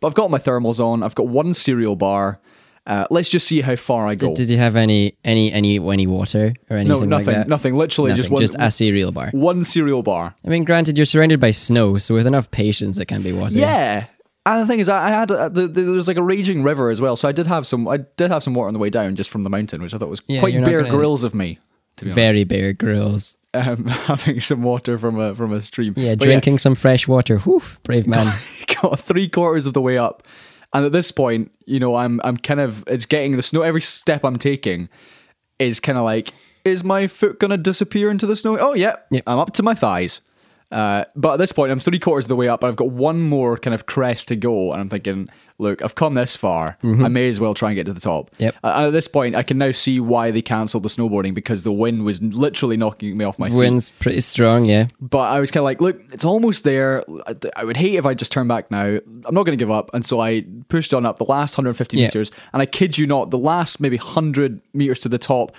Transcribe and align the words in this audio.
But 0.00 0.08
I've 0.08 0.14
got 0.14 0.30
my 0.30 0.38
thermals 0.38 0.78
on. 0.78 1.02
I've 1.02 1.14
got 1.14 1.26
one 1.28 1.54
cereal 1.54 1.96
bar. 1.96 2.38
Uh, 2.86 3.04
let's 3.10 3.28
just 3.28 3.48
see 3.48 3.62
how 3.62 3.74
far 3.74 4.06
I 4.06 4.14
go. 4.14 4.32
Did 4.34 4.48
you 4.48 4.58
have 4.58 4.76
any 4.76 5.16
any 5.24 5.52
any 5.52 5.76
any 5.78 6.06
water 6.06 6.54
or 6.70 6.76
anything 6.76 6.88
no, 6.88 6.98
like 7.00 7.08
nothing, 7.08 7.34
that? 7.34 7.48
nothing. 7.48 7.74
Literally 7.74 8.10
Nothing, 8.10 8.16
just 8.22 8.30
one, 8.30 8.40
just 8.42 8.54
a 8.60 8.70
cereal 8.70 9.10
bar. 9.10 9.30
one 9.32 9.64
cereal 9.64 10.02
bar. 10.04 10.36
I 10.44 10.48
mean, 10.48 10.62
granted, 10.62 10.96
you're 10.96 11.04
surrounded 11.04 11.40
by 11.40 11.50
snow, 11.50 11.98
so 11.98 12.14
with 12.14 12.26
enough 12.28 12.48
patience, 12.52 13.00
it 13.00 13.06
can 13.06 13.22
be 13.22 13.32
water. 13.32 13.54
Yeah. 13.54 14.06
And 14.44 14.62
the 14.62 14.66
thing 14.68 14.78
is, 14.78 14.88
I 14.88 15.08
had 15.08 15.32
uh, 15.32 15.48
the, 15.48 15.62
the, 15.66 15.82
there 15.82 15.92
was 15.94 16.06
like 16.06 16.16
a 16.16 16.22
raging 16.22 16.62
river 16.62 16.90
as 16.90 17.00
well, 17.00 17.16
so 17.16 17.26
I 17.26 17.32
did 17.32 17.48
have 17.48 17.66
some. 17.66 17.88
I 17.88 17.96
did 17.96 18.30
have 18.30 18.44
some 18.44 18.54
water 18.54 18.68
on 18.68 18.74
the 18.74 18.78
way 18.78 18.90
down 18.90 19.16
just 19.16 19.30
from 19.30 19.42
the 19.42 19.50
mountain, 19.50 19.82
which 19.82 19.92
I 19.92 19.98
thought 19.98 20.08
was 20.08 20.22
Yeah, 20.28 20.38
quite 20.38 20.62
bare 20.64 20.82
gonna- 20.82 20.94
grills 20.94 21.24
of 21.24 21.34
me. 21.34 21.58
To 21.96 22.04
be 22.04 22.10
honest, 22.10 22.16
Very 22.16 22.44
Bear 22.44 22.72
Grylls. 22.72 23.36
um, 23.54 23.86
having 23.86 24.40
some 24.40 24.62
water 24.62 24.98
from 24.98 25.18
a 25.18 25.34
from 25.34 25.52
a 25.52 25.62
stream. 25.62 25.94
Yeah, 25.96 26.14
But 26.14 26.24
drinking 26.24 26.58
some 26.58 26.74
fresh 26.74 27.08
water. 27.08 27.38
Whew, 27.38 27.62
brave 27.82 28.06
man. 28.06 28.26
got 28.82 28.98
three 29.00 29.28
quarters 29.28 29.66
of 29.66 29.72
the 29.74 29.80
way 29.80 29.96
up, 29.98 30.26
and 30.72 30.84
at 30.84 30.92
this 30.92 31.10
point, 31.10 31.50
you 31.64 31.80
know, 31.80 31.94
I'm 31.94 32.20
I'm 32.24 32.36
kind 32.36 32.60
of 32.60 32.84
it's 32.86 33.06
getting 33.06 33.36
the 33.36 33.42
snow. 33.42 33.62
Every 33.62 33.80
step 33.80 34.24
I'm 34.24 34.36
taking 34.36 34.88
is 35.58 35.80
kind 35.80 35.96
of 35.96 36.04
like, 36.04 36.32
is 36.64 36.84
my 36.84 37.06
foot 37.06 37.38
gonna 37.40 37.56
disappear 37.56 38.10
into 38.10 38.26
the 38.26 38.36
snow? 38.36 38.58
Oh 38.58 38.74
yeah, 38.74 38.96
Yep. 39.10 39.22
I'm 39.26 39.38
up 39.38 39.52
to 39.54 39.62
my 39.62 39.74
thighs. 39.74 40.20
Uh, 40.72 41.04
but 41.14 41.34
at 41.34 41.38
this 41.38 41.52
point, 41.52 41.70
I'm 41.70 41.78
three 41.78 41.98
quarters 41.98 42.24
of 42.24 42.28
the 42.28 42.36
way 42.36 42.48
up, 42.48 42.62
and 42.62 42.68
I've 42.68 42.76
got 42.76 42.90
one 42.90 43.20
more 43.20 43.56
kind 43.56 43.74
of 43.74 43.86
crest 43.86 44.28
to 44.28 44.36
go, 44.36 44.72
and 44.72 44.80
I'm 44.80 44.88
thinking, 44.88 45.28
look, 45.58 45.82
I've 45.82 45.94
come 45.94 46.14
this 46.14 46.36
far. 46.36 46.76
I 46.82 47.08
may 47.08 47.28
as 47.28 47.38
well 47.40 47.54
try 47.54 47.70
and 47.70 47.76
get 47.76 47.86
to 47.86 47.92
the 47.94 48.00
top. 48.00 48.30
Mm-hmm. 48.32 48.42
Yep. 48.42 48.54
Uh, 48.64 48.72
and 48.76 48.86
at 48.86 48.92
this 48.92 49.08
point, 49.08 49.36
I 49.36 49.42
can 49.42 49.58
now 49.58 49.70
see 49.70 50.00
why 50.00 50.30
they 50.30 50.42
cancelled 50.42 50.82
the 50.82 50.88
snowboarding 50.90 51.32
because 51.34 51.62
the 51.62 51.72
wind 51.72 52.04
was 52.04 52.20
literally 52.20 52.76
knocking 52.76 53.16
me 53.16 53.24
off 53.24 53.38
my 53.38 53.48
feet. 53.48 53.56
Wind's 53.56 53.92
pretty 53.92 54.20
strong, 54.20 54.64
yeah. 54.66 54.88
But 55.00 55.30
I 55.32 55.40
was 55.40 55.50
kind 55.50 55.62
of 55.62 55.64
like, 55.64 55.80
look, 55.80 55.98
it's 56.12 56.24
almost 56.24 56.64
there. 56.64 57.02
I 57.56 57.64
would 57.64 57.76
hate 57.78 57.94
if 57.94 58.04
I 58.04 58.12
just 58.14 58.32
turn 58.32 58.48
back 58.48 58.70
now. 58.70 58.98
I'm 59.24 59.34
not 59.34 59.46
going 59.46 59.56
to 59.56 59.62
give 59.62 59.70
up. 59.70 59.90
And 59.94 60.04
so 60.04 60.20
I 60.20 60.44
pushed 60.68 60.92
on 60.92 61.06
up 61.06 61.18
the 61.18 61.24
last 61.24 61.56
150 61.56 61.96
Yeah. 61.96 62.06
meters. 62.06 62.32
And 62.52 62.60
I 62.60 62.66
kid 62.66 62.98
you 62.98 63.06
not, 63.06 63.30
the 63.30 63.38
last 63.38 63.80
maybe 63.80 63.96
100 63.96 64.60
meters 64.74 65.00
to 65.00 65.08
the 65.08 65.18
top, 65.18 65.54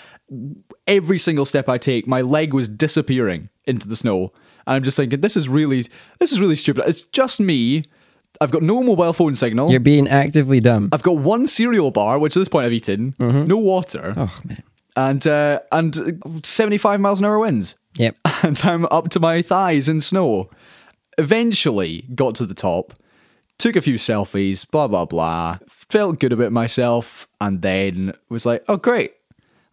every 0.86 1.17
single 1.17 1.45
step 1.45 1.69
I 1.69 1.77
take, 1.77 2.05
my 2.08 2.21
leg 2.21 2.53
was 2.53 2.67
disappearing 2.67 3.49
into 3.66 3.88
the 3.88 3.95
snow. 3.95 4.31
And 4.68 4.76
I'm 4.76 4.84
just 4.84 4.98
thinking, 4.98 5.22
this 5.22 5.36
is 5.38 5.50
really, 5.50 5.86
this 6.20 6.32
is 6.32 6.40
really 6.40 6.56
stupid. 6.58 6.84
It's 6.88 7.04
just 7.04 7.40
me. 7.40 7.84
I've 8.40 8.52
got 8.52 8.62
no 8.62 8.84
mobile 8.84 9.14
phone 9.14 9.34
signal. 9.34 9.72
You're 9.72 9.80
being 9.80 10.08
actively 10.08 10.60
dumb. 10.60 10.90
I've 10.92 11.02
got 11.02 11.18
one 11.18 11.48
cereal 11.48 11.90
bar, 11.90 12.20
which 12.20 12.38
at 12.38 12.42
this 12.42 12.48
point 12.50 12.66
I've 12.68 12.73
eaten, 12.73 13.16
no 13.20 13.58
water, 13.58 14.14
Oh 14.16 14.40
man. 14.45 14.62
and 14.95 15.26
uh, 15.26 15.62
and 15.72 16.20
75 16.44 17.00
miles 17.00 17.20
an 17.20 17.26
hour 17.26 17.40
winds 17.40 17.78
Yep. 17.95 18.16
and 18.44 18.62
I'm 18.64 18.86
up 18.92 19.10
to 19.12 19.20
my 19.20 19.42
thighs 19.42 19.90
in 19.90 20.02
snow. 20.02 20.50
Eventually 21.18 22.04
got 22.14 22.36
to 22.36 22.45
the 22.45 22.54
top, 22.54 22.94
took 23.58 23.76
a 23.76 23.82
few 23.82 23.95
selfies, 23.95 24.70
blah 24.70 24.88
blah 24.88 25.06
blah. 25.06 25.58
Felt 25.68 26.20
good 26.20 26.32
about 26.34 26.52
myself, 26.52 27.28
and 27.42 27.62
then 27.64 28.14
was 28.30 28.45
like, 28.45 28.64
"Oh 28.68 28.76
great, 28.76 29.14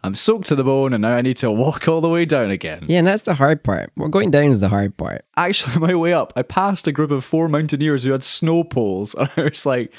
I'm 0.05 0.15
soaked 0.15 0.47
to 0.49 0.55
the 0.55 0.65
bone, 0.65 0.93
and 0.93 1.03
now 1.03 1.17
I 1.17 1.23
need 1.23 1.39
to 1.39 1.51
walk 1.51 1.89
all 1.89 2.01
the 2.01 2.09
way 2.09 2.25
down 2.25 2.51
again." 2.51 2.83
Yeah, 2.87 2.99
and 2.99 3.07
that's 3.07 3.23
the 3.23 3.35
hard 3.35 3.65
part. 3.65 3.91
Well, 3.97 4.09
going 4.09 4.31
down 4.31 4.47
is 4.47 4.61
the 4.61 4.69
hard 4.69 4.97
part. 4.97 5.25
Actually, 5.37 5.77
on 5.77 5.81
my 5.89 5.95
way 5.95 6.13
up, 6.13 6.33
I 6.37 6.43
passed 6.43 6.87
a 6.87 6.93
group 6.93 7.11
of 7.11 7.25
four 7.25 7.49
mountaineers 7.49 8.05
who 8.05 8.13
had 8.13 8.23
snow 8.23 8.65
poles, 8.65 9.15
and 9.19 9.29
I 9.37 9.43
was 9.45 9.65
like, 9.67 9.93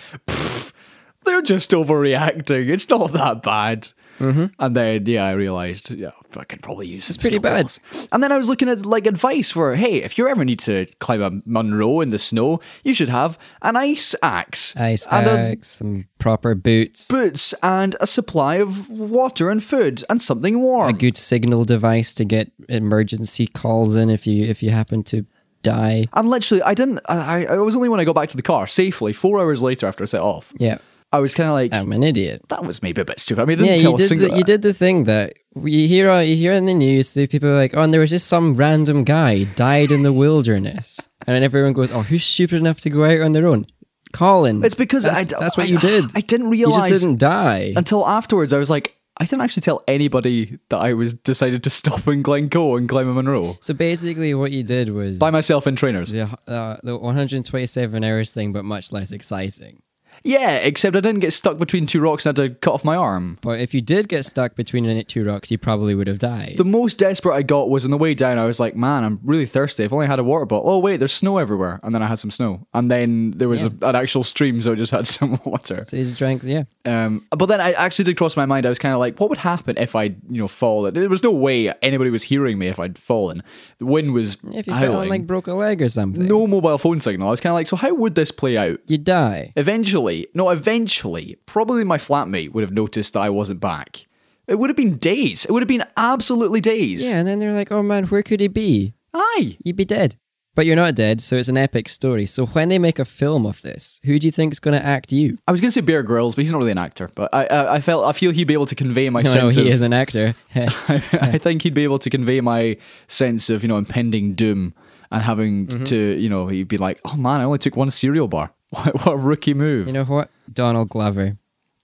"They're 1.25 1.41
just 1.41 1.71
overreacting. 1.71 2.69
It's 2.69 2.87
not 2.87 3.11
that 3.13 3.41
bad." 3.41 3.89
And 4.19 4.75
then, 4.75 5.05
yeah, 5.05 5.25
I 5.25 5.31
realized, 5.33 5.91
yeah, 5.91 6.11
I 6.35 6.43
could 6.45 6.61
probably 6.61 6.87
use 6.87 7.09
Mm-hmm. 7.09 7.21
pretty 7.21 7.39
bad. 7.39 7.71
And 8.11 8.23
then 8.23 8.31
I 8.31 8.37
was 8.37 8.47
looking 8.49 8.69
at 8.69 8.85
like 8.85 9.05
advice 9.07 9.51
for, 9.51 9.75
hey, 9.75 10.03
if 10.03 10.17
you 10.17 10.27
ever 10.27 10.43
need 10.45 10.59
to 10.59 10.85
climb 10.99 11.21
a 11.21 11.31
Munro 11.45 12.01
in 12.01 12.09
the 12.09 12.19
snow, 12.19 12.59
you 12.83 12.93
should 12.93 13.09
have 13.09 13.37
an 13.61 13.75
ice 13.75 14.15
axe, 14.23 14.75
Ice 14.77 15.05
and 15.11 15.27
a 15.27 15.31
axe, 15.51 15.67
some 15.67 16.07
proper 16.19 16.55
boots, 16.55 17.07
boots, 17.07 17.53
and 17.61 17.95
a 17.99 18.07
supply 18.07 18.55
of 18.55 18.89
water 18.89 19.49
and 19.49 19.63
food, 19.63 20.03
and 20.09 20.21
something 20.21 20.59
warm. 20.59 20.89
a 20.89 20.93
good 20.93 21.17
signal 21.17 21.65
device 21.65 22.13
to 22.15 22.25
get 22.25 22.51
emergency 22.69 23.47
calls 23.47 23.95
in 23.95 24.09
if 24.09 24.25
you 24.27 24.43
if 24.45 24.63
you 24.63 24.69
happen 24.71 25.03
to 25.03 25.25
die. 25.61 26.07
and 26.13 26.29
literally, 26.29 26.61
I 26.63 26.73
didn't. 26.73 26.99
I, 27.09 27.45
I 27.45 27.57
was 27.57 27.75
only 27.75 27.89
when 27.89 27.99
I 27.99 28.03
got 28.05 28.15
back 28.15 28.29
to 28.29 28.37
the 28.37 28.43
car 28.43 28.67
safely, 28.67 29.13
four 29.13 29.39
hours 29.39 29.61
later 29.63 29.87
after 29.87 30.03
I 30.03 30.05
set 30.05 30.21
off. 30.21 30.53
Yeah, 30.57 30.77
I 31.11 31.19
was 31.19 31.33
kind 31.33 31.47
of 31.47 31.53
like, 31.53 31.73
I'm 31.73 31.91
an 31.93 32.03
idiot. 32.03 32.41
that 32.49 32.65
was 32.65 32.81
maybe 32.83 32.99
a 33.01 33.05
bit 33.05 33.19
stupid. 33.19 33.41
I 33.41 33.45
mean, 33.45 33.59
Yeah, 33.59 33.77
tell 33.77 33.91
you 33.91 33.95
a 33.95 33.97
did. 33.97 34.07
single. 34.09 34.29
The, 34.31 34.37
you 34.37 34.43
did 34.43 34.61
the 34.63 34.73
thing 34.73 35.05
that 35.05 35.33
you 35.55 35.87
hear. 35.87 36.21
You 36.21 36.35
hear 36.35 36.51
in 36.51 36.65
the 36.65 36.73
news. 36.73 37.13
The 37.13 37.27
people 37.27 37.49
are 37.49 37.55
like, 37.55 37.75
"Oh, 37.77 37.81
and 37.81 37.93
there 37.93 38.01
was 38.01 38.09
just 38.09 38.27
some 38.27 38.55
random 38.55 39.03
guy 39.05 39.43
died 39.55 39.91
in 39.91 40.03
the 40.03 40.11
wilderness," 40.11 41.07
and 41.25 41.35
then 41.35 41.43
everyone 41.43 41.73
goes, 41.73 41.91
"Oh, 41.91 42.01
who's 42.01 42.23
stupid 42.25 42.59
enough 42.59 42.79
to 42.81 42.89
go 42.89 43.03
out 43.05 43.21
on 43.21 43.31
their 43.33 43.47
own?" 43.47 43.65
Colin. 44.13 44.63
It's 44.63 44.75
because 44.75 45.03
that's, 45.03 45.33
I 45.33 45.39
that's 45.39 45.57
what 45.57 45.67
I- 45.67 45.69
you 45.69 45.77
did. 45.77 46.05
I 46.15 46.21
didn't 46.21 46.47
You 46.47 46.51
realize 46.67 46.89
just 46.89 47.03
didn't 47.03 47.19
die. 47.19 47.73
until 47.75 48.05
afterwards. 48.07 48.51
I 48.53 48.57
was 48.57 48.69
like, 48.69 48.97
I 49.17 49.25
didn't 49.25 49.41
actually 49.41 49.61
tell 49.61 49.83
anybody 49.87 50.57
that 50.69 50.77
I 50.77 50.93
was 50.93 51.13
decided 51.13 51.63
to 51.63 51.69
stop 51.69 52.07
in 52.07 52.21
Glencoe 52.21 52.75
and 52.77 52.87
climb 52.89 53.07
a 53.09 53.13
Munro 53.13 53.57
So 53.61 53.73
basically, 53.73 54.33
what 54.33 54.51
you 54.51 54.63
did 54.63 54.89
was 54.89 55.17
by 55.19 55.31
myself 55.31 55.67
in 55.67 55.75
trainers. 55.77 56.11
the 56.11 56.23
uh, 56.47 56.77
the 56.83 56.97
127 56.97 58.03
hours 58.03 58.31
thing, 58.31 58.51
but 58.53 58.65
much 58.65 58.91
less 58.91 59.11
exciting. 59.11 59.81
Yeah, 60.25 60.55
except 60.55 60.95
I 60.95 61.01
didn't 61.01 61.21
get 61.21 61.33
stuck 61.33 61.59
between 61.59 61.85
two 61.85 62.01
rocks 62.01 62.25
and 62.25 62.35
had 62.35 62.53
to 62.53 62.59
cut 62.59 62.73
off 62.73 62.83
my 62.83 62.95
arm. 62.95 63.37
But 63.41 63.59
if 63.59 63.73
you 63.75 63.81
did 63.81 64.09
get 64.09 64.25
stuck 64.25 64.55
between 64.55 65.05
two 65.05 65.23
rocks, 65.23 65.51
you 65.51 65.57
probably 65.59 65.93
would 65.93 66.07
have 66.07 66.17
died. 66.17 66.55
The 66.57 66.63
most 66.63 66.97
desperate 66.97 67.35
I 67.35 67.43
got 67.43 67.69
was 67.69 67.85
on 67.85 67.91
the 67.91 67.97
way 67.97 68.15
down. 68.15 68.39
I 68.39 68.45
was 68.45 68.59
like, 68.59 68.75
man, 68.75 69.03
I'm 69.03 69.19
really 69.23 69.45
thirsty. 69.45 69.83
I've 69.83 69.93
only 69.93 70.07
had 70.07 70.17
a 70.17 70.23
water 70.23 70.45
bottle. 70.45 70.69
Oh, 70.69 70.79
wait, 70.79 70.97
there's 70.97 71.13
snow 71.13 71.37
everywhere. 71.37 71.79
And 71.83 71.93
then 71.93 72.01
I 72.01 72.07
had 72.07 72.17
some 72.17 72.31
snow. 72.31 72.65
And 72.73 72.89
then 72.89 73.31
there 73.31 73.47
was 73.47 73.63
a, 73.63 73.73
an 73.83 73.95
actual 73.95 74.23
stream, 74.23 74.61
so 74.63 74.71
I 74.71 74.75
just 74.75 74.91
had 74.91 75.05
some 75.15 75.39
water. 75.45 75.85
so 75.85 75.95
his 75.95 76.13
strength, 76.13 76.43
yeah. 76.43 76.63
Um, 76.85 77.25
but 77.29 77.45
then 77.45 77.61
I 77.61 77.73
actually 77.73 78.05
did 78.05 78.17
cross 78.17 78.35
my 78.35 78.45
mind. 78.47 78.65
I 78.65 78.69
was 78.69 78.79
kind 78.79 78.93
of 78.93 78.99
like, 78.99 79.19
what 79.19 79.29
would 79.29 79.39
happen 79.39 79.77
if 79.77 79.95
I, 79.95 80.03
you 80.03 80.41
know, 80.41 80.47
fall? 80.47 80.91
There 80.91 81.07
was 81.07 81.21
no 81.23 81.31
way 81.31 81.71
anybody 81.83 82.09
was 82.09 82.23
hearing 82.23 82.57
me 82.57 82.67
if 82.67 82.79
I'd 82.79 82.97
fallen. 82.97 83.43
The 83.77 83.85
wind 83.85 84.13
was 84.13 84.37
If 84.53 84.65
you 84.65 84.73
fell 84.73 85.01
and 85.01 85.09
like 85.09 85.27
broke 85.27 85.45
a 85.47 85.53
leg 85.53 85.83
or 85.83 85.89
something, 85.89 86.25
no 86.25 86.47
mobile 86.47 86.79
phone 86.79 86.99
signal. 86.99 87.27
I 87.27 87.31
was 87.31 87.41
kind 87.41 87.51
of 87.51 87.55
like, 87.55 87.67
so 87.67 87.75
how 87.75 87.93
would 87.93 88.15
this 88.15 88.31
play 88.31 88.57
out? 88.57 88.79
you 88.87 88.97
die. 88.97 89.53
Eventually, 89.55 90.14
no, 90.33 90.49
eventually, 90.49 91.37
probably 91.45 91.83
my 91.83 91.97
flatmate 91.97 92.51
would 92.53 92.61
have 92.63 92.73
noticed 92.73 93.13
that 93.13 93.21
I 93.21 93.29
wasn't 93.29 93.59
back. 93.59 94.05
It 94.47 94.55
would 94.59 94.69
have 94.69 94.77
been 94.77 94.97
days. 94.97 95.45
It 95.45 95.51
would 95.51 95.61
have 95.63 95.67
been 95.67 95.85
absolutely 95.97 96.61
days. 96.61 97.03
Yeah, 97.05 97.17
and 97.17 97.27
then 97.27 97.39
they're 97.39 97.53
like, 97.53 97.71
"Oh 97.71 97.81
man, 97.83 98.05
where 98.05 98.23
could 98.23 98.39
he 98.39 98.47
be? 98.47 98.93
Aye. 99.13 99.57
You'd 99.63 99.75
be 99.75 99.85
dead." 99.85 100.15
But 100.55 100.65
you're 100.65 100.77
not 100.77 100.95
dead, 100.95 101.19
so 101.19 101.35
it's 101.35 101.49
an 101.49 101.57
epic 101.57 101.89
story. 101.89 102.25
So 102.25 102.45
when 102.45 102.69
they 102.69 102.79
make 102.79 102.97
a 102.97 103.03
film 103.03 103.45
of 103.45 103.61
this, 103.61 103.99
who 104.05 104.17
do 104.19 104.25
you 104.25 104.31
think 104.31 104.53
is 104.53 104.59
going 104.61 104.79
to 104.79 104.85
act 104.85 105.11
you? 105.11 105.37
I 105.49 105.51
was 105.51 105.59
going 105.59 105.67
to 105.67 105.73
say 105.73 105.81
Bear 105.81 106.01
Grylls, 106.01 106.33
but 106.33 106.43
he's 106.45 106.51
not 106.53 106.59
really 106.59 106.71
an 106.71 106.77
actor. 106.77 107.09
But 107.13 107.29
I, 107.33 107.45
I, 107.47 107.73
I 107.75 107.81
felt, 107.81 108.05
I 108.05 108.13
feel 108.13 108.31
he'd 108.31 108.45
be 108.47 108.53
able 108.53 108.65
to 108.67 108.75
convey 108.75 109.09
my 109.09 109.21
No, 109.23 109.33
no, 109.33 109.39
sense 109.41 109.55
he 109.55 109.67
of. 109.67 109.73
is 109.73 109.81
an 109.81 109.91
actor. 109.91 110.33
I 110.55 111.37
think 111.39 111.63
he'd 111.63 111.73
be 111.73 111.83
able 111.83 111.99
to 111.99 112.09
convey 112.09 112.39
my 112.39 112.77
sense 113.07 113.49
of, 113.49 113.63
you 113.63 113.67
know, 113.67 113.77
impending 113.77 114.33
doom 114.33 114.73
and 115.11 115.21
having 115.23 115.67
Mm-hmm. 115.67 115.83
to, 115.91 116.17
you 116.21 116.29
know, 116.29 116.47
he'd 116.47 116.69
be 116.69 116.77
like, 116.77 117.01
oh 117.03 117.17
man, 117.17 117.41
I 117.41 117.43
only 117.43 117.59
took 117.59 117.75
one 117.75 117.91
cereal 117.91 118.29
bar. 118.29 118.53
What, 119.03 119.07
a 119.13 119.17
rookie 119.17 119.53
move. 119.53 119.87
you 119.87 119.93
know 119.93 120.03
what? 120.05 120.29
Donald 120.51 120.89
Glover. 120.89 121.37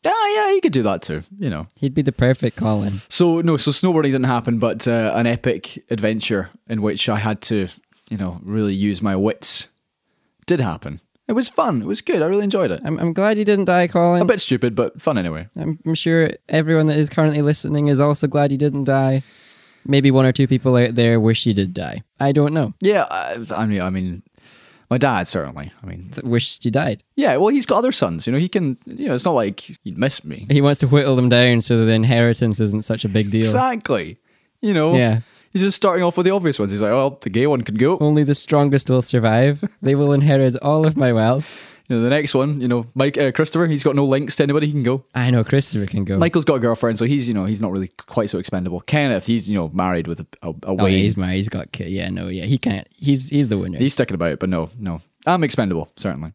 yeah, 0.03 0.12
yeah, 0.34 0.52
he 0.53 0.62
could 0.62 0.74
do 0.74 0.84
that 0.84 1.02
too, 1.02 1.24
you 1.40 1.50
know. 1.50 1.68
He'd 1.75 1.94
be 1.94 2.02
the 2.02 2.12
perfect 2.12 2.57
Colin. 2.57 3.02
So, 3.09 3.41
no, 3.41 3.57
so 3.57 3.72
snowboarding 3.72 4.12
didn't 4.12 4.24
happen, 4.25 4.59
but 4.59 4.88
uh, 4.88 5.13
an 5.16 5.28
epic 5.28 5.84
adventure 5.90 6.50
in 6.68 6.81
which 6.81 7.07
I 7.09 7.18
had 7.18 7.41
to, 7.44 7.68
you 8.09 8.18
know, 8.18 8.40
really 8.44 8.74
use 8.74 9.02
my 9.02 9.16
wits 9.16 9.68
did 10.46 10.59
happen. 10.59 11.00
It 11.28 11.34
was 11.34 11.47
fun. 11.47 11.81
It 11.81 11.85
was 11.85 12.02
good. 12.02 12.22
I 12.22 12.25
really 12.25 12.44
enjoyed 12.44 12.72
it. 12.72 12.81
I'm, 12.84 13.00
I'm 13.00 13.13
glad 13.13 13.38
you 13.38 13.46
didn't 13.46 13.66
die, 13.66 13.88
Colin. 13.88 14.22
A 14.22 14.25
bit 14.25 14.41
stupid, 14.41 14.75
but 14.75 15.02
fun 15.02 15.18
anyway. 15.18 15.47
I'm, 15.58 15.79
I'm 15.85 15.96
sure 15.96 16.31
everyone 16.50 16.88
that 16.88 16.97
is 16.97 17.09
currently 17.09 17.41
listening 17.41 17.88
is 17.88 18.00
also 18.02 18.28
glad 18.28 18.52
you 18.52 18.58
didn't 18.58 18.84
die. 18.84 19.23
Maybe 19.85 20.12
one 20.12 20.25
or 20.25 20.34
two 20.34 20.47
people 20.47 20.75
out 20.75 20.96
there 20.96 21.19
wish 21.19 21.46
you 21.46 21.53
did 21.53 21.73
die. 21.73 22.03
I 22.19 22.34
don't 22.34 22.53
know. 22.53 22.73
Yeah, 22.81 23.06
I, 23.09 23.38
I 23.56 23.66
mean, 23.66 23.81
I 23.81 23.90
mean, 23.90 24.23
my 24.91 25.00
dad 25.00 25.28
certainly. 25.28 25.72
I 25.81 25.85
mean, 25.88 26.12
Wished 26.24 26.63
you 26.66 26.69
died. 26.69 27.02
yeah. 27.16 27.38
Well, 27.38 27.47
he's 27.47 27.66
got 27.66 27.78
other 27.79 27.91
sons. 27.94 28.28
You 28.28 28.34
know, 28.34 28.40
he 28.40 28.50
can. 28.50 28.78
You 28.85 29.08
know, 29.08 29.16
it's 29.16 29.26
not 29.26 29.32
like 29.32 29.61
he'd 29.84 29.97
miss 29.97 30.23
me. 30.23 30.46
He 30.52 30.61
wants 30.61 30.82
to 30.82 30.88
whittle 30.88 31.16
them 31.16 31.29
down 31.29 31.61
so 31.61 31.78
that 31.78 31.85
the 31.85 31.93
inheritance 31.93 32.59
isn't 32.59 32.84
such 32.84 33.05
a 33.05 33.09
big 33.09 33.32
deal. 33.32 33.40
Exactly. 33.41 34.20
You 34.61 34.73
know. 34.76 34.96
Yeah. 34.96 35.22
He's 35.53 35.64
just 35.64 35.76
starting 35.76 36.03
off 36.03 36.16
with 36.16 36.26
the 36.26 36.32
obvious 36.32 36.59
ones. 36.59 36.72
He's 36.72 36.82
like, 36.82 36.91
well, 36.91 37.17
the 37.22 37.29
gay 37.29 37.46
one 37.46 37.61
can 37.64 37.76
go. 37.76 37.97
Only 37.99 38.23
the 38.23 38.35
strongest 38.35 38.90
will 38.90 39.02
survive. 39.02 39.64
They 39.82 39.96
will 39.96 40.14
inherit 40.14 40.55
all 40.61 40.85
of 40.85 40.96
my 40.96 41.11
wealth. 41.11 41.71
You 41.91 41.97
know, 41.97 42.03
the 42.03 42.09
next 42.09 42.34
one, 42.34 42.61
you 42.61 42.70
know, 42.70 42.85
Mike 42.96 43.17
uh, 43.17 43.34
Christopher. 43.34 43.67
He's 43.67 43.84
got 43.84 43.97
no 43.97 44.05
links 44.05 44.38
to 44.38 44.43
anybody. 44.43 44.67
He 44.67 44.72
can 44.72 44.82
go. 44.82 45.03
I 45.14 45.29
know 45.29 45.43
Christopher 45.43 45.85
can 45.85 46.05
go. 46.05 46.17
Michael's 46.17 46.46
got 46.46 46.53
a 46.53 46.59
girlfriend, 46.59 46.97
so 46.97 47.03
he's 47.03 47.28
you 47.28 47.34
know 47.34 47.43
he's 47.43 47.59
not 47.59 47.70
really 47.70 47.90
quite 48.08 48.29
so 48.29 48.40
expendable. 48.40 48.79
Kenneth, 48.79 49.26
he's 49.26 49.49
you 49.49 49.55
know 49.55 49.67
married 49.73 50.08
with 50.08 50.22
a, 50.22 50.28
a, 50.41 50.52
a 50.52 50.55
oh, 50.64 50.85
yeah, 50.85 50.99
he's 50.99 51.17
married. 51.17 51.35
He's 51.35 51.49
got 51.49 51.73
kid. 51.73 51.90
Yeah, 51.90 52.09
no, 52.09 52.29
yeah, 52.29 52.46
he 52.46 52.58
can't. 52.58 52.88
He's 52.96 53.28
he's 53.28 53.49
the 53.49 53.58
winner. 53.58 53.78
He's 53.78 53.91
sticking 53.91 54.16
about 54.16 54.32
it, 54.32 54.40
but 54.40 54.47
no, 54.47 54.70
no. 54.79 55.02
I'm 55.28 55.43
expendable, 55.43 55.91
certainly. 55.97 56.32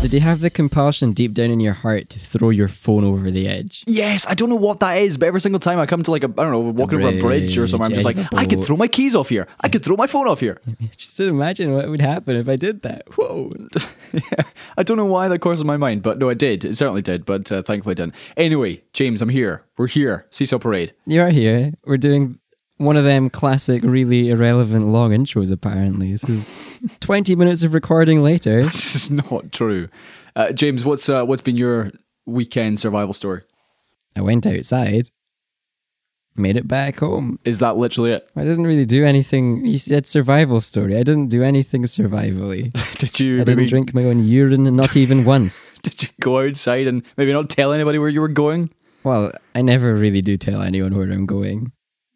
Did 0.00 0.14
you 0.14 0.20
have 0.20 0.40
the 0.40 0.48
compulsion 0.48 1.12
deep 1.12 1.34
down 1.34 1.50
in 1.50 1.58
your 1.58 1.72
heart 1.72 2.08
to 2.10 2.20
throw 2.20 2.50
your 2.50 2.68
phone 2.68 3.04
over 3.04 3.32
the 3.32 3.48
edge? 3.48 3.82
Yes, 3.88 4.28
I 4.28 4.34
don't 4.34 4.48
know 4.48 4.54
what 4.56 4.78
that 4.78 4.98
is, 4.98 5.18
but 5.18 5.26
every 5.26 5.40
single 5.40 5.58
time 5.58 5.80
I 5.80 5.86
come 5.86 6.04
to 6.04 6.10
like 6.12 6.22
a 6.22 6.28
I 6.28 6.44
don't 6.44 6.52
know, 6.52 6.60
walking 6.60 7.02
over 7.02 7.16
a 7.16 7.18
bridge 7.18 7.58
or 7.58 7.66
something, 7.66 7.86
I'm 7.86 7.92
just 7.92 8.04
like, 8.04 8.14
bridge, 8.14 8.26
edge 8.26 8.32
of 8.32 8.38
a 8.38 8.40
I 8.42 8.46
could 8.46 8.62
throw 8.64 8.76
my 8.76 8.86
keys 8.86 9.16
off 9.16 9.28
here. 9.28 9.48
I 9.60 9.68
could 9.68 9.84
throw 9.84 9.96
my 9.96 10.06
phone 10.06 10.28
off 10.28 10.38
here. 10.38 10.60
Just 10.96 11.18
imagine 11.18 11.72
what 11.74 11.88
would 11.88 12.00
happen 12.00 12.36
if 12.36 12.48
I 12.48 12.54
did 12.54 12.82
that. 12.82 13.12
Whoa. 13.16 13.52
yeah, 14.12 14.44
I 14.78 14.84
don't 14.84 14.96
know 14.96 15.04
why 15.04 15.26
that 15.26 15.40
crossed 15.40 15.64
my 15.64 15.76
mind, 15.76 16.02
but 16.02 16.18
no, 16.18 16.28
it 16.28 16.38
did. 16.38 16.64
It 16.64 16.76
certainly 16.76 17.02
did, 17.02 17.24
but 17.26 17.50
uh, 17.50 17.62
thankfully 17.62 17.92
it 17.92 17.96
didn't. 17.96 18.14
Anyway, 18.36 18.82
James, 18.92 19.20
I'm 19.20 19.28
here. 19.30 19.62
We're 19.76 19.88
here. 19.88 20.26
Seesaw 20.30 20.58
Parade. 20.58 20.92
You 21.06 21.22
are 21.22 21.30
here. 21.30 21.72
We're 21.84 21.96
doing 21.96 22.38
one 22.78 22.96
of 22.96 23.04
them 23.04 23.28
classic, 23.28 23.82
really 23.82 24.30
irrelevant 24.30 24.86
long 24.86 25.10
intros, 25.10 25.52
apparently. 25.52 26.12
This 26.12 26.28
is 26.28 26.48
20 27.00 27.36
minutes 27.36 27.62
of 27.62 27.74
recording 27.74 28.22
later. 28.22 28.62
This 28.62 28.94
is 28.94 29.10
not 29.10 29.52
true. 29.52 29.88
Uh, 30.34 30.52
James, 30.52 30.84
what's 30.84 31.08
uh, 31.08 31.24
what's 31.24 31.42
been 31.42 31.56
your 31.56 31.90
weekend 32.26 32.78
survival 32.80 33.12
story? 33.12 33.42
I 34.16 34.20
went 34.20 34.46
outside, 34.46 35.10
made 36.36 36.56
it 36.56 36.68
back 36.68 36.98
home. 37.00 37.38
Is 37.44 37.58
that 37.58 37.76
literally 37.76 38.12
it? 38.12 38.30
I 38.36 38.44
didn't 38.44 38.66
really 38.66 38.86
do 38.86 39.04
anything. 39.04 39.64
You 39.66 39.78
said 39.78 40.06
survival 40.06 40.60
story. 40.60 40.94
I 40.96 41.02
didn't 41.02 41.28
do 41.28 41.42
anything 41.42 41.82
survivally. 41.84 42.72
Did 42.98 43.18
you 43.20 43.40
I 43.40 43.44
didn't 43.44 43.66
drink 43.66 43.94
my 43.94 44.04
own 44.04 44.24
urine, 44.24 44.64
not 44.74 44.96
even 44.96 45.24
once. 45.24 45.72
did 45.82 46.02
you 46.02 46.08
go 46.20 46.40
outside 46.46 46.86
and 46.86 47.02
maybe 47.16 47.32
not 47.32 47.50
tell 47.50 47.72
anybody 47.72 47.98
where 47.98 48.08
you 48.08 48.20
were 48.20 48.28
going? 48.28 48.70
Well, 49.04 49.32
I 49.54 49.62
never 49.62 49.94
really 49.94 50.20
do 50.20 50.36
tell 50.36 50.62
anyone 50.62 50.96
where 50.96 51.10
I'm 51.10 51.26
going. 51.26 51.72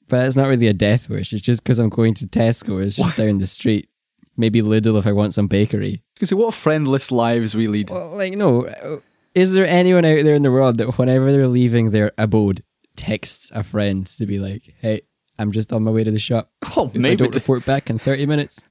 But 0.08 0.26
it's 0.26 0.36
not 0.36 0.48
really 0.48 0.66
a 0.66 0.72
death 0.72 1.08
wish. 1.08 1.32
It's 1.32 1.42
just 1.42 1.62
because 1.62 1.78
I'm 1.78 1.88
going 1.88 2.14
to 2.14 2.26
Tesco. 2.26 2.84
It's 2.84 2.96
just 2.96 3.16
down 3.18 3.38
the 3.38 3.46
street. 3.46 3.88
Maybe 4.36 4.60
Lidl 4.62 4.98
if 4.98 5.06
I 5.06 5.12
want 5.12 5.34
some 5.34 5.46
bakery. 5.46 6.02
You 6.20 6.26
see 6.26 6.34
what 6.34 6.54
friendless 6.54 7.10
lives 7.12 7.54
we 7.54 7.68
lead. 7.68 7.90
Well, 7.90 8.16
like, 8.16 8.34
no. 8.34 9.00
Is 9.34 9.54
there 9.54 9.66
anyone 9.66 10.04
out 10.04 10.24
there 10.24 10.34
in 10.34 10.42
the 10.42 10.50
world 10.52 10.78
that 10.78 10.98
whenever 10.98 11.30
they're 11.32 11.46
leaving 11.48 11.90
their 11.90 12.12
abode 12.18 12.62
texts 12.96 13.50
a 13.54 13.62
friend 13.62 14.06
to 14.06 14.26
be 14.26 14.38
like, 14.38 14.74
hey, 14.80 15.02
I'm 15.38 15.52
just 15.52 15.72
on 15.72 15.82
my 15.82 15.90
way 15.90 16.04
to 16.04 16.10
the 16.10 16.18
shop. 16.18 16.50
Oh, 16.76 16.86
If 16.88 16.96
I 16.96 16.98
maybe 16.98 17.16
don't 17.16 17.34
report 17.34 17.64
back 17.64 17.88
in 17.90 17.98
30 17.98 18.26
minutes, 18.26 18.66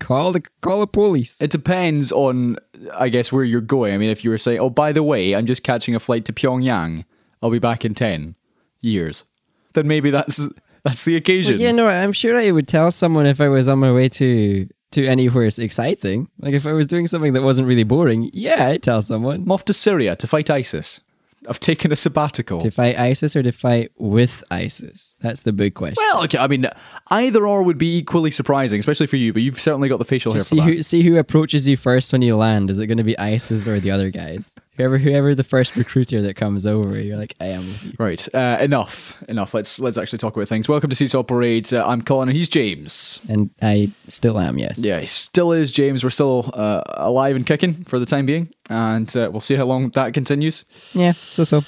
call 0.00 0.32
the 0.32 0.42
call 0.60 0.80
the 0.80 0.86
police. 0.86 1.40
it 1.40 1.50
depends 1.50 2.12
on, 2.12 2.56
I 2.94 3.08
guess, 3.08 3.32
where 3.32 3.44
you're 3.44 3.60
going. 3.60 3.94
I 3.94 3.98
mean, 3.98 4.10
if 4.10 4.24
you 4.24 4.30
were 4.30 4.38
saying, 4.38 4.58
"Oh, 4.60 4.70
by 4.70 4.92
the 4.92 5.02
way, 5.02 5.34
I'm 5.34 5.46
just 5.46 5.62
catching 5.62 5.94
a 5.94 6.00
flight 6.00 6.24
to 6.26 6.32
Pyongyang. 6.32 7.04
I'll 7.40 7.50
be 7.50 7.58
back 7.60 7.84
in 7.84 7.94
ten 7.94 8.34
years," 8.80 9.24
then 9.74 9.86
maybe 9.86 10.10
that's 10.10 10.48
that's 10.84 11.04
the 11.04 11.16
occasion. 11.16 11.58
Yeah, 11.58 11.72
no, 11.72 11.86
I'm 11.86 12.12
sure 12.12 12.36
I 12.36 12.50
would 12.50 12.68
tell 12.68 12.90
someone 12.90 13.26
if 13.26 13.40
I 13.40 13.48
was 13.48 13.68
on 13.68 13.78
my 13.78 13.92
way 13.92 14.08
to 14.08 14.68
to 14.92 15.06
anywhere 15.06 15.48
exciting. 15.58 16.28
Like 16.38 16.54
if 16.54 16.66
I 16.66 16.72
was 16.72 16.86
doing 16.86 17.06
something 17.06 17.32
that 17.32 17.42
wasn't 17.42 17.68
really 17.68 17.84
boring, 17.84 18.30
yeah, 18.32 18.68
I'd 18.68 18.82
tell 18.82 19.02
someone. 19.02 19.36
I'm 19.36 19.52
off 19.52 19.64
to 19.66 19.74
Syria 19.74 20.16
to 20.16 20.26
fight 20.26 20.50
ISIS. 20.50 21.00
I've 21.48 21.60
taken 21.60 21.90
a 21.90 21.96
sabbatical. 21.96 22.60
To 22.60 22.70
fight 22.70 22.96
ISIS 22.96 23.34
or 23.34 23.42
to 23.42 23.50
fight 23.50 23.90
with 23.96 24.44
ISIS? 24.50 25.16
That's 25.20 25.42
the 25.42 25.52
big 25.52 25.74
question. 25.74 25.96
well, 25.98 26.22
okay. 26.24 26.38
I 26.38 26.46
mean, 26.46 26.66
either 27.08 27.46
or 27.46 27.64
would 27.64 27.78
be 27.78 27.98
equally 27.98 28.30
surprising, 28.30 28.78
especially 28.78 29.08
for 29.08 29.16
you. 29.16 29.32
But 29.32 29.42
you've 29.42 29.60
certainly 29.60 29.88
got 29.88 29.98
the 29.98 30.04
facial 30.04 30.32
hair 30.32 30.40
Just 30.40 30.50
see 30.50 30.60
who 30.60 30.82
see 30.82 31.02
who 31.02 31.18
approaches 31.18 31.68
you 31.68 31.76
first 31.76 32.12
when 32.12 32.22
you 32.22 32.36
land. 32.36 32.70
Is 32.70 32.78
it 32.78 32.86
going 32.86 32.98
to 32.98 33.04
be 33.04 33.18
ISIS 33.18 33.66
or 33.66 33.80
the 33.80 33.90
other 33.90 34.10
guys? 34.10 34.54
Whoever 34.82 34.98
whoever 34.98 35.32
the 35.36 35.44
first 35.44 35.76
recruiter 35.76 36.20
that 36.22 36.34
comes 36.34 36.66
over, 36.66 37.00
you're 37.00 37.16
like, 37.16 37.36
I 37.38 37.46
am 37.46 37.60
with 37.68 37.84
you. 37.84 37.92
Right. 38.00 38.34
Uh, 38.34 38.58
enough. 38.60 39.22
Enough. 39.28 39.54
Let's 39.54 39.78
let's 39.78 39.96
actually 39.96 40.18
talk 40.18 40.34
about 40.34 40.48
things. 40.48 40.68
Welcome 40.68 40.90
to 40.90 40.96
Seesaw 40.96 41.22
Parade. 41.22 41.72
Uh, 41.72 41.86
I'm 41.86 42.02
Colin, 42.02 42.28
and 42.28 42.36
he's 42.36 42.48
James. 42.48 43.24
And 43.28 43.50
I 43.62 43.92
still 44.08 44.40
am, 44.40 44.58
yes. 44.58 44.78
Yeah, 44.78 44.98
he 44.98 45.06
still 45.06 45.52
is 45.52 45.70
James. 45.70 46.02
We're 46.02 46.10
still 46.10 46.50
uh, 46.52 46.82
alive 46.94 47.36
and 47.36 47.46
kicking 47.46 47.84
for 47.84 48.00
the 48.00 48.06
time 48.06 48.26
being, 48.26 48.48
and 48.68 49.16
uh, 49.16 49.28
we'll 49.30 49.40
see 49.40 49.54
how 49.54 49.66
long 49.66 49.90
that 49.90 50.14
continues. 50.14 50.64
Yeah, 50.94 51.12
so 51.12 51.44
so. 51.44 51.62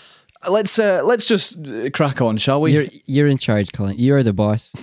Let's 0.50 0.76
uh, 0.80 1.02
let's 1.04 1.24
just 1.24 1.64
uh, 1.64 1.90
crack 1.90 2.20
on, 2.20 2.36
shall 2.36 2.60
we? 2.62 2.72
You're 2.72 2.86
you're 3.06 3.28
in 3.28 3.38
charge, 3.38 3.70
Colin. 3.72 3.96
You 3.96 4.16
are 4.16 4.24
the 4.24 4.32
boss 4.32 4.74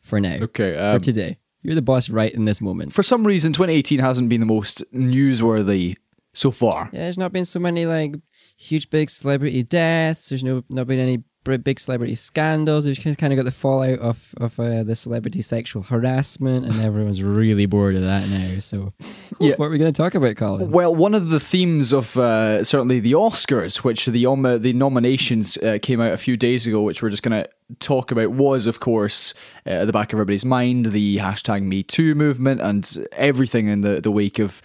for 0.00 0.18
now. 0.18 0.36
okay. 0.40 0.72
For 0.72 0.80
Um, 0.96 1.00
today. 1.02 1.36
You're 1.60 1.74
the 1.74 1.82
boss 1.82 2.08
right 2.08 2.32
in 2.32 2.46
this 2.46 2.62
moment. 2.62 2.94
for 2.94 3.02
some 3.02 3.26
reason, 3.26 3.52
2018 3.52 3.98
hasn't 3.98 4.30
been 4.30 4.40
the 4.40 4.46
most 4.46 4.82
newsworthy 4.94 5.96
so 6.36 6.50
far. 6.50 6.90
Yeah, 6.92 7.00
there's 7.00 7.18
not 7.18 7.32
been 7.32 7.44
so 7.44 7.58
many 7.58 7.86
like 7.86 8.14
huge 8.56 8.90
big 8.90 9.10
celebrity 9.10 9.62
deaths. 9.62 10.28
There's 10.28 10.44
no 10.44 10.62
not 10.68 10.86
been 10.86 10.98
any 10.98 11.24
big 11.58 11.78
celebrity 11.80 12.14
scandals. 12.14 12.86
We've 12.86 13.16
kind 13.16 13.32
of 13.32 13.36
got 13.36 13.44
the 13.44 13.50
fallout 13.50 13.98
of 14.00 14.34
of 14.38 14.58
uh, 14.60 14.82
the 14.82 14.96
celebrity 14.96 15.42
sexual 15.42 15.82
harassment, 15.82 16.66
and 16.66 16.80
everyone's 16.80 17.22
really 17.22 17.66
bored 17.66 17.94
of 17.94 18.02
that 18.02 18.28
now. 18.28 18.58
So, 18.60 18.92
Yeah. 19.40 19.54
what 19.56 19.66
are 19.66 19.70
we 19.70 19.78
going 19.78 19.92
to 19.92 19.96
talk 19.96 20.14
about, 20.14 20.36
Colin? 20.36 20.70
Well, 20.70 20.94
one 20.94 21.14
of 21.14 21.28
the 21.28 21.40
themes 21.40 21.92
of 21.92 22.16
uh, 22.16 22.64
certainly 22.64 23.00
the 23.00 23.12
Oscars, 23.12 23.84
which 23.84 24.06
the 24.06 24.26
um, 24.26 24.42
the 24.42 24.72
nominations 24.72 25.56
uh, 25.58 25.78
came 25.80 26.00
out 26.00 26.12
a 26.12 26.16
few 26.16 26.36
days 26.36 26.66
ago, 26.66 26.82
which 26.82 27.02
we're 27.02 27.10
just 27.10 27.22
going 27.22 27.42
to 27.44 27.48
talk 27.80 28.10
about, 28.12 28.30
was 28.30 28.66
of 28.66 28.78
course 28.80 29.34
uh, 29.66 29.70
at 29.70 29.84
the 29.86 29.92
back 29.92 30.12
of 30.12 30.16
everybody's 30.18 30.44
mind 30.44 30.86
the 30.86 31.16
hashtag 31.18 31.62
Me 31.62 31.82
Too 31.82 32.14
movement 32.14 32.60
and 32.60 33.06
everything 33.12 33.66
in 33.66 33.80
the 33.80 34.00
the 34.00 34.10
wake 34.10 34.38
of 34.38 34.62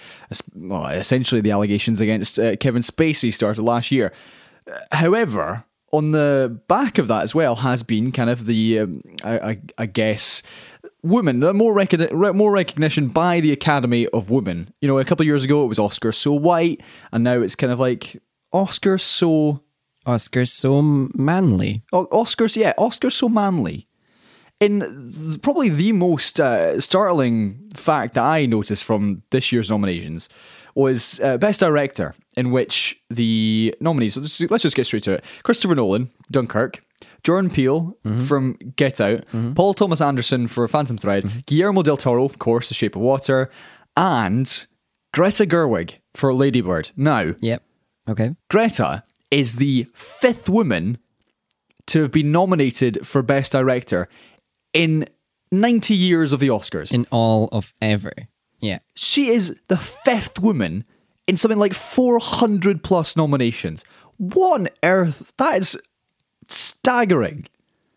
well, 0.55 0.85
essentially 0.87 1.41
the 1.41 1.51
allegations 1.51 1.99
against 2.01 2.39
uh, 2.39 2.55
Kevin 2.57 2.81
Spacey 2.81 3.33
started 3.33 3.61
last 3.63 3.91
year. 3.91 4.13
Uh, 4.71 4.77
However, 4.91 5.65
on 5.91 6.11
the 6.11 6.59
back 6.67 6.97
of 6.97 7.07
that 7.07 7.23
as 7.23 7.35
well 7.35 7.57
has 7.57 7.83
been 7.83 8.11
kind 8.11 8.29
of 8.29 8.45
the 8.45 8.79
um, 8.79 9.01
I, 9.23 9.39
I, 9.39 9.61
I 9.77 9.85
guess 9.85 10.41
women 11.03 11.39
more 11.39 11.73
recogni- 11.73 12.35
more 12.35 12.51
recognition 12.51 13.09
by 13.09 13.39
the 13.39 13.51
Academy 13.51 14.07
of 14.07 14.29
Women. 14.29 14.73
You 14.81 14.87
know, 14.87 14.99
a 14.99 15.05
couple 15.05 15.23
of 15.23 15.27
years 15.27 15.43
ago 15.43 15.63
it 15.63 15.67
was 15.67 15.79
Oscar 15.79 16.11
so 16.11 16.31
white, 16.33 16.81
and 17.11 17.23
now 17.23 17.41
it's 17.41 17.55
kind 17.55 17.73
of 17.73 17.79
like 17.79 18.21
Oscar 18.53 18.97
so 18.97 19.63
Oscar 20.05 20.45
so 20.45 20.81
manly. 20.81 21.83
O- 21.93 22.07
Oscars, 22.07 22.55
yeah, 22.55 22.73
Oscars 22.77 23.13
so 23.13 23.29
manly. 23.29 23.87
In 24.59 24.79
th- 24.81 25.41
probably 25.41 25.69
the 25.69 25.91
most 25.91 26.39
uh, 26.39 26.79
startling 26.79 27.71
fact 27.73 28.13
that 28.13 28.23
I 28.23 28.45
noticed 28.45 28.83
from 28.83 29.23
this 29.31 29.51
year's 29.51 29.69
nominations 29.71 30.29
was 30.75 31.19
uh, 31.21 31.37
Best 31.37 31.59
Director, 31.59 32.13
in 32.35 32.51
which 32.51 33.01
the 33.09 33.75
nominees, 33.81 34.13
so 34.13 34.21
let's, 34.21 34.41
let's 34.51 34.63
just 34.63 34.75
get 34.75 34.85
straight 34.85 35.03
to 35.03 35.13
it 35.13 35.25
Christopher 35.43 35.75
Nolan, 35.75 36.09
Dunkirk, 36.31 36.83
Jordan 37.23 37.49
Peele 37.49 37.97
mm-hmm. 38.05 38.23
from 38.25 38.53
Get 38.75 38.99
Out, 38.99 39.25
mm-hmm. 39.27 39.53
Paul 39.53 39.73
Thomas 39.73 40.01
Anderson 40.01 40.47
for 40.47 40.67
Phantom 40.67 40.97
Thread, 40.97 41.23
mm-hmm. 41.23 41.39
Guillermo 41.45 41.81
del 41.83 41.97
Toro, 41.97 42.25
of 42.25 42.39
course, 42.39 42.69
The 42.69 42.75
Shape 42.75 42.95
of 42.95 43.01
Water, 43.01 43.49
and 43.95 44.65
Greta 45.13 45.45
Gerwig 45.45 45.99
for 46.13 46.33
Ladybird. 46.33 46.91
Now, 46.95 47.33
Yep. 47.39 47.63
Okay. 48.09 48.31
Greta 48.49 49.03
is 49.29 49.57
the 49.57 49.87
fifth 49.93 50.49
woman 50.49 50.97
to 51.87 52.01
have 52.01 52.11
been 52.11 52.31
nominated 52.31 53.05
for 53.05 53.21
Best 53.21 53.51
Director 53.51 54.07
in 54.73 55.05
90 55.51 55.93
years 55.93 56.33
of 56.33 56.39
the 56.39 56.47
Oscars. 56.47 56.93
In 56.93 57.05
all 57.11 57.49
of 57.51 57.73
ever. 57.81 58.13
Yeah. 58.61 58.79
she 58.95 59.29
is 59.29 59.59
the 59.67 59.77
fifth 59.77 60.39
woman 60.39 60.85
in 61.27 61.37
something 61.37 61.59
like 61.59 61.73
400 61.73 62.83
plus 62.83 63.17
nominations. 63.17 63.83
What 64.17 64.61
on 64.61 64.69
earth? 64.83 65.33
That 65.37 65.57
is 65.57 65.77
staggering. 66.47 67.47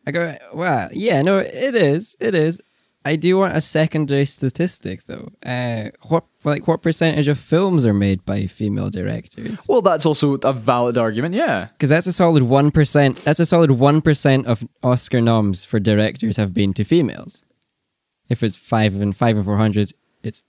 I 0.07 0.11
go, 0.11 0.37
well, 0.53 0.89
yeah, 0.93 1.23
no, 1.23 1.39
it 1.39 1.75
is. 1.75 2.17
It 2.21 2.35
is. 2.35 2.61
I 3.07 3.17
do 3.17 3.37
want 3.37 3.55
a 3.55 3.61
secondary 3.61 4.25
statistic 4.25 5.05
though. 5.05 5.29
Uh, 5.45 5.91
what 6.05 6.25
like 6.43 6.67
what 6.67 6.81
percentage 6.81 7.29
of 7.29 7.39
films 7.39 7.85
are 7.85 7.93
made 7.93 8.25
by 8.25 8.47
female 8.47 8.89
directors? 8.89 9.67
Well, 9.69 9.83
that's 9.83 10.07
also 10.07 10.35
a 10.43 10.53
valid 10.55 10.97
argument, 10.97 11.35
yeah. 11.35 11.67
Because 11.67 11.91
that's 11.91 12.07
a 12.07 12.13
solid 12.13 12.45
one 12.45 12.71
percent. 12.71 13.17
That's 13.19 13.41
a 13.41 13.47
solid 13.47 13.73
one 13.73 14.01
percent 14.01 14.47
of 14.47 14.67
Oscar 14.83 15.21
noms 15.21 15.67
for 15.67 15.79
directors 15.79 16.39
have 16.39 16.55
been 16.55 16.73
to 16.75 16.85
females. 16.85 17.45
If 18.31 18.43
it's 18.43 18.57
five 18.57 18.95
and 19.01 19.15
five 19.15 19.37
and 19.37 19.45
four 19.45 19.59
hundred, 19.59 19.93
it's 20.23 20.43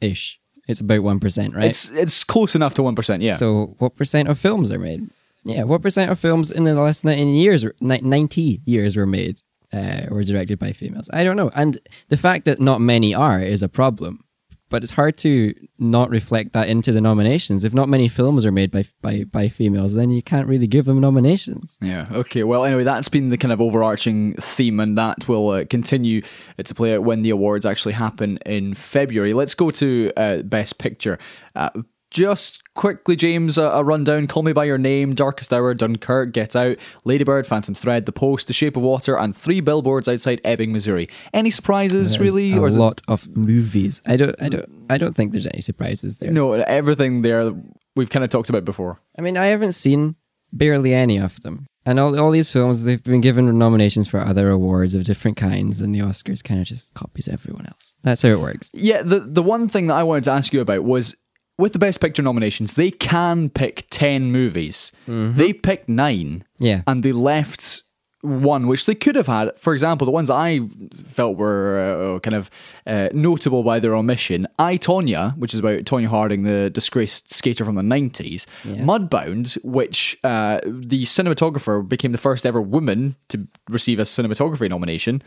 ish. 0.00 0.40
It's 0.68 0.80
about 0.80 1.02
one 1.02 1.20
percent, 1.20 1.54
right? 1.54 1.66
It's 1.66 1.90
it's 1.90 2.22
close 2.22 2.54
enough 2.54 2.74
to 2.74 2.82
1%, 2.82 3.22
yeah. 3.22 3.32
So, 3.32 3.74
what 3.78 3.96
percent 3.96 4.28
of 4.28 4.38
films 4.38 4.70
are 4.70 4.78
made? 4.78 5.08
Yeah, 5.44 5.64
what 5.64 5.82
percent 5.82 6.10
of 6.10 6.18
films 6.18 6.50
in 6.50 6.64
the 6.64 6.74
last 6.74 7.04
90 7.04 7.24
years, 7.24 7.64
90 7.80 8.60
years 8.64 8.96
were 8.96 9.06
made 9.06 9.42
uh, 9.72 10.02
or 10.10 10.22
directed 10.22 10.58
by 10.58 10.72
females? 10.72 11.08
I 11.12 11.24
don't 11.24 11.36
know. 11.36 11.50
And 11.54 11.78
the 12.08 12.16
fact 12.16 12.44
that 12.44 12.60
not 12.60 12.80
many 12.80 13.14
are 13.14 13.40
is 13.40 13.62
a 13.62 13.68
problem. 13.68 14.22
But 14.70 14.82
it's 14.82 14.92
hard 14.92 15.18
to 15.18 15.54
not 15.78 16.08
reflect 16.08 16.52
that 16.54 16.68
into 16.68 16.92
the 16.92 17.00
nominations. 17.00 17.64
If 17.64 17.74
not 17.74 17.88
many 17.88 18.08
films 18.08 18.46
are 18.46 18.52
made 18.52 18.70
by 18.70 18.84
by, 19.02 19.24
by 19.24 19.48
females, 19.48 19.94
then 19.94 20.10
you 20.10 20.22
can't 20.22 20.48
really 20.48 20.66
give 20.66 20.86
them 20.86 21.00
nominations. 21.00 21.78
Yeah. 21.82 22.06
Okay. 22.10 22.44
Well, 22.44 22.64
anyway, 22.64 22.84
that's 22.84 23.08
been 23.08 23.28
the 23.28 23.36
kind 23.36 23.52
of 23.52 23.60
overarching 23.60 24.34
theme, 24.34 24.80
and 24.80 24.96
that 24.96 25.28
will 25.28 25.50
uh, 25.50 25.64
continue 25.66 26.22
uh, 26.58 26.62
to 26.62 26.74
play 26.74 26.94
out 26.94 27.02
when 27.02 27.22
the 27.22 27.30
awards 27.30 27.66
actually 27.66 27.94
happen 27.94 28.38
in 28.46 28.74
February. 28.74 29.34
Let's 29.34 29.54
go 29.54 29.70
to 29.72 30.12
uh, 30.16 30.42
Best 30.42 30.78
Picture. 30.78 31.18
Uh, 31.54 31.70
just 32.10 32.62
quickly, 32.74 33.16
James, 33.16 33.56
a, 33.58 33.62
a 33.64 33.84
rundown. 33.84 34.26
Call 34.26 34.42
Me 34.42 34.52
By 34.52 34.64
Your 34.64 34.78
Name, 34.78 35.14
Darkest 35.14 35.52
Hour, 35.52 35.74
Dunkirk, 35.74 36.32
Get 36.32 36.56
Out, 36.56 36.76
Ladybird, 37.04 37.46
Phantom 37.46 37.74
Thread, 37.74 38.06
The 38.06 38.12
Post, 38.12 38.46
The 38.48 38.52
Shape 38.52 38.76
of 38.76 38.82
Water, 38.82 39.16
and 39.18 39.36
three 39.36 39.60
billboards 39.60 40.08
outside 40.08 40.40
Ebbing, 40.44 40.72
Missouri. 40.72 41.08
Any 41.32 41.50
surprises, 41.50 42.16
There's 42.16 42.20
really? 42.20 42.52
a 42.52 42.64
it- 42.64 42.72
lot 42.74 43.00
of 43.08 43.28
movies. 43.36 44.02
I 44.06 44.16
don't, 44.16 44.34
I 44.42 44.48
don't, 44.48 44.68
I 44.90 44.98
don't 44.98 45.14
think 45.14 45.32
there's 45.32 45.46
any 45.46 45.60
surprises 45.60 46.18
there. 46.18 46.32
no, 46.32 46.52
everything 46.52 47.22
there 47.22 47.52
we've 47.96 48.10
kind 48.10 48.24
of 48.24 48.30
talked 48.30 48.48
about 48.50 48.64
before. 48.64 49.00
I 49.18 49.22
mean, 49.22 49.36
I 49.36 49.46
haven't 49.46 49.72
seen 49.72 50.16
barely 50.52 50.94
any 50.94 51.18
of 51.18 51.40
them. 51.42 51.66
And 51.86 51.98
all, 51.98 52.18
all 52.20 52.30
these 52.30 52.50
films, 52.52 52.84
they've 52.84 53.02
been 53.02 53.22
given 53.22 53.56
nominations 53.58 54.06
for 54.06 54.20
other 54.20 54.50
awards 54.50 54.94
of 54.94 55.04
different 55.04 55.38
kinds, 55.38 55.80
and 55.80 55.94
the 55.94 56.00
Oscars 56.00 56.44
kind 56.44 56.60
of 56.60 56.66
just 56.66 56.92
copies 56.92 57.26
everyone 57.26 57.64
else. 57.66 57.94
That's 58.02 58.20
how 58.22 58.28
it 58.28 58.38
works. 58.40 58.70
Yeah, 58.74 59.00
the 59.02 59.20
the 59.20 59.42
one 59.42 59.66
thing 59.66 59.86
that 59.86 59.94
I 59.94 60.02
wanted 60.02 60.24
to 60.24 60.30
ask 60.32 60.52
you 60.52 60.60
about 60.60 60.84
was 60.84 61.16
with 61.60 61.74
the 61.74 61.78
Best 61.78 62.00
Picture 62.00 62.22
nominations, 62.22 62.74
they 62.74 62.90
can 62.90 63.50
pick 63.50 63.86
10 63.90 64.32
movies. 64.32 64.92
Mm-hmm. 65.06 65.36
They 65.36 65.52
picked 65.52 65.88
nine. 65.88 66.44
Yeah. 66.58 66.82
And 66.86 67.02
they 67.02 67.12
left 67.12 67.82
one, 68.22 68.66
which 68.66 68.86
they 68.86 68.94
could 68.94 69.16
have 69.16 69.26
had. 69.26 69.52
For 69.56 69.72
example, 69.72 70.04
the 70.04 70.10
ones 70.10 70.28
that 70.28 70.34
I 70.34 70.60
felt 70.94 71.38
were 71.38 72.14
uh, 72.16 72.20
kind 72.20 72.34
of 72.34 72.50
uh, 72.86 73.08
notable 73.12 73.62
by 73.62 73.80
their 73.80 73.94
omission 73.94 74.46
I, 74.58 74.76
Tonya, 74.76 75.36
which 75.38 75.54
is 75.54 75.60
about 75.60 75.80
Tonya 75.84 76.06
Harding, 76.06 76.42
the 76.42 76.70
disgraced 76.70 77.32
skater 77.32 77.64
from 77.64 77.76
the 77.76 77.82
90s. 77.82 78.46
Mudbound, 78.64 79.56
which 79.64 80.18
uh, 80.24 80.60
the 80.64 81.04
cinematographer 81.04 81.86
became 81.88 82.12
the 82.12 82.18
first 82.18 82.44
ever 82.44 82.60
woman 82.60 83.16
to 83.28 83.46
receive 83.68 83.98
a 83.98 84.02
cinematography 84.02 84.68
nomination. 84.68 85.22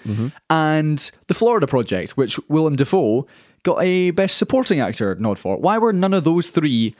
And 0.50 1.00
The 1.28 1.34
Florida 1.34 1.68
Project, 1.68 2.12
which 2.18 2.40
Willem 2.48 2.76
Dafoe 2.76 3.26
got 3.64 3.82
a 3.82 4.12
Best 4.12 4.38
Supporting 4.38 4.80
Actor 4.82 5.16
nod 5.16 5.40
for. 5.40 5.58
Why 5.58 5.78
were 5.78 5.94
none 5.94 6.14
of 6.14 6.26
those 6.26 6.50
three 6.50 6.96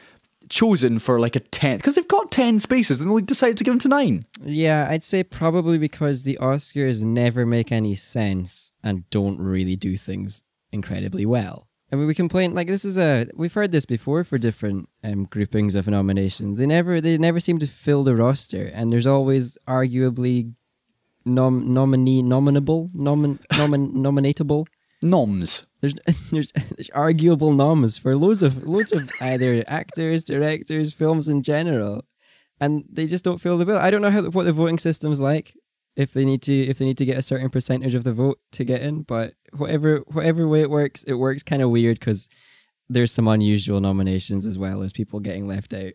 chosen 0.50 1.00
for 1.00 1.20
like 1.20 1.36
a 1.36 1.40
10th? 1.40 1.78
Because 1.78 1.96
they've 1.96 2.08
got 2.08 2.32
10 2.32 2.60
spaces 2.60 3.02
and 3.02 3.16
they 3.16 3.22
decided 3.22 3.58
to 3.58 3.64
give 3.64 3.74
them 3.74 3.80
to 3.80 3.88
nine. 3.88 4.26
Yeah, 4.42 4.88
I'd 4.90 5.04
say 5.04 5.24
probably 5.24 5.78
because 5.78 6.24
the 6.24 6.38
Oscars 6.42 7.04
never 7.04 7.46
make 7.46 7.72
any 7.72 7.96
sense 7.96 8.72
and 8.84 9.10
don't 9.10 9.40
really 9.40 9.76
do 9.76 9.98
things 9.98 10.44
incredibly 10.72 11.26
well. 11.26 11.68
I 11.94 11.96
mean, 11.96 12.08
we 12.08 12.16
complain 12.16 12.56
like 12.56 12.68
this 12.68 12.86
is 12.86 12.98
a 12.98 13.28
we've 13.36 13.54
heard 13.54 13.72
this 13.72 13.86
before 13.86 14.24
for 14.24 14.40
different 14.40 14.90
um, 15.04 15.26
groupings 15.26 15.76
of 15.76 15.88
nominations. 15.88 16.58
They 16.58 16.66
never 16.66 17.00
they 17.00 17.20
never 17.20 17.40
seem 17.40 17.60
to 17.60 17.68
fill 17.68 18.04
the 18.04 18.16
roster, 18.16 18.66
and 18.74 18.92
there's 18.92 19.06
always 19.06 19.60
arguably 19.68 20.56
nom 21.24 21.72
nominee 21.72 22.24
nominable 22.24 22.90
nomin 22.96 23.38
nomin 23.52 23.94
nominatable. 23.94 24.66
Noms. 25.04 25.68
There's, 25.84 25.96
there's 26.32 26.52
there's 26.54 26.90
arguable 26.92 27.52
noms 27.52 27.98
for 27.98 28.16
loads 28.16 28.42
of 28.42 28.66
loads 28.66 28.94
of 28.94 29.12
either 29.22 29.64
actors, 29.68 30.24
directors, 30.24 30.94
films 30.94 31.28
in 31.28 31.44
general, 31.44 32.06
and 32.60 32.86
they 32.90 33.06
just 33.06 33.26
don't 33.26 33.42
fill 33.42 33.58
the 33.58 33.66
bill. 33.66 33.78
I 33.78 33.92
don't 33.92 34.02
know 34.02 34.10
how 34.10 34.24
what 34.30 34.46
the 34.46 34.54
voting 34.54 34.80
system's 34.80 35.20
like. 35.20 35.54
If 35.96 36.14
they 36.14 36.26
need 36.26 36.42
to 36.44 36.54
if 36.54 36.78
they 36.78 36.86
need 36.86 36.98
to 37.00 37.06
get 37.06 37.18
a 37.18 37.22
certain 37.22 37.50
percentage 37.50 37.96
of 37.96 38.06
the 38.06 38.14
vote 38.14 38.40
to 38.54 38.64
get 38.64 38.82
in, 38.82 39.02
but 39.04 39.34
whatever 39.52 39.98
whatever 40.08 40.48
way 40.48 40.62
it 40.62 40.70
works, 40.70 41.04
it 41.04 41.16
works 41.16 41.44
kind 41.44 41.62
of 41.62 41.70
weird 41.70 42.00
because 42.00 42.30
there's 42.90 43.12
some 43.12 43.28
unusual 43.28 43.82
nominations 43.82 44.48
as 44.48 44.58
well 44.58 44.84
as 44.84 44.94
people 44.94 45.20
getting 45.20 45.48
left 45.48 45.74
out. 45.74 45.92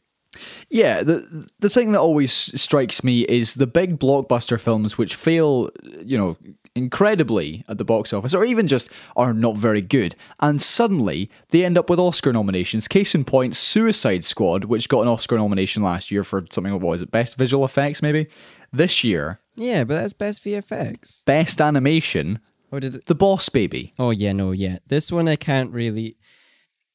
Yeah, 0.68 1.02
the 1.02 1.48
the 1.58 1.70
thing 1.70 1.92
that 1.92 2.00
always 2.00 2.32
strikes 2.32 3.02
me 3.02 3.22
is 3.22 3.54
the 3.54 3.66
big 3.66 3.98
blockbuster 3.98 4.60
films 4.60 4.98
which 4.98 5.16
fail, 5.16 5.70
you 6.04 6.18
know, 6.18 6.36
incredibly 6.78 7.64
at 7.68 7.76
the 7.78 7.84
box 7.84 8.12
office, 8.12 8.34
or 8.34 8.44
even 8.44 8.66
just 8.68 8.90
are 9.16 9.34
not 9.34 9.56
very 9.56 9.82
good, 9.82 10.14
and 10.40 10.62
suddenly 10.62 11.30
they 11.50 11.64
end 11.64 11.76
up 11.76 11.90
with 11.90 11.98
Oscar 11.98 12.32
nominations. 12.32 12.88
Case 12.88 13.14
in 13.14 13.24
point, 13.24 13.54
Suicide 13.56 14.24
Squad, 14.24 14.64
which 14.64 14.88
got 14.88 15.02
an 15.02 15.08
Oscar 15.08 15.36
nomination 15.36 15.82
last 15.82 16.10
year 16.10 16.24
for 16.24 16.46
something. 16.50 16.72
What 16.72 16.80
was 16.82 17.02
it? 17.02 17.10
Best 17.10 17.36
visual 17.36 17.64
effects, 17.64 18.00
maybe. 18.02 18.28
This 18.72 19.02
year, 19.04 19.40
Yeah, 19.56 19.84
but 19.84 19.94
that's 19.94 20.12
best 20.12 20.44
VFX. 20.44 21.24
best 21.24 21.60
animation, 21.60 22.38
Or 22.70 22.80
did 22.80 22.94
it? 22.94 23.06
The 23.06 23.14
Boss 23.14 23.48
Baby. 23.48 23.92
Oh 23.98 24.10
yeah, 24.10 24.32
no, 24.32 24.52
yeah. 24.52 24.78
This 24.86 25.10
one 25.12 25.26
I 25.28 25.36
can't 25.36 25.72
really 25.72 26.16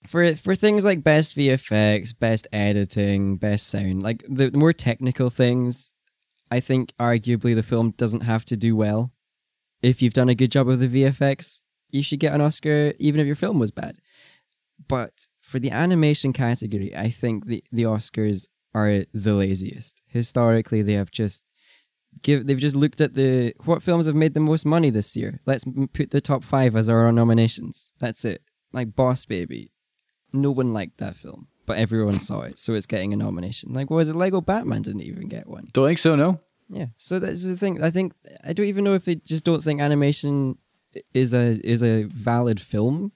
for 0.05 0.35
for 0.35 0.53
things 0.53 0.83
like 0.85 1.01
best 1.03 1.35
VFX, 1.37 2.13
best 2.19 2.45
editing, 2.51 3.37
best 3.37 3.67
sound, 3.67 4.03
like 4.03 4.23
the 4.29 4.51
more 4.51 4.73
technical 4.73 5.29
things, 5.29 5.93
I 6.51 6.59
think 6.59 6.93
arguably 6.99 7.55
the 7.55 7.63
film 7.63 7.91
doesn't 7.97 8.21
have 8.21 8.43
to 8.45 8.57
do 8.57 8.75
well. 8.75 9.12
If 9.83 10.01
you've 10.01 10.13
done 10.13 10.29
a 10.29 10.35
good 10.35 10.51
job 10.51 10.69
of 10.69 10.79
the 10.79 10.87
VFX, 10.87 11.63
you 11.91 12.01
should 12.01 12.19
get 12.19 12.33
an 12.33 12.41
Oscar 12.41 12.93
even 12.97 13.21
if 13.21 13.27
your 13.27 13.35
film 13.35 13.59
was 13.59 13.69
bad. 13.69 13.97
But 14.87 15.27
for 15.39 15.59
the 15.59 15.69
animation 15.69 16.33
category, 16.33 16.95
I 16.95 17.09
think 17.09 17.45
the, 17.45 17.63
the 17.71 17.83
Oscars 17.83 18.47
are 18.73 19.03
the 19.13 19.33
laziest. 19.33 20.01
Historically, 20.07 20.81
they 20.81 20.93
have 20.93 21.11
just 21.11 21.43
give 22.21 22.47
they've 22.47 22.57
just 22.57 22.75
looked 22.75 23.01
at 23.01 23.13
the 23.13 23.53
what 23.65 23.83
films 23.83 24.05
have 24.05 24.15
made 24.15 24.33
the 24.33 24.39
most 24.39 24.65
money 24.65 24.89
this 24.89 25.15
year. 25.15 25.39
Let's 25.45 25.65
put 25.93 26.11
the 26.11 26.21
top 26.21 26.43
five 26.43 26.75
as 26.75 26.89
our 26.89 27.11
nominations. 27.11 27.91
That's 27.99 28.25
it. 28.25 28.41
Like 28.71 28.95
Boss 28.95 29.25
Baby, 29.25 29.71
no 30.31 30.51
one 30.51 30.73
liked 30.73 30.97
that 30.97 31.15
film, 31.15 31.47
but 31.65 31.77
everyone 31.77 32.19
saw 32.19 32.41
it, 32.41 32.57
so 32.57 32.73
it's 32.73 32.87
getting 32.87 33.13
a 33.13 33.17
nomination. 33.17 33.73
Like 33.73 33.89
what 33.89 33.97
was 33.97 34.09
it? 34.09 34.15
Lego 34.15 34.41
Batman 34.41 34.81
didn't 34.81 35.01
even 35.01 35.27
get 35.27 35.47
one. 35.47 35.67
Don't 35.73 35.87
think 35.87 35.99
so, 35.99 36.15
no. 36.15 36.39
Yeah. 36.73 36.87
So 36.97 37.19
that's 37.19 37.45
the 37.45 37.55
thing. 37.55 37.81
I 37.81 37.89
think 37.89 38.13
I 38.43 38.53
don't 38.53 38.65
even 38.65 38.83
know 38.83 38.93
if 38.93 39.05
they 39.05 39.15
just 39.15 39.45
don't 39.45 39.63
think 39.63 39.81
animation 39.81 40.57
is 41.13 41.33
a 41.33 41.59
is 41.63 41.83
a 41.83 42.03
valid 42.03 42.59
film 42.59 43.11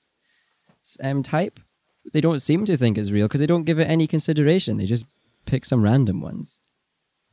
um 1.03 1.23
type. 1.23 1.59
They 2.13 2.21
don't 2.21 2.39
seem 2.39 2.65
to 2.65 2.77
think 2.77 2.97
it's 2.97 3.11
real 3.11 3.27
because 3.27 3.41
they 3.41 3.47
don't 3.47 3.65
give 3.65 3.79
it 3.79 3.85
any 3.85 4.07
consideration. 4.07 4.77
They 4.77 4.85
just 4.85 5.05
pick 5.45 5.65
some 5.65 5.83
random 5.83 6.21
ones. 6.21 6.59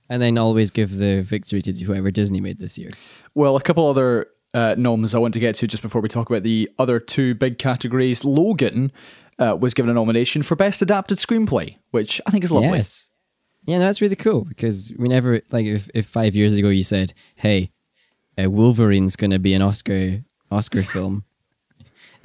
And 0.08 0.20
then 0.20 0.36
always 0.36 0.70
give 0.70 0.98
the 0.98 1.22
victory 1.22 1.62
to 1.62 1.72
whoever 1.72 2.10
Disney 2.10 2.40
made 2.40 2.58
this 2.58 2.76
year. 2.76 2.90
Well, 3.34 3.56
a 3.56 3.62
couple 3.62 3.86
other 3.88 4.26
uh, 4.52 4.74
noms 4.76 5.14
I 5.14 5.18
want 5.18 5.32
to 5.34 5.40
get 5.40 5.54
to 5.56 5.66
just 5.66 5.82
before 5.82 6.02
we 6.02 6.08
talk 6.08 6.28
about 6.28 6.42
the 6.42 6.70
other 6.78 7.00
two 7.00 7.34
big 7.34 7.58
categories. 7.58 8.24
Logan 8.24 8.92
uh, 9.38 9.56
was 9.58 9.72
given 9.72 9.90
a 9.90 9.94
nomination 9.94 10.42
for 10.42 10.56
Best 10.56 10.82
Adapted 10.82 11.18
Screenplay, 11.18 11.76
which 11.90 12.20
I 12.26 12.30
think 12.30 12.44
is 12.44 12.52
lovely. 12.52 12.78
Yes. 12.78 13.10
Yeah, 13.66 13.78
no, 13.78 13.86
that's 13.86 14.00
really 14.00 14.16
cool 14.16 14.42
because 14.44 14.92
we 14.98 15.08
never 15.08 15.40
like 15.50 15.66
if, 15.66 15.88
if 15.94 16.06
five 16.06 16.34
years 16.34 16.56
ago 16.56 16.68
you 16.68 16.84
said, 16.84 17.14
"Hey, 17.36 17.70
uh, 18.38 18.50
Wolverine's 18.50 19.16
going 19.16 19.30
to 19.30 19.38
be 19.38 19.54
an 19.54 19.62
Oscar 19.62 20.22
Oscar 20.50 20.82
film," 20.82 21.24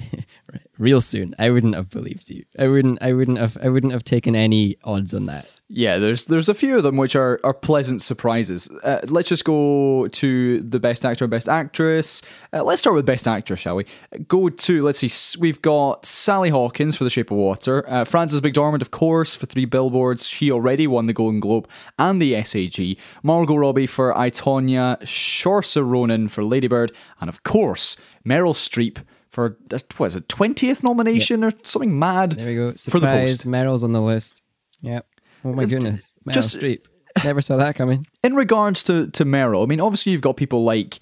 real 0.78 1.02
soon, 1.02 1.36
I 1.38 1.50
wouldn't 1.50 1.76
have 1.76 1.90
believed 1.90 2.30
you. 2.30 2.46
I 2.58 2.68
wouldn't. 2.68 3.02
I 3.02 3.14
wouldn't 3.14 3.38
have. 3.38 3.58
I 3.62 3.70
wouldn't 3.70 3.94
have 3.94 4.04
taken 4.04 4.36
any 4.36 4.78
odds 4.84 5.14
on 5.14 5.26
that. 5.28 5.50
Yeah, 5.72 6.00
there's 6.00 6.26
there's 6.26 6.50
a 6.50 6.56
few 6.56 6.78
of 6.78 6.84
them 6.84 6.98
which 6.98 7.16
are, 7.16 7.40
are 7.44 7.54
pleasant 7.54 8.02
surprises. 8.02 8.72
Uh, 8.84 9.02
let's 9.08 9.30
just 9.30 9.46
go 9.46 10.08
to 10.08 10.62
the 10.62 10.80
best 10.80 11.06
actor 11.06 11.26
and 11.26 11.30
best 11.30 11.48
actress. 11.48 12.24
Uh, 12.52 12.64
let's 12.64 12.82
start 12.82 12.96
with 12.96 13.06
best 13.06 13.28
actor, 13.28 13.56
shall 13.56 13.76
we? 13.76 13.86
Go 14.28 14.50
to 14.50 14.82
let's 14.82 14.98
see. 14.98 15.40
We've 15.40 15.62
got 15.62 16.08
Sally 16.08 16.50
Hawkins 16.50 16.96
for 16.96 17.04
The 17.04 17.12
Shape 17.12 17.30
of 17.30 17.38
Water, 17.38 17.84
uh, 17.88 18.04
Frances 18.06 18.42
McDormand, 18.42 18.82
of 18.82 18.90
course, 18.90 19.36
for 19.36 19.46
Three 19.46 19.66
Billboards. 19.66 20.28
She 20.28 20.52
already 20.52 20.88
won 20.88 21.06
the 21.06 21.14
Golden 21.14 21.40
Globe 21.40 21.70
and 22.00 22.20
the 22.20 22.44
SAG. 22.44 22.98
Margot 23.22 23.56
Robbie 23.56 23.86
for 23.86 24.18
I 24.18 24.32
Tonya, 24.32 25.00
Saoirse 25.02 25.88
Ronan 25.88 26.30
for 26.30 26.44
Ladybird, 26.44 26.94
and 27.22 27.30
of 27.30 27.44
course 27.44 27.96
Meryl 28.26 28.56
Streep 28.56 29.04
for 29.30 29.58
what 29.98 30.08
is 30.08 30.16
it 30.16 30.28
twentieth 30.30 30.84
nomination 30.84 31.44
or 31.44 31.52
something 31.64 31.98
mad 31.98 32.32
There 32.34 32.46
we 32.48 32.56
go. 32.56 32.68
for 32.68 33.00
the 33.00 33.08
Surprise! 33.08 33.38
post. 33.38 33.48
Meryl's 33.48 33.84
on 33.84 33.92
the 33.94 34.02
list. 34.02 34.42
Yep. 34.82 35.06
Oh 35.46 35.54
my 35.54 35.66
goodness, 35.66 36.14
Meryl 36.28 36.34
just- 36.34 36.58
Streep. 36.60 36.80
Never 37.24 37.42
saw 37.42 37.58
that 37.58 37.76
coming. 37.76 38.06
in 38.24 38.36
regards 38.36 38.84
to 38.84 39.08
to 39.12 39.26
Meryl, 39.26 39.64
I 39.64 39.66
mean, 39.66 39.80
obviously 39.82 40.12
you've 40.12 40.22
got 40.22 40.38
people 40.38 40.64
like 40.64 41.00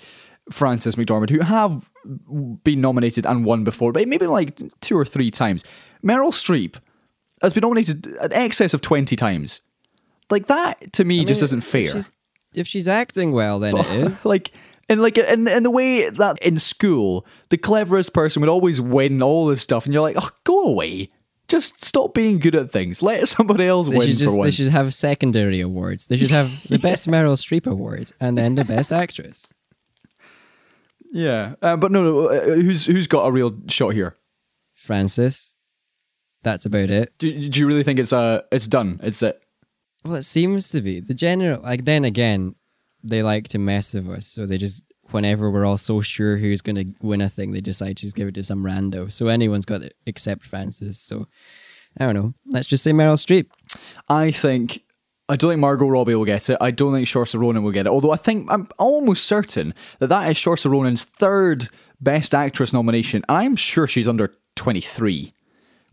Frances 0.51 0.96
McDormand 0.96 1.29
who 1.29 1.41
have 1.41 1.89
been 2.63 2.79
nominated 2.81 3.25
and 3.25 3.43
won 3.46 3.63
before, 3.63 3.91
but 3.91 4.07
maybe 4.07 4.25
like 4.27 4.60
two 4.81 4.98
or 4.98 5.05
three 5.05 5.29
times. 5.29 5.63
Meryl 6.03 6.31
Streep 6.31 6.77
has 7.41 7.53
been 7.53 7.62
nominated 7.62 8.07
an 8.22 8.31
excess 8.34 8.74
of 8.74 8.81
twenty 8.81 9.15
times. 9.15 9.62
Like 10.29 10.48
that 10.48 10.93
to 10.93 11.03
me 11.05 11.24
just 11.25 11.41
I 11.41 11.43
mean, 11.43 11.43
isn't 11.46 11.60
if 11.60 11.65
fair. 11.65 11.91
she's- 11.91 12.12
If 12.53 12.67
she's 12.67 12.88
acting 12.88 13.31
well, 13.34 13.60
then 13.60 13.75
it 13.77 13.86
is. 14.07 14.25
like 14.25 14.51
and 14.89 15.01
like 15.01 15.17
in 15.17 15.48
in 15.48 15.63
the 15.63 15.72
way 15.72 16.10
that 16.10 16.39
in 16.39 16.58
school 16.58 17.25
the 17.50 17.58
cleverest 17.58 18.13
person 18.13 18.41
would 18.41 18.50
always 18.50 18.79
win 18.79 19.22
all 19.22 19.48
this 19.48 19.62
stuff, 19.62 19.86
and 19.86 19.94
you're 19.94 20.03
like, 20.03 20.17
oh, 20.17 20.29
go 20.44 20.63
away. 20.63 21.12
Just 21.48 21.86
stop 21.86 22.13
being 22.13 22.39
good 22.39 22.56
at 22.56 22.72
things. 22.72 23.01
Let 23.01 23.27
somebody 23.27 23.65
else 23.65 23.88
They 23.88 23.98
win 23.98 24.10
should 24.10 24.17
just 24.17 24.36
for 24.36 24.46
they 24.46 24.51
should 24.51 24.67
have 24.70 24.94
secondary 24.94 25.62
awards. 25.62 26.08
They 26.08 26.17
should 26.17 26.32
have 26.32 26.67
the 26.67 26.77
best 26.79 27.08
Meryl 27.10 27.38
Streep 27.38 27.65
award 27.65 28.12
and 28.20 28.38
then 28.38 28.56
the 28.56 28.65
best 28.65 28.91
actress. 28.91 29.51
Yeah, 31.12 31.56
uh, 31.62 31.77
but 31.77 31.91
no, 31.91 32.03
no. 32.03 32.27
Uh, 32.27 32.56
who's 32.56 32.86
who's 32.86 33.08
got 33.08 33.27
a 33.27 33.32
real 33.32 33.56
shot 33.67 33.94
here? 33.94 34.17
Frances. 34.75 35.56
That's 36.44 36.65
about 36.65 36.89
it. 36.89 37.13
Do, 37.17 37.50
do 37.50 37.60
you 37.60 37.67
really 37.67 37.84
think 37.84 38.00
it's 38.00 38.13
uh 38.13 38.41
it's 38.51 38.67
done? 38.67 39.00
It's 39.01 39.24
it. 39.24 39.41
Well, 40.03 40.15
it 40.15 40.24
seems 40.24 40.70
to 40.70 40.82
be 40.82 41.00
the 41.00 41.13
general. 41.13 41.62
Like 41.62 41.86
then 41.86 42.03
again, 42.06 42.56
they 43.07 43.23
like 43.23 43.47
to 43.49 43.57
mess 43.59 43.93
with 43.93 44.07
us, 44.09 44.27
so 44.27 44.45
they 44.45 44.57
just 44.57 44.83
whenever 45.11 45.49
we're 45.49 45.65
all 45.65 45.77
so 45.77 46.01
sure 46.01 46.37
who's 46.37 46.61
going 46.61 46.75
to 46.75 46.85
win 47.01 47.21
a 47.21 47.29
thing, 47.29 47.51
they 47.53 47.61
decide 47.61 47.95
to 47.97 48.03
just 48.03 48.15
give 48.15 48.27
it 48.27 48.33
to 48.35 48.43
some 48.43 48.63
rando. 48.63 49.11
So 49.11 49.27
anyone's 49.27 49.65
got 49.65 49.81
it 49.81 49.95
except 50.05 50.43
Frances. 50.45 50.99
So 50.99 51.27
I 51.97 52.05
don't 52.05 52.13
know. 52.15 52.33
Let's 52.45 52.67
just 52.67 52.83
say 52.83 52.91
Meryl 52.91 53.13
Streep. 53.15 53.47
I 54.09 54.31
think 54.31 54.83
I 55.29 55.35
don't 55.35 55.49
think 55.51 55.59
Margot 55.61 55.87
Robbie 55.87 56.15
will 56.15 56.25
get 56.25 56.49
it. 56.49 56.57
I 56.61 56.71
don't 56.71 56.93
think 56.93 57.07
Saoirse 57.07 57.39
Ronan 57.39 57.63
will 57.63 57.71
get 57.71 57.85
it. 57.85 57.89
Although 57.89 58.11
I 58.11 58.17
think 58.17 58.51
I'm 58.51 58.67
almost 58.77 59.25
certain 59.25 59.73
that 59.99 60.07
that 60.07 60.29
is 60.29 60.37
Saoirse 60.37 60.69
Ronan's 60.69 61.03
third 61.05 61.69
Best 62.01 62.35
Actress 62.35 62.73
nomination, 62.73 63.23
and 63.27 63.37
I'm 63.37 63.55
sure 63.55 63.87
she's 63.87 64.07
under 64.07 64.33
23, 64.55 65.31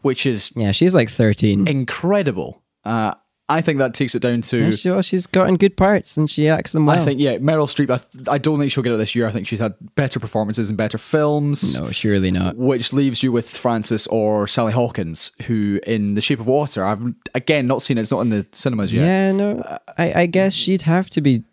which 0.02 0.26
is 0.26 0.52
Yeah, 0.56 0.72
she's 0.72 0.94
like 0.94 1.08
13. 1.08 1.66
incredible. 1.68 2.62
Uh, 2.84 3.14
I 3.46 3.60
think 3.60 3.78
that 3.78 3.92
takes 3.92 4.14
it 4.14 4.20
down 4.20 4.40
to. 4.40 4.70
Yeah, 4.70 4.92
well, 4.92 5.02
she's 5.02 5.26
gotten 5.26 5.56
good 5.56 5.76
parts 5.76 6.16
and 6.16 6.30
she 6.30 6.48
acts 6.48 6.72
them 6.72 6.86
well. 6.86 6.98
I 6.98 7.04
think 7.04 7.20
yeah, 7.20 7.36
Meryl 7.36 7.66
Streep. 7.66 7.90
I, 7.90 7.98
th- 7.98 8.28
I 8.28 8.38
don't 8.38 8.58
think 8.58 8.72
she'll 8.72 8.82
get 8.82 8.94
it 8.94 8.96
this 8.96 9.14
year. 9.14 9.26
I 9.26 9.32
think 9.32 9.46
she's 9.46 9.58
had 9.60 9.74
better 9.96 10.18
performances 10.18 10.70
and 10.70 10.78
better 10.78 10.96
films. 10.96 11.78
No, 11.78 11.90
surely 11.90 12.30
not. 12.30 12.56
Which 12.56 12.94
leaves 12.94 13.22
you 13.22 13.32
with 13.32 13.50
Frances 13.50 14.06
or 14.06 14.46
Sally 14.46 14.72
Hawkins, 14.72 15.32
who 15.46 15.78
in 15.86 16.14
The 16.14 16.22
Shape 16.22 16.40
of 16.40 16.46
Water, 16.46 16.82
I've 16.84 17.02
again 17.34 17.66
not 17.66 17.82
seen 17.82 17.98
it. 17.98 18.00
It's 18.00 18.10
not 18.10 18.20
in 18.20 18.30
the 18.30 18.46
cinemas 18.52 18.92
yet. 18.94 19.04
Yeah, 19.04 19.32
no. 19.32 19.78
I, 19.98 20.22
I 20.22 20.26
guess 20.26 20.54
she'd 20.54 20.82
have 20.82 21.10
to 21.10 21.20
be, 21.20 21.44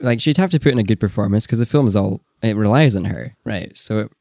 like, 0.00 0.20
she'd 0.20 0.36
have 0.36 0.50
to 0.50 0.60
put 0.60 0.72
in 0.72 0.78
a 0.78 0.82
good 0.82 1.00
performance 1.00 1.46
because 1.46 1.58
the 1.58 1.64
film 1.66 1.86
is 1.86 1.96
all, 1.96 2.20
it 2.42 2.54
relies 2.54 2.96
on 2.96 3.06
her, 3.06 3.34
right? 3.44 3.74
So 3.74 3.98
it, 3.98 4.12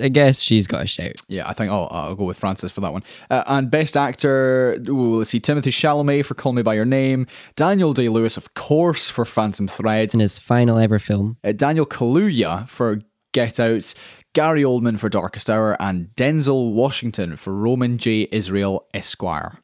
I 0.00 0.08
guess 0.08 0.40
she's 0.40 0.66
got 0.66 0.84
a 0.84 0.86
shout. 0.86 1.12
Yeah, 1.28 1.48
I 1.48 1.52
think 1.54 1.70
I'll, 1.70 1.88
I'll 1.90 2.14
go 2.14 2.24
with 2.24 2.38
Frances 2.38 2.70
for 2.72 2.80
that 2.82 2.92
one. 2.92 3.02
Uh, 3.30 3.44
and 3.46 3.70
best 3.70 3.96
actor, 3.96 4.78
ooh, 4.88 5.18
let's 5.18 5.30
see, 5.30 5.40
Timothy 5.40 5.70
Chalamet 5.70 6.24
for 6.24 6.34
Call 6.34 6.52
Me 6.52 6.62
by 6.62 6.74
Your 6.74 6.84
Name, 6.84 7.26
Daniel 7.56 7.92
Day 7.92 8.08
Lewis, 8.08 8.36
of 8.36 8.52
course, 8.54 9.08
for 9.08 9.24
Phantom 9.24 9.66
Thread, 9.68 10.12
In 10.12 10.20
his 10.20 10.38
final 10.38 10.78
ever 10.78 10.98
film. 10.98 11.38
uh, 11.42 11.52
Daniel 11.52 11.86
Kaluuya 11.86 12.68
for 12.68 13.00
Get 13.32 13.58
Out, 13.58 13.94
Gary 14.34 14.62
Oldman 14.62 14.98
for 14.98 15.08
Darkest 15.08 15.48
Hour, 15.48 15.76
and 15.80 16.08
Denzel 16.16 16.74
Washington 16.74 17.36
for 17.36 17.54
Roman 17.54 17.96
J. 17.96 18.28
Israel 18.30 18.86
Esquire. 18.92 19.60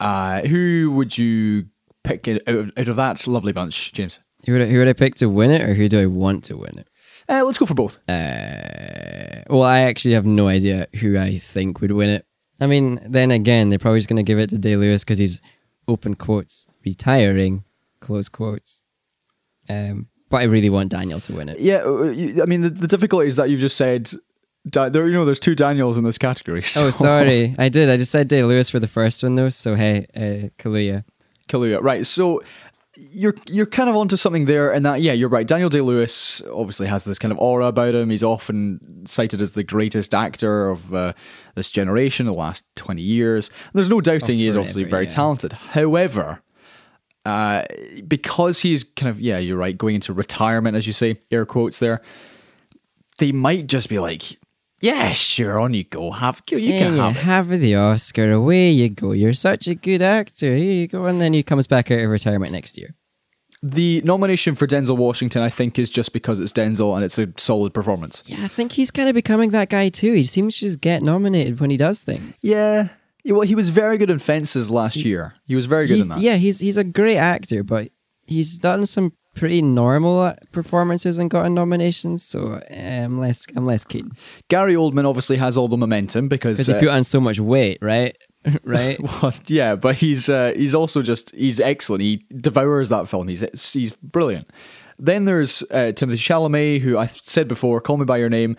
Uh, 0.00 0.42
who 0.42 0.90
would 0.92 1.16
you 1.16 1.66
pick 2.02 2.26
out 2.26 2.40
of, 2.46 2.72
out 2.76 2.88
of 2.88 2.96
that 2.96 3.26
lovely 3.28 3.52
bunch, 3.52 3.92
James? 3.92 4.18
Who 4.46 4.52
would, 4.52 4.62
I, 4.62 4.66
who 4.66 4.78
would 4.78 4.88
I 4.88 4.92
pick 4.92 5.14
to 5.16 5.28
win 5.28 5.50
it 5.50 5.62
or 5.62 5.74
who 5.74 5.88
do 5.88 6.00
I 6.00 6.06
want 6.06 6.44
to 6.44 6.56
win 6.56 6.78
it? 6.78 6.88
Uh, 7.28 7.42
let's 7.44 7.56
go 7.56 7.64
for 7.64 7.72
both. 7.74 7.96
Uh, 8.06 8.93
well, 9.48 9.62
I 9.62 9.80
actually 9.80 10.14
have 10.14 10.26
no 10.26 10.48
idea 10.48 10.86
who 11.00 11.18
I 11.18 11.38
think 11.38 11.80
would 11.80 11.90
win 11.92 12.10
it. 12.10 12.26
I 12.60 12.66
mean, 12.66 13.00
then 13.06 13.30
again, 13.30 13.68
they're 13.68 13.78
probably 13.78 13.98
just 13.98 14.08
going 14.08 14.16
to 14.16 14.22
give 14.22 14.38
it 14.38 14.50
to 14.50 14.58
Day 14.58 14.76
Lewis 14.76 15.04
because 15.04 15.18
he's 15.18 15.40
open 15.88 16.14
quotes 16.14 16.66
retiring, 16.84 17.64
close 18.00 18.28
quotes. 18.28 18.82
Um, 19.68 20.08
but 20.30 20.38
I 20.38 20.44
really 20.44 20.70
want 20.70 20.90
Daniel 20.90 21.20
to 21.20 21.32
win 21.34 21.48
it. 21.48 21.58
Yeah, 21.58 21.78
uh, 21.84 22.10
I 22.42 22.46
mean, 22.46 22.60
the, 22.62 22.70
the 22.70 22.88
difficulty 22.88 23.26
is 23.28 23.36
that 23.36 23.50
you've 23.50 23.60
just 23.60 23.76
said, 23.76 24.10
Da- 24.68 24.88
there, 24.88 25.06
you 25.06 25.12
know, 25.12 25.24
there's 25.24 25.40
two 25.40 25.54
Daniels 25.54 25.98
in 25.98 26.04
this 26.04 26.18
category. 26.18 26.60
Oh, 26.76 26.90
so- 26.90 26.90
sorry, 26.90 27.54
I 27.58 27.68
did. 27.68 27.90
I 27.90 27.96
just 27.96 28.10
said 28.12 28.28
Day 28.28 28.42
Lewis 28.44 28.70
for 28.70 28.78
the 28.80 28.88
first 28.88 29.22
one 29.22 29.34
though. 29.34 29.50
So 29.50 29.74
hey, 29.74 30.06
uh, 30.16 30.48
Kaluuya. 30.62 31.04
Kaluuya. 31.48 31.82
Right. 31.82 32.06
So 32.06 32.42
you're 32.96 33.34
you're 33.48 33.66
kind 33.66 33.88
of 33.88 33.96
onto 33.96 34.16
something 34.16 34.44
there, 34.44 34.72
and 34.72 34.84
that 34.86 35.00
yeah, 35.00 35.12
you're 35.12 35.28
right. 35.28 35.46
Daniel 35.46 35.68
Day 35.68 35.80
Lewis 35.80 36.42
obviously 36.52 36.86
has 36.86 37.04
this 37.04 37.18
kind 37.18 37.32
of 37.32 37.38
aura 37.38 37.66
about 37.66 37.94
him. 37.94 38.10
He's 38.10 38.22
often 38.22 39.04
cited 39.06 39.40
as 39.40 39.52
the 39.52 39.64
greatest 39.64 40.14
actor 40.14 40.68
of 40.68 40.94
uh, 40.94 41.12
this 41.54 41.70
generation, 41.70 42.26
the 42.26 42.32
last 42.32 42.64
twenty 42.76 43.02
years. 43.02 43.50
There's 43.72 43.88
no 43.88 44.00
doubting 44.00 44.38
he 44.38 44.46
is 44.46 44.56
obviously 44.56 44.84
very 44.84 45.04
yeah. 45.04 45.10
talented. 45.10 45.52
However. 45.52 46.40
Uh, 47.26 47.64
because 48.06 48.60
he's 48.60 48.84
kind 48.84 49.08
of 49.08 49.18
yeah, 49.18 49.38
you're 49.38 49.56
right, 49.56 49.78
going 49.78 49.94
into 49.94 50.12
retirement, 50.12 50.76
as 50.76 50.86
you 50.86 50.92
say, 50.92 51.16
air 51.30 51.46
quotes 51.46 51.78
there. 51.78 52.02
They 53.16 53.32
might 53.32 53.66
just 53.66 53.88
be 53.88 53.98
like, 53.98 54.38
yeah, 54.80 55.12
sure, 55.12 55.58
on 55.60 55.72
you 55.74 55.84
go, 55.84 56.10
have 56.10 56.42
you 56.50 56.58
You 56.58 56.78
can 56.78 56.96
can 56.96 57.14
have 57.14 57.52
it. 57.52 57.58
the 57.58 57.74
Oscar. 57.76 58.32
Away 58.32 58.70
you 58.70 58.88
go. 58.90 59.12
You're 59.12 59.32
such 59.32 59.66
a 59.68 59.74
good 59.74 60.02
actor. 60.02 60.54
Here 60.54 60.72
you 60.72 60.86
go. 60.88 61.06
And 61.06 61.20
then 61.20 61.32
he 61.32 61.42
comes 61.42 61.66
back 61.66 61.90
out 61.90 62.00
of 62.00 62.10
retirement 62.10 62.52
next 62.52 62.76
year. 62.76 62.94
The 63.62 64.02
nomination 64.04 64.54
for 64.54 64.66
Denzel 64.66 64.98
Washington, 64.98 65.40
I 65.40 65.48
think, 65.48 65.78
is 65.78 65.88
just 65.88 66.12
because 66.12 66.38
it's 66.38 66.52
Denzel 66.52 66.94
and 66.94 67.02
it's 67.04 67.18
a 67.18 67.28
solid 67.38 67.72
performance. 67.72 68.22
Yeah, 68.26 68.44
I 68.44 68.48
think 68.48 68.72
he's 68.72 68.90
kind 68.90 69.08
of 69.08 69.14
becoming 69.14 69.50
that 69.50 69.70
guy 69.70 69.88
too. 69.88 70.12
He 70.12 70.24
seems 70.24 70.54
to 70.58 70.60
just 70.66 70.82
get 70.82 71.02
nominated 71.02 71.60
when 71.60 71.70
he 71.70 71.78
does 71.78 72.00
things. 72.00 72.40
Yeah. 72.42 72.88
Yeah, 73.22 73.32
Well, 73.32 73.42
he 73.46 73.54
was 73.54 73.70
very 73.70 73.96
good 73.96 74.10
in 74.10 74.18
Fences 74.18 74.70
last 74.70 74.96
year. 74.96 75.32
He 75.46 75.54
was 75.54 75.64
very 75.64 75.86
good 75.86 75.94
He's, 75.94 76.04
in 76.04 76.10
that. 76.10 76.20
yeah, 76.20 76.36
he's 76.36 76.58
he's 76.58 76.76
a 76.76 76.84
great 76.84 77.16
actor, 77.16 77.62
but 77.62 77.88
he's 78.26 78.58
done 78.58 78.84
some 78.84 79.14
pretty 79.34 79.62
normal 79.62 80.20
uh, 80.20 80.34
performances 80.52 81.18
and 81.18 81.30
gotten 81.30 81.54
nominations. 81.54 82.22
So 82.22 82.54
uh, 82.54 82.74
I'm 82.74 83.18
less 83.18 83.46
I'm 83.54 83.66
less 83.66 83.84
keen 83.84 84.12
Gary 84.48 84.74
Oldman 84.74 85.06
obviously 85.06 85.36
has 85.36 85.56
all 85.56 85.68
the 85.68 85.76
momentum 85.76 86.28
because. 86.28 86.58
because 86.58 86.66
he 86.66 86.74
uh, 86.74 86.80
put 86.80 86.88
on 86.88 87.04
so 87.04 87.20
much 87.20 87.40
weight, 87.40 87.78
right? 87.80 88.16
right. 88.64 88.98
well, 89.22 89.32
yeah, 89.46 89.74
but 89.74 89.96
he's 89.96 90.28
uh, 90.28 90.52
he's 90.56 90.74
also 90.74 91.02
just 91.02 91.34
he's 91.34 91.60
excellent. 91.60 92.02
He 92.02 92.22
devours 92.36 92.88
that 92.90 93.08
film. 93.08 93.28
He's 93.28 93.72
he's 93.72 93.96
brilliant. 93.96 94.50
Then 94.98 95.24
there's 95.24 95.62
uh, 95.70 95.92
Timothy 95.92 96.18
Chalamet, 96.18 96.80
who 96.80 96.96
I 96.96 97.06
said 97.06 97.48
before, 97.48 97.80
Call 97.80 97.96
Me 97.96 98.04
by 98.04 98.18
Your 98.18 98.30
Name, 98.30 98.56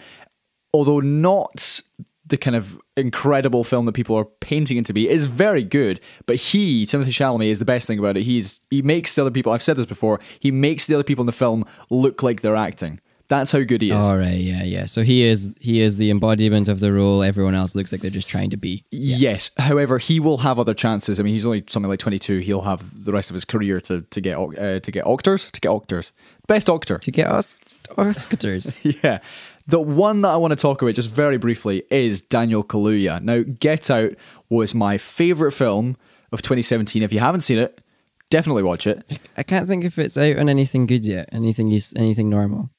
although 0.74 1.00
not 1.00 1.82
the 2.28 2.38
kind 2.38 2.56
of 2.56 2.80
incredible 2.98 3.64
film 3.64 3.86
that 3.86 3.94
people 3.94 4.16
are 4.16 4.26
painting 4.26 4.78
it 4.78 4.86
to 4.86 4.94
be, 4.94 5.08
is 5.10 5.26
very 5.26 5.64
good. 5.64 6.00
But 6.26 6.38
he, 6.38 6.86
Timothy 6.86 7.12
Chalamet, 7.12 7.48
is 7.48 7.60
the 7.60 7.66
best 7.66 7.88
thing 7.88 8.00
about 8.00 8.18
it. 8.18 8.24
He's 8.24 8.62
he 8.70 8.82
makes 8.82 9.16
the 9.16 9.22
other 9.22 9.32
people. 9.32 9.52
I've 9.52 9.64
said 9.64 9.78
this 9.78 9.86
before. 9.86 10.20
He 10.40 10.52
makes 10.52 10.88
the 10.88 10.96
other 10.96 11.04
people 11.04 11.24
in 11.24 11.28
the 11.28 11.32
film 11.32 11.66
look 11.90 12.24
like 12.24 12.42
they're 12.42 12.56
acting. 12.56 13.00
That's 13.28 13.52
how 13.52 13.64
good 13.64 13.82
he 13.82 13.90
is. 13.90 13.96
All 13.96 14.18
right, 14.18 14.38
yeah, 14.38 14.64
yeah. 14.64 14.86
So 14.86 15.02
he 15.02 15.24
is 15.24 15.56
he 15.60 15.82
is 15.82 15.98
the 15.98 16.12
embodiment 16.12 16.68
of 16.68 16.80
the 16.80 16.94
role. 16.94 17.24
Everyone 17.24 17.56
else 17.56 17.74
looks 17.74 17.92
like 17.92 18.02
they're 18.02 18.12
just 18.12 18.28
trying 18.28 18.52
to 18.52 18.58
be. 18.58 18.84
Yes. 18.92 19.50
However, 19.58 19.98
he 19.98 20.20
will 20.20 20.38
have 20.38 20.60
other 20.60 20.76
chances. 20.76 21.20
I 21.20 21.24
mean, 21.24 21.34
he's 21.34 21.46
only 21.46 21.64
something 21.68 21.90
like 21.90 22.00
22. 22.00 22.40
He'll 22.40 22.62
have 22.62 23.04
the 23.04 23.12
rest 23.12 23.32
of 23.32 23.34
his 23.34 23.46
career 23.46 23.82
to 23.82 24.02
to 24.02 24.22
get 24.22 24.38
uh, 24.38 24.80
to 24.80 24.92
get 24.92 25.08
octors, 25.08 25.52
to 25.52 25.60
get 25.60 25.70
octors. 25.70 26.12
Best 26.48 26.68
octor. 26.68 27.00
To 27.00 27.12
get 27.12 27.28
us 27.28 27.56
Oscars. 27.90 28.98
yeah. 29.04 29.20
The 29.68 29.82
one 29.82 30.22
that 30.22 30.30
I 30.30 30.36
want 30.36 30.52
to 30.52 30.56
talk 30.56 30.82
about 30.82 30.94
just 30.94 31.14
very 31.14 31.38
briefly 31.38 31.84
is 31.90 32.22
Daniel 32.22 32.64
Kaluuya. 32.64 33.22
Now, 33.22 33.44
Get 33.60 33.90
Out 33.90 34.12
was 34.50 34.76
my 34.76 34.98
favorite 34.98 35.54
film 35.54 35.98
of 36.32 36.42
2017. 36.42 37.02
If 37.02 37.12
you 37.12 37.20
haven't 37.20 37.42
seen 37.42 37.58
it, 37.58 37.82
definitely 38.30 38.64
watch 38.64 38.86
it. 38.86 39.20
I 39.38 39.44
can't 39.44 39.68
think 39.68 39.84
if 39.84 39.98
it's 39.98 40.18
out 40.18 40.38
on 40.38 40.50
anything 40.50 40.86
good 40.86 41.06
yet. 41.06 41.30
Anything 41.32 41.70
use 41.70 41.94
anything 41.96 42.30
normal. 42.30 42.70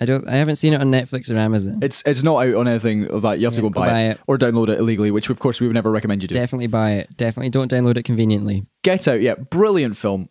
I 0.00 0.04
don't. 0.04 0.26
I 0.26 0.32
haven't 0.32 0.56
seen 0.56 0.72
it 0.72 0.80
on 0.80 0.90
Netflix 0.90 1.30
or 1.30 1.38
Amazon. 1.38 1.78
It's 1.80 2.02
it's 2.04 2.24
not 2.24 2.44
out 2.44 2.56
on 2.56 2.66
anything 2.66 3.06
of 3.06 3.22
that. 3.22 3.38
You 3.38 3.46
have 3.46 3.54
to 3.54 3.60
go, 3.60 3.68
go 3.70 3.80
buy, 3.80 3.88
buy 3.88 4.00
it, 4.00 4.10
it. 4.12 4.20
or 4.26 4.36
download 4.36 4.68
it 4.68 4.80
illegally, 4.80 5.12
which 5.12 5.30
of 5.30 5.38
course 5.38 5.60
we 5.60 5.68
would 5.68 5.74
never 5.74 5.92
recommend 5.92 6.22
you 6.22 6.28
do. 6.28 6.34
Definitely 6.34 6.66
buy 6.66 6.92
it. 6.92 7.16
Definitely 7.16 7.50
don't 7.50 7.70
download 7.70 7.96
it 7.96 8.02
conveniently. 8.02 8.66
Get 8.82 9.06
Out, 9.06 9.20
yeah, 9.20 9.34
brilliant 9.36 9.96
film, 9.96 10.28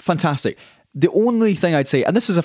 fantastic. 0.00 0.58
The 0.96 1.10
only 1.10 1.54
thing 1.56 1.74
I'd 1.74 1.88
say, 1.88 2.04
and 2.04 2.16
this 2.16 2.30
is 2.30 2.38
a, 2.38 2.44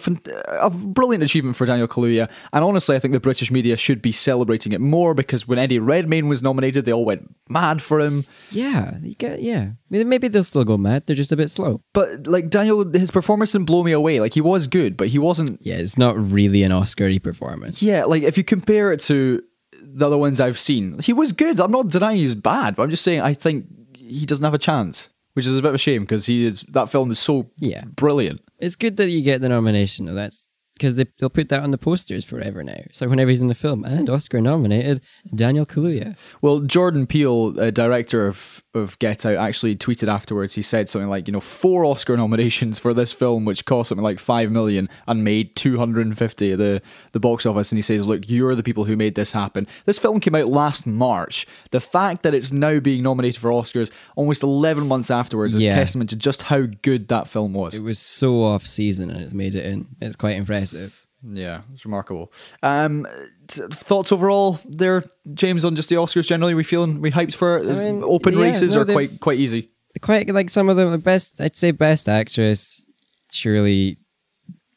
a 0.60 0.72
brilliant 0.72 1.24
achievement 1.24 1.56
for 1.56 1.68
Daniel 1.68 1.88
Kaluuya, 1.88 2.32
and 2.52 2.64
honestly, 2.64 2.96
I 2.96 3.00
think 3.00 3.12
the 3.14 3.20
British 3.20 3.52
media 3.52 3.78
should 3.78 4.02
be 4.02 4.12
celebrating 4.12 4.72
it 4.72 4.82
more 4.82 5.14
because 5.14 5.48
when 5.48 5.60
Eddie 5.60 5.78
Redmayne 5.78 6.28
was 6.28 6.42
nominated, 6.42 6.86
they 6.86 6.92
all 6.92 7.06
went 7.06 7.36
mad 7.48 7.80
for 7.82 8.00
him. 8.00 8.26
Yeah, 8.50 8.98
you 9.04 9.14
get. 9.14 9.42
Yeah, 9.44 9.74
Maybe- 9.92 10.04
maybe 10.04 10.28
they'll 10.30 10.44
still 10.44 10.66
go 10.66 10.78
mad. 10.78 11.04
They're 11.06 11.16
just 11.16 11.32
a 11.32 11.38
bit 11.38 11.50
slow. 11.52 11.82
But 11.94 12.26
like 12.26 12.50
Daniel, 12.50 12.90
his 12.92 13.12
performance 13.12 13.52
didn't 13.52 13.68
blow 13.68 13.84
me 13.84 13.92
away. 13.92 14.20
Like 14.20 14.34
he 14.34 14.42
was 14.42 14.66
good, 14.66 14.98
but 14.98 15.10
he 15.10 15.20
wasn't. 15.20 15.60
Yeah, 15.62 15.76
it's 15.76 15.98
not 15.98 16.18
really 16.18 16.64
an 16.64 16.72
Oscar-y 16.72 17.20
performance. 17.20 17.84
Yeah, 17.84 18.06
like 18.06 18.24
if 18.24 18.36
you 18.38 18.44
compare 18.44 18.92
it 18.92 19.00
to 19.02 19.44
the 19.84 20.08
other 20.08 20.18
ones 20.18 20.40
I've 20.40 20.58
seen, 20.58 20.98
he 21.00 21.14
was 21.14 21.34
good. 21.34 21.60
I'm 21.60 21.72
not 21.72 21.90
denying 21.90 22.18
he 22.18 22.24
was 22.24 22.34
bad, 22.36 22.76
but 22.76 22.82
I'm 22.84 22.90
just 22.90 23.04
saying 23.04 23.22
I 23.22 23.36
think 23.36 23.68
he 23.96 24.26
doesn't 24.26 24.44
have 24.44 24.56
a 24.56 24.58
chance, 24.58 25.10
which 25.34 25.46
is 25.46 25.58
a 25.58 25.62
bit 25.62 25.70
of 25.70 25.76
a 25.76 25.80
shame 25.80 26.04
because 26.04 26.26
he 26.26 26.46
is 26.46 26.66
that 26.70 26.90
film 26.90 27.12
is 27.12 27.20
so 27.20 27.50
Yeah. 27.60 27.84
brilliant. 27.86 28.42
It's 28.60 28.76
good 28.76 28.98
that 28.98 29.10
you 29.10 29.22
get 29.22 29.42
the 29.42 29.50
nomination 29.50 30.06
though. 30.06 30.14
That's 30.14 30.49
because 30.80 30.96
they, 30.96 31.06
they'll 31.20 31.30
put 31.30 31.50
that 31.50 31.62
on 31.62 31.72
the 31.72 31.78
posters 31.78 32.24
forever 32.24 32.64
now. 32.64 32.80
So 32.94 33.08
whenever 33.10 33.30
he's 33.30 33.42
in 33.42 33.50
the 33.50 33.54
film 33.56 33.84
and 33.84 34.10
Oscar 34.10 34.40
nominated, 34.40 35.02
Daniel 35.36 35.66
Kaluuya. 35.66 36.16
Well, 36.42 36.62
Jordan 36.62 37.06
Peele, 37.06 37.60
uh, 37.60 37.70
director 37.72 38.28
of, 38.28 38.64
of 38.74 38.98
Get 39.00 39.26
Out, 39.26 39.36
actually 39.36 39.76
tweeted 39.76 40.08
afterwards. 40.08 40.56
He 40.56 40.62
said 40.62 40.88
something 40.88 41.10
like, 41.10 41.28
you 41.28 41.34
know, 41.34 41.42
four 41.42 41.84
Oscar 41.84 42.16
nominations 42.24 42.80
for 42.80 42.94
this 42.94 43.12
film, 43.12 43.44
which 43.44 43.66
cost 43.66 43.90
something 43.90 44.04
like 44.04 44.20
five 44.20 44.50
million 44.52 44.88
and 45.08 45.24
made 45.24 45.56
two 45.56 45.78
hundred 45.78 46.06
and 46.08 46.18
fifty 46.18 46.54
at 46.54 46.58
the 46.58 46.82
the 47.12 47.20
box 47.20 47.46
office. 47.46 47.72
And 47.72 47.78
he 47.78 47.82
says, 47.84 48.08
look, 48.08 48.30
you're 48.30 48.56
the 48.56 48.64
people 48.64 48.86
who 48.86 48.96
made 48.96 49.16
this 49.16 49.34
happen. 49.34 49.68
This 49.86 50.00
film 50.00 50.20
came 50.22 50.36
out 50.36 50.48
last 50.48 50.88
March. 50.88 51.46
The 51.72 51.82
fact 51.82 52.24
that 52.24 52.34
it's 52.34 52.52
now 52.54 52.80
being 52.80 53.04
nominated 53.04 53.42
for 53.42 53.50
Oscars 53.52 53.92
almost 54.16 54.44
eleven 54.44 54.88
months 54.88 55.12
afterwards 55.12 55.56
is 55.56 55.64
Yeah. 55.66 55.72
testament 55.72 56.10
to 56.12 56.16
just 56.16 56.44
how 56.44 56.68
good 56.82 57.10
that 57.10 57.28
film 57.28 57.54
was. 57.54 57.76
It 57.76 57.84
was 57.84 58.00
so 58.00 58.44
off 58.44 58.66
season 58.66 59.10
and 59.10 59.22
it's 59.22 59.34
made 59.34 59.56
it 59.56 59.66
in. 59.66 59.88
It's 60.00 60.16
quite 60.16 60.38
impressive. 60.38 60.69
Yeah, 61.22 61.62
it's 61.74 61.86
remarkable. 61.86 62.32
Um, 62.64 63.06
t- 63.48 63.62
thoughts 63.72 64.12
overall 64.12 64.60
there, 64.66 65.04
James, 65.34 65.66
on 65.66 65.76
just 65.76 65.90
the 65.90 65.96
Oscars 65.96 66.28
generally? 66.28 66.54
We 66.54 66.64
feeling 66.64 67.02
we 67.02 67.12
hyped 67.12 67.36
for? 67.36 67.60
I 67.60 67.76
mean, 67.76 68.04
Open 68.04 68.36
yeah, 68.38 68.44
races 68.44 68.76
no, 68.76 68.82
are 68.82 68.86
quite 68.86 69.20
quite 69.20 69.38
easy. 69.40 69.70
Quite 70.02 70.30
like 70.30 70.50
some 70.50 70.70
of 70.70 70.78
the 70.78 70.98
best. 70.98 71.42
I'd 71.42 71.58
say 71.58 71.72
best 71.72 72.08
actress. 72.08 72.86
Surely, 73.32 73.98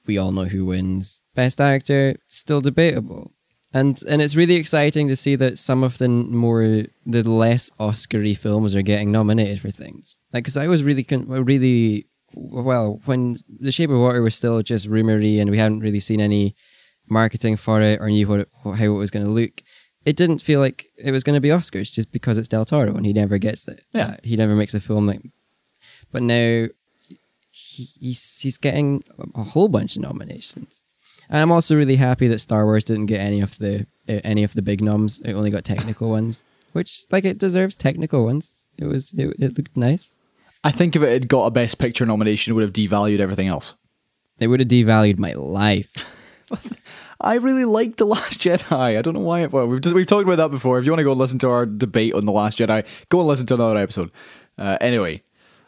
we 0.07 0.19
all 0.19 0.33
know 0.33 0.47
who 0.47 0.65
wins. 0.65 1.23
Best 1.35 1.61
actor 1.61 2.17
still 2.27 2.61
debatable. 2.61 3.33
and 3.73 4.03
and 4.09 4.21
it's 4.21 4.35
really 4.35 4.57
exciting 4.57 5.09
to 5.09 5.17
see 5.17 5.37
that 5.37 5.59
some 5.59 5.85
of 5.85 5.99
the 5.99 6.09
more 6.09 6.85
the 7.07 7.23
less 7.23 7.71
Oscary 7.79 8.37
films 8.37 8.75
are 8.75 8.83
getting 8.83 9.13
nominated 9.13 9.61
for 9.61 9.71
things. 9.71 10.19
Like, 10.33 10.43
because 10.45 10.57
I 10.57 10.67
was 10.67 10.83
really 10.83 11.05
con- 11.05 11.29
really 11.29 12.07
well 12.35 13.01
when 13.05 13.37
The 13.61 13.73
Shape 13.73 13.91
of 13.91 13.99
Water 13.99 14.23
was 14.23 14.35
still 14.35 14.63
just 14.63 14.89
rumory 14.89 15.41
and 15.41 15.51
we 15.51 15.59
hadn't 15.59 15.81
really 15.81 16.01
seen 16.01 16.21
any 16.21 16.55
marketing 17.09 17.57
for 17.57 17.81
it 17.81 18.01
or 18.01 18.09
knew 18.09 18.27
what 18.27 18.41
it, 18.41 18.49
how 18.65 18.73
it 18.73 18.89
was 18.89 19.11
going 19.11 19.25
to 19.25 19.31
look. 19.31 19.63
It 20.05 20.17
didn't 20.17 20.41
feel 20.41 20.61
like 20.61 20.87
it 20.97 21.13
was 21.13 21.23
going 21.23 21.35
to 21.35 21.41
be 21.41 21.49
Oscars 21.49 21.93
just 21.93 22.11
because 22.11 22.39
it's 22.39 22.49
Del 22.49 22.65
Toro 22.65 22.95
and 22.97 23.07
he 23.07 23.13
never 23.13 23.39
gets 23.39 23.69
it. 23.69 23.85
Yeah. 23.93 24.07
Uh, 24.07 24.17
he 24.23 24.37
never 24.37 24.55
makes 24.55 24.75
a 24.75 24.81
film 24.81 25.07
like. 25.07 25.23
But 26.11 26.23
now 26.23 26.69
he, 27.51 27.85
he's 28.01 28.41
he's 28.41 28.59
getting 28.59 29.03
a 29.35 29.43
whole 29.43 29.69
bunch 29.69 29.97
of 29.97 30.03
nominations. 30.03 30.83
And 31.29 31.41
I'm 31.41 31.53
also 31.53 31.77
really 31.77 31.97
happy 31.97 32.29
that 32.29 32.41
Star 32.41 32.65
Wars 32.65 32.85
didn't 32.85 33.07
get 33.07 33.21
any 33.21 33.41
of 33.41 33.59
the 33.59 33.87
uh, 34.09 34.21
any 34.25 34.43
of 34.43 34.55
the 34.55 34.63
big 34.63 34.83
noms. 34.83 35.21
It 35.21 35.35
only 35.35 35.51
got 35.51 35.65
technical 35.65 36.11
ones, 36.11 36.43
which 36.73 37.07
like 37.11 37.25
it 37.25 37.39
deserves 37.39 37.77
technical 37.77 38.25
ones. 38.25 38.67
It 38.77 38.87
was 38.87 39.13
it, 39.17 39.37
it 39.39 39.57
looked 39.57 39.77
nice. 39.77 40.15
I 40.65 40.71
think 40.71 40.95
if 40.95 41.03
it 41.03 41.13
had 41.13 41.29
got 41.29 41.47
a 41.47 41.51
Best 41.51 41.79
Picture 41.79 42.07
nomination, 42.07 42.53
it 42.53 42.55
would 42.55 42.63
have 42.63 42.73
devalued 42.73 43.19
everything 43.19 43.49
else. 43.49 43.75
It 44.39 44.47
would 44.47 44.61
have 44.61 44.69
devalued 44.69 45.19
my 45.19 45.33
life. 45.33 45.93
I 47.21 47.35
really 47.35 47.65
liked 47.65 47.99
The 47.99 48.05
Last 48.05 48.41
Jedi. 48.41 48.73
I 48.99 49.03
don't 49.03 49.15
know 49.15 49.21
why. 49.21 49.43
It, 49.43 49.53
well, 49.53 49.67
we've, 49.67 49.81
just, 49.81 49.95
we've 49.95 50.07
talked 50.07 50.25
about 50.25 50.37
that 50.37 50.51
before. 50.51 50.79
If 50.79 50.85
you 50.85 50.91
want 50.91 50.99
to 50.99 51.05
go 51.05 51.13
and 51.13 51.21
listen 51.21 51.39
to 51.41 51.51
our 51.51 51.67
debate 51.67 52.15
on 52.15 52.27
The 52.27 52.33
Last 52.33 52.59
Jedi, 52.59 52.87
go 53.09 53.21
and 53.21 53.29
listen 53.29 53.47
to 53.47 53.55
another 53.55 53.79
episode. 53.79 54.11
Uh, 54.59 54.77
anyway, 54.81 55.23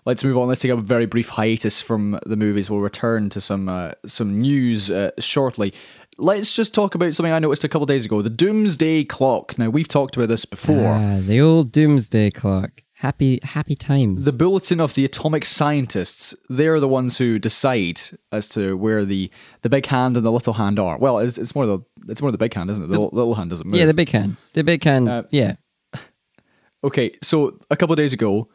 let's 0.05 0.25
move 0.25 0.37
on. 0.37 0.49
Let's 0.49 0.61
take 0.61 0.73
a 0.73 0.77
very 0.77 1.07
brief 1.07 1.31
hiatus 1.31 1.81
from 1.81 2.19
the 2.27 2.37
movies. 2.37 2.71
We'll 2.71 2.81
return 2.81 3.31
to 3.31 3.41
some 3.41 3.69
uh, 3.69 3.93
some 4.07 4.41
news 4.41 4.91
uh, 4.91 5.11
shortly. 5.19 5.73
Let's 6.19 6.55
just 6.55 6.75
talk 6.75 6.95
about 6.95 7.15
something 7.15 7.33
I 7.33 7.39
noticed 7.39 7.65
a 7.65 7.69
couple 7.69 7.87
days 7.87 8.05
ago: 8.05 8.23
the 8.23 8.31
Doomsday 8.31 9.05
Clock. 9.05 9.59
Now 9.59 9.71
we've 9.71 9.89
talked 9.89 10.17
about 10.17 10.29
this 10.29 10.45
before. 10.45 10.95
Ah, 10.95 11.19
the 11.21 11.41
old 11.41 11.73
doomsday 11.73 12.31
clock. 12.31 12.84
Happy 13.05 13.38
happy 13.43 13.77
times. 13.77 14.25
The 14.25 14.33
bulletin 14.33 14.81
of 14.81 14.95
the 14.95 15.05
atomic 15.05 15.45
scientists, 15.45 16.35
they're 16.49 16.81
the 16.81 16.88
ones 16.88 17.19
who 17.19 17.38
decide 17.38 18.01
as 18.33 18.49
to 18.49 18.79
where 18.79 19.05
the, 19.05 19.31
the 19.61 19.69
big 19.69 19.85
hand 19.85 20.17
and 20.17 20.25
the 20.25 20.33
little 20.33 20.55
hand 20.55 20.79
are. 20.79 20.97
Well, 20.97 21.19
it's, 21.19 21.37
it's 21.37 21.55
more 21.55 21.67
the 21.67 21.81
it's 22.09 22.23
more 22.23 22.33
the 22.33 22.38
big 22.38 22.55
hand, 22.55 22.71
isn't 22.71 22.83
it? 22.83 22.87
The, 22.87 22.93
little- 22.93 23.11
little 23.12 23.35
hand 23.35 23.51
doesn't 23.51 23.67
move. 23.67 23.79
yeah, 23.79 23.85
the 23.85 23.93
big 23.93 24.09
hand. 24.09 24.38
The 24.55 24.64
big 24.64 24.83
hand. 24.83 25.09
Uh, 25.09 25.23
yeah. 25.31 25.57
Okay, 26.83 27.12
so 27.23 27.59
a 27.71 27.77
couple 27.77 27.93
of 27.95 27.99
days 27.99 28.12
ago, 28.12 28.49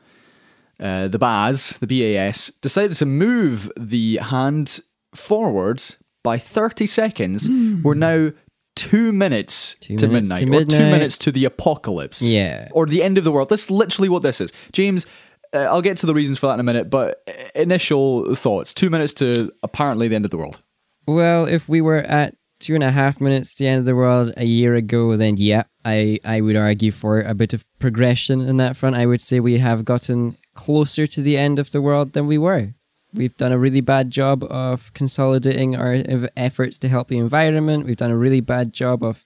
uh, 0.79 1.07
the 1.07 1.17
BAS, 1.19 1.77
the 1.79 1.88
BAS, 1.88 2.51
decided 2.62 2.95
to 2.97 3.05
move 3.05 3.71
the 3.77 4.17
hand 4.17 4.79
forward 5.15 5.83
by 6.23 6.38
30 6.38 6.85
seconds. 6.85 7.49
We're 7.83 7.95
now 7.95 8.31
two 8.79 9.11
minutes. 9.11 9.75
Two 9.81 9.97
to, 9.97 10.07
minutes 10.07 10.29
midnight, 10.29 10.69
to 10.69 10.75
or 10.75 10.79
two 10.79 10.91
minutes 10.91 11.17
to 11.19 11.31
the 11.31 11.45
apocalypse. 11.45 12.21
Yeah. 12.21 12.69
Or 12.71 12.85
the 12.85 13.03
end 13.03 13.17
of 13.17 13.23
the 13.23 13.31
world. 13.31 13.49
That's 13.49 13.69
literally 13.69 14.09
what 14.09 14.21
this 14.21 14.39
is. 14.39 14.51
James, 14.71 15.05
uh, 15.53 15.59
I'll 15.59 15.81
get 15.81 15.97
to 15.97 16.05
the 16.05 16.13
reasons 16.13 16.39
for 16.39 16.47
that 16.47 16.53
in 16.53 16.59
a 16.59 16.63
minute, 16.63 16.89
but 16.89 17.21
uh, 17.27 17.31
initial 17.55 18.33
thoughts. 18.35 18.73
Two 18.73 18.89
minutes 18.89 19.13
to 19.15 19.51
apparently 19.63 20.07
the 20.07 20.15
end 20.15 20.25
of 20.25 20.31
the 20.31 20.37
world. 20.37 20.61
Well, 21.07 21.45
if 21.45 21.67
we 21.67 21.81
were 21.81 21.99
at 21.99 22.35
two 22.59 22.75
and 22.75 22.83
a 22.83 22.91
half 22.91 23.19
minutes 23.19 23.55
to 23.55 23.63
the 23.63 23.69
end 23.69 23.79
of 23.79 23.85
the 23.85 23.95
world 23.95 24.33
a 24.37 24.45
year 24.45 24.75
ago, 24.75 25.17
then 25.17 25.35
yeah, 25.37 25.63
I, 25.83 26.19
I 26.23 26.41
would 26.41 26.55
argue 26.55 26.91
for 26.91 27.21
a 27.21 27.33
bit 27.33 27.53
of 27.53 27.65
progression 27.79 28.41
in 28.41 28.57
that 28.57 28.77
front. 28.77 28.95
I 28.95 29.05
would 29.05 29.21
say 29.21 29.39
we 29.39 29.57
have 29.57 29.85
gotten 29.85 30.37
closer 30.53 31.07
to 31.07 31.21
the 31.21 31.37
end 31.37 31.57
of 31.57 31.71
the 31.71 31.81
world 31.81 32.13
than 32.13 32.27
we 32.27 32.37
were. 32.37 32.73
We've 33.13 33.35
done 33.37 33.51
a 33.51 33.57
really 33.57 33.81
bad 33.81 34.11
job 34.11 34.43
of 34.49 34.93
consolidating 34.93 35.75
our 35.75 36.03
efforts 36.37 36.77
to 36.79 36.87
help 36.89 37.07
the 37.07 37.17
environment. 37.17 37.85
We've 37.85 37.97
done 37.97 38.11
a 38.11 38.17
really 38.17 38.41
bad 38.41 38.71
job 38.73 39.03
of 39.03 39.23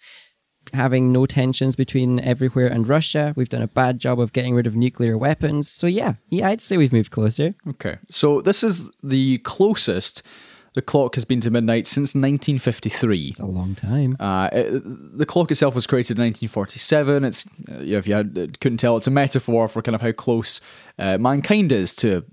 having 0.71 1.11
no 1.11 1.25
tensions 1.25 1.75
between 1.75 2.21
everywhere 2.21 2.67
and 2.67 2.87
Russia. 2.87 3.33
We've 3.35 3.49
done 3.49 3.61
a 3.61 3.67
bad 3.67 3.99
job 3.99 4.19
of 4.19 4.31
getting 4.31 4.55
rid 4.55 4.65
of 4.65 4.75
nuclear 4.77 5.17
weapons. 5.17 5.69
So 5.69 5.87
yeah, 5.87 6.13
yeah, 6.29 6.47
I'd 6.47 6.61
say 6.61 6.77
we've 6.77 6.93
moved 6.93 7.11
closer. 7.11 7.55
Okay. 7.67 7.97
So 8.09 8.39
this 8.41 8.63
is 8.63 8.89
the 9.03 9.39
closest 9.39 10.23
the 10.75 10.81
clock 10.81 11.13
has 11.15 11.25
been 11.25 11.39
to 11.41 11.51
midnight 11.51 11.85
since 11.85 12.15
1953. 12.15 13.27
It's 13.27 13.39
a 13.39 13.45
long 13.45 13.75
time. 13.75 14.15
Uh, 14.19 14.49
it- 14.51 14.81
the 15.17 15.25
clock 15.25 15.51
itself 15.51 15.75
was 15.75 15.85
created 15.85 16.17
in 16.17 16.23
1947. 16.23 17.23
It's 17.25 17.45
uh, 17.69 17.73
if 17.81 18.07
you 18.07 18.13
had, 18.15 18.35
uh, 18.37 18.47
couldn't 18.59 18.77
tell, 18.79 18.97
it's 18.97 19.05
a 19.05 19.11
metaphor 19.11 19.67
for 19.67 19.81
kind 19.83 19.93
of 19.93 20.01
how 20.01 20.11
close 20.13 20.61
uh, 20.97 21.17
mankind 21.19 21.71
is 21.71 21.93
to 21.95 22.25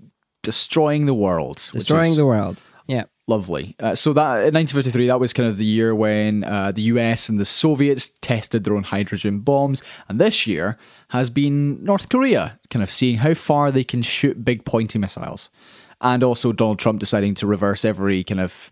destroying 0.43 1.05
the 1.05 1.13
world. 1.13 1.69
Destroying 1.73 2.15
the 2.15 2.25
world. 2.25 2.61
Yeah. 2.87 3.05
lovely. 3.27 3.75
Uh, 3.79 3.95
so 3.95 4.11
that 4.11 4.47
in 4.47 4.53
1953, 4.53 5.07
that 5.07 5.19
was 5.19 5.31
kind 5.31 5.47
of 5.47 5.57
the 5.57 5.65
year 5.65 5.95
when 5.95 6.43
uh, 6.43 6.71
the 6.73 6.81
US 6.83 7.29
and 7.29 7.39
the 7.39 7.45
Soviets 7.45 8.09
tested 8.19 8.63
their 8.63 8.75
own 8.75 8.83
hydrogen 8.83 9.39
bombs, 9.39 9.81
and 10.09 10.19
this 10.19 10.45
year 10.45 10.77
has 11.09 11.29
been 11.29 11.83
North 11.83 12.09
Korea 12.09 12.59
kind 12.69 12.83
of 12.83 12.91
seeing 12.91 13.17
how 13.17 13.33
far 13.33 13.71
they 13.71 13.85
can 13.85 14.01
shoot 14.01 14.43
big 14.43 14.65
pointy 14.65 14.99
missiles, 14.99 15.49
and 16.01 16.23
also 16.23 16.51
Donald 16.51 16.79
Trump 16.79 16.99
deciding 16.99 17.33
to 17.35 17.47
reverse 17.47 17.85
every 17.85 18.23
kind 18.23 18.41
of 18.41 18.71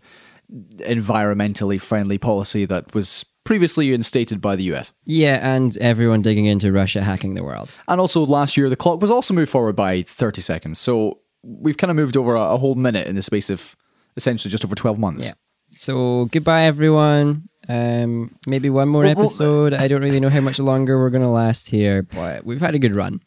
environmentally 0.80 1.80
friendly 1.80 2.18
policy 2.18 2.64
that 2.66 2.94
was 2.94 3.24
previously 3.44 3.94
instated 3.94 4.40
by 4.40 4.56
the 4.56 4.64
US. 4.74 4.92
Yeah, 5.06 5.38
and 5.42 5.76
everyone 5.78 6.22
digging 6.22 6.46
into 6.46 6.72
Russia 6.72 7.02
hacking 7.02 7.34
the 7.34 7.44
world. 7.44 7.72
And 7.88 8.00
also 8.00 8.26
last 8.26 8.56
year, 8.56 8.68
the 8.68 8.76
clock 8.76 9.00
was 9.00 9.10
also 9.10 9.32
moved 9.32 9.50
forward 9.50 9.76
by 9.76 10.02
30 10.02 10.40
seconds. 10.42 10.78
So 10.78 11.20
we've 11.42 11.76
kind 11.76 11.90
of 11.90 11.96
moved 11.96 12.16
over 12.16 12.34
a, 12.34 12.40
a 12.40 12.56
whole 12.56 12.74
minute 12.74 13.06
in 13.08 13.16
the 13.16 13.22
space 13.22 13.50
of 13.50 13.76
essentially 14.16 14.50
just 14.50 14.64
over 14.64 14.74
12 14.74 14.98
months. 14.98 15.26
Yeah. 15.26 15.32
So 15.72 16.26
goodbye, 16.26 16.64
everyone. 16.64 17.48
Um, 17.68 18.34
maybe 18.46 18.70
one 18.70 18.88
more 18.88 19.04
Well, 19.04 19.14
well, 19.14 19.24
episode. 19.24 19.74
I 19.74 19.86
don't 19.86 20.02
really 20.02 20.20
know 20.20 20.28
how 20.30 20.40
much 20.40 20.58
longer 20.70 20.98
we're 20.98 21.10
gonna 21.10 21.30
last 21.30 21.68
here, 21.70 22.02
but 22.02 22.44
we've 22.44 22.60
had 22.60 22.74
a 22.74 22.78
good 22.78 22.94
run. 22.94 23.20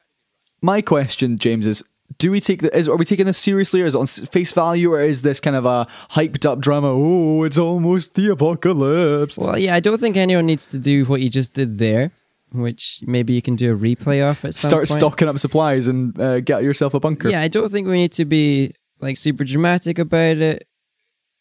My 0.61 0.81
question, 0.81 1.37
James, 1.37 1.67
is 1.67 1.83
do 2.19 2.31
we 2.31 2.39
take 2.39 2.61
the, 2.61 2.75
is, 2.77 2.87
are 2.87 2.97
we 2.97 3.05
taking 3.05 3.25
this 3.25 3.37
seriously 3.37 3.81
or 3.81 3.85
is 3.85 3.95
it 3.95 3.99
on 3.99 4.05
face 4.05 4.51
value 4.51 4.91
or 4.91 5.01
is 5.01 5.21
this 5.21 5.39
kind 5.39 5.55
of 5.55 5.65
a 5.65 5.87
hyped 6.11 6.45
up 6.45 6.59
drama? 6.59 6.89
Oh, 6.91 7.43
it's 7.43 7.57
almost 7.57 8.15
the 8.15 8.31
apocalypse. 8.31 9.37
Well, 9.37 9.57
yeah, 9.57 9.73
I 9.75 9.79
don't 9.79 9.99
think 9.99 10.17
anyone 10.17 10.45
needs 10.45 10.69
to 10.71 10.79
do 10.79 11.05
what 11.05 11.21
you 11.21 11.29
just 11.29 11.53
did 11.53 11.79
there, 11.79 12.11
which 12.53 12.99
maybe 13.03 13.33
you 13.33 13.41
can 13.41 13.55
do 13.55 13.73
a 13.73 13.77
replay 13.77 14.21
of 14.21 14.43
at 14.45 14.53
some 14.53 14.69
Start 14.69 14.87
point. 14.87 14.99
stocking 14.99 15.27
up 15.27 15.37
supplies 15.37 15.87
and 15.87 16.17
uh, 16.19 16.39
get 16.39 16.63
yourself 16.63 16.93
a 16.93 16.99
bunker. 16.99 17.29
Yeah, 17.29 17.41
I 17.41 17.47
don't 17.47 17.71
think 17.71 17.87
we 17.87 17.97
need 17.97 18.11
to 18.13 18.25
be 18.25 18.73
like 18.99 19.17
super 19.17 19.43
dramatic 19.43 19.99
about 19.99 20.37
it. 20.37 20.67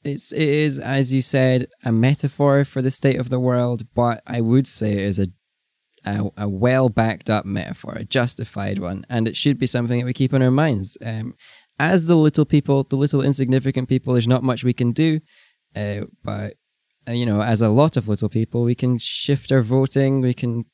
It's 0.05 0.33
it 0.33 0.49
is 0.49 0.81
as 0.81 1.15
you 1.15 1.23
said 1.23 1.69
a 1.85 1.93
metaphor 1.93 2.65
for 2.65 2.83
the 2.83 2.91
state 2.91 3.21
of 3.21 3.29
the 3.29 3.39
world, 3.39 3.85
but 3.95 4.23
I 4.27 4.41
would 4.41 4.67
say 4.67 4.93
it 4.93 4.99
is 4.99 5.19
a 5.19 5.29
a, 6.05 6.31
a 6.37 6.49
well 6.49 6.89
backed 6.89 7.31
up 7.31 7.45
metaphor, 7.45 7.95
a 7.95 8.05
justified 8.05 8.79
one, 8.79 9.05
and 9.09 9.29
it 9.29 9.37
should 9.37 9.59
be 9.59 9.67
something 9.67 10.01
that 10.01 10.07
we 10.07 10.13
keep 10.13 10.33
in 10.33 10.43
our 10.43 10.51
minds. 10.51 10.99
Um, 11.05 11.35
as 11.79 12.07
the 12.07 12.17
little 12.17 12.45
people, 12.45 12.85
the 12.85 12.97
little 12.97 13.23
insignificant 13.23 13.89
people, 13.89 14.13
there's 14.13 14.27
not 14.27 14.43
much 14.43 14.65
we 14.65 14.73
can 14.73 14.93
do, 14.93 15.21
uh, 15.77 16.03
but 16.25 16.55
uh, 17.09 17.13
you 17.13 17.27
know, 17.27 17.43
as 17.43 17.61
a 17.61 17.69
lot 17.69 17.97
of 17.97 18.09
little 18.09 18.29
people, 18.29 18.63
we 18.63 18.75
can 18.75 18.99
shift 18.99 19.51
our 19.51 19.63
voting. 19.63 20.21
We 20.21 20.35
can 20.35 20.65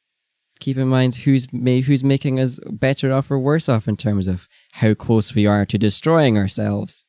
keep 0.60 0.76
in 0.76 0.88
mind 0.88 1.14
who's 1.16 1.46
ma- 1.52 1.80
who's 1.80 2.02
making 2.04 2.38
us 2.40 2.58
better 2.70 3.12
off 3.12 3.30
or 3.30 3.38
worse 3.38 3.68
off 3.68 3.88
in 3.88 3.96
terms 3.96 4.28
of 4.28 4.48
how 4.72 4.94
close 4.94 5.34
we 5.34 5.46
are 5.46 5.64
to 5.66 5.78
destroying 5.78 6.36
ourselves, 6.38 7.04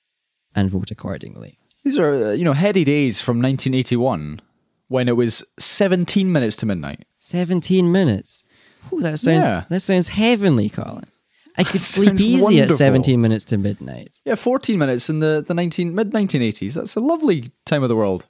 and 0.56 0.70
vote 0.70 0.92
accordingly. 0.92 1.58
These 1.84 1.98
are, 1.98 2.14
uh, 2.14 2.32
you 2.32 2.44
know, 2.44 2.54
heady 2.54 2.84
days 2.84 3.22
from 3.22 3.42
1981 3.42 4.42
when 4.88 5.08
it 5.08 5.16
was 5.16 5.46
17 5.60 6.32
minutes 6.32 6.56
to 6.58 6.66
midnight. 6.66 7.06
Seventeen 7.18 7.92
minutes. 7.92 8.44
Ooh, 8.94 9.02
that 9.02 9.20
sounds 9.20 9.46
Yeah. 9.46 9.64
that 9.70 9.82
sounds 9.82 10.10
heavenly, 10.10 10.70
Colin. 10.70 11.06
I 11.58 11.64
could 11.64 11.82
sleep 11.94 12.14
easy 12.20 12.42
wonderful. 12.42 12.72
at 12.74 12.78
seventeen 12.78 13.22
minutes 13.22 13.46
to 13.46 13.58
midnight. 13.58 14.20
Yeah, 14.26 14.36
14 14.36 14.78
minutes 14.80 15.10
in 15.10 15.20
the, 15.20 15.44
the 15.46 15.54
19, 15.54 15.94
mid 15.94 16.12
1980s. 16.12 16.74
That's 16.74 16.96
a 16.96 17.00
lovely 17.02 17.52
time 17.66 17.84
of 17.84 17.90
the 17.90 17.96
world. 17.96 18.26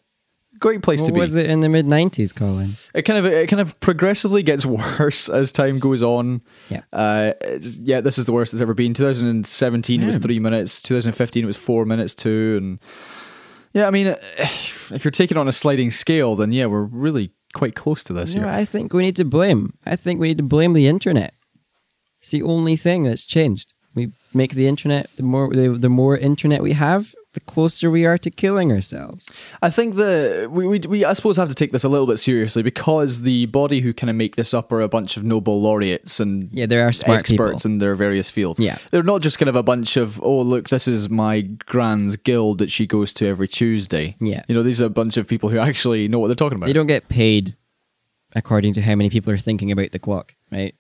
Great 0.60 0.82
place 0.82 1.00
What 1.02 1.06
to 1.08 1.12
be. 1.14 1.20
was 1.20 1.36
it 1.36 1.46
in 1.50 1.60
the 1.62 1.70
mid 1.70 1.86
nineties, 1.86 2.34
Colin? 2.34 2.72
It 2.94 3.04
kind 3.04 3.18
of 3.24 3.32
it 3.32 3.48
kind 3.48 3.62
of 3.62 3.80
progressively 3.80 4.44
gets 4.44 4.66
worse 5.00 5.30
as 5.30 5.52
time 5.52 5.80
goes 5.80 6.02
on. 6.04 6.42
Yeah. 6.70 6.82
Uh, 6.92 7.34
it's- 7.42 7.78
yeah, 7.78 8.02
this 8.02 8.18
is 8.18 8.26
the 8.26 8.34
worst 8.34 8.54
it's 8.54 8.62
ever 8.62 8.74
been. 8.74 8.94
2017 8.94 10.02
it 10.02 10.06
was 10.06 10.18
three 10.18 10.40
minutes. 10.40 10.82
2015 10.82 11.44
it 11.44 11.46
was 11.48 11.56
four 11.58 11.86
minutes 11.86 12.14
too. 12.16 12.58
And 12.62 12.80
yeah, 13.74 13.88
I 13.88 13.92
mean, 13.92 14.08
if 14.38 15.04
you're 15.06 15.12
taking 15.12 15.38
on 15.38 15.48
a 15.48 15.54
sliding 15.54 15.92
scale, 15.92 16.36
then 16.36 16.52
yeah, 16.52 16.66
we're 16.66 16.84
really 16.84 17.32
quite 17.54 17.76
close 17.76 18.04
to 18.06 18.14
this 18.14 18.34
You 18.34 18.42
know, 18.42 18.48
here. 18.48 18.56
I 18.56 18.66
think 18.66 18.92
we 18.94 19.04
need 19.04 19.16
to 19.18 19.26
blame. 19.26 19.74
I 19.86 19.96
think 19.96 20.20
we 20.20 20.28
need 20.30 20.38
to 20.40 20.44
blame 20.44 20.74
the 20.74 20.88
internet. 20.88 21.34
It's 22.20 22.32
the 22.32 22.44
only 22.44 22.76
thing 22.76 23.04
that's 23.04 23.26
changed. 23.26 23.74
We 23.96 24.12
make 24.34 24.54
the 24.56 24.68
internet 24.68 25.10
the 25.16 25.24
more 25.24 25.54
the, 25.54 25.70
the 25.70 25.90
more 25.90 26.18
internet 26.18 26.62
we 26.62 26.74
have, 26.74 27.14
the 27.34 27.40
closer 27.42 27.92
we 27.92 28.06
are 28.08 28.18
to 28.18 28.32
killing 28.32 28.72
ourselves. 28.72 29.32
I 29.62 29.70
think 29.70 29.96
the 29.96 30.48
we, 30.52 30.66
we 30.66 30.80
we 30.80 31.06
I 31.06 31.14
suppose 31.14 31.38
have 31.38 31.50
to 31.50 31.56
take 31.56 31.72
this 31.72 31.84
a 31.84 31.90
little 31.90 32.08
bit 32.08 32.18
seriously 32.18 32.64
because 32.64 33.22
the 33.22 33.46
body 33.46 33.82
who 33.82 33.94
kind 33.94 34.10
of 34.10 34.16
make 34.16 34.36
this 34.36 34.52
up 34.54 34.72
are 34.72 34.82
a 34.82 34.88
bunch 34.88 35.16
of 35.16 35.24
Nobel 35.24 35.62
laureates 35.62 36.20
and 36.20 36.50
Yeah, 36.52 36.66
there 36.66 36.88
are 36.88 36.92
smart 36.92 37.20
experts 37.20 37.64
people. 37.64 37.72
in 37.72 37.78
their 37.78 37.94
various 37.96 38.32
fields. 38.32 38.60
Yeah. 38.60 38.78
they're 38.92 39.04
not 39.04 39.22
just 39.22 39.38
kind 39.38 39.50
of 39.50 39.56
a 39.56 39.62
bunch 39.64 39.96
of 39.96 40.20
oh 40.24 40.42
look 40.42 40.70
this 40.70 40.88
is 40.88 41.10
my 41.10 41.42
grand's 41.42 42.16
guild 42.16 42.58
that 42.58 42.72
she 42.72 42.88
goes 42.88 43.14
to 43.14 43.28
every 43.28 43.48
Tuesday. 43.48 44.16
Yeah. 44.20 44.44
you 44.48 44.56
know 44.56 44.64
these 44.64 44.82
are 44.82 44.86
a 44.86 44.90
bunch 44.90 45.16
of 45.18 45.28
people 45.28 45.50
who 45.50 45.60
actually 45.60 46.08
know 46.08 46.18
what 46.18 46.28
they're 46.28 46.36
talking 46.36 46.56
about. 46.58 46.66
They 46.66 46.74
don't 46.74 46.88
get 46.88 47.10
paid 47.10 47.56
according 48.34 48.74
to 48.74 48.82
how 48.82 48.96
many 48.96 49.10
people 49.10 49.32
are 49.34 49.38
thinking 49.38 49.72
about 49.72 49.92
the 49.92 50.00
clock, 50.00 50.36
right? 50.52 50.74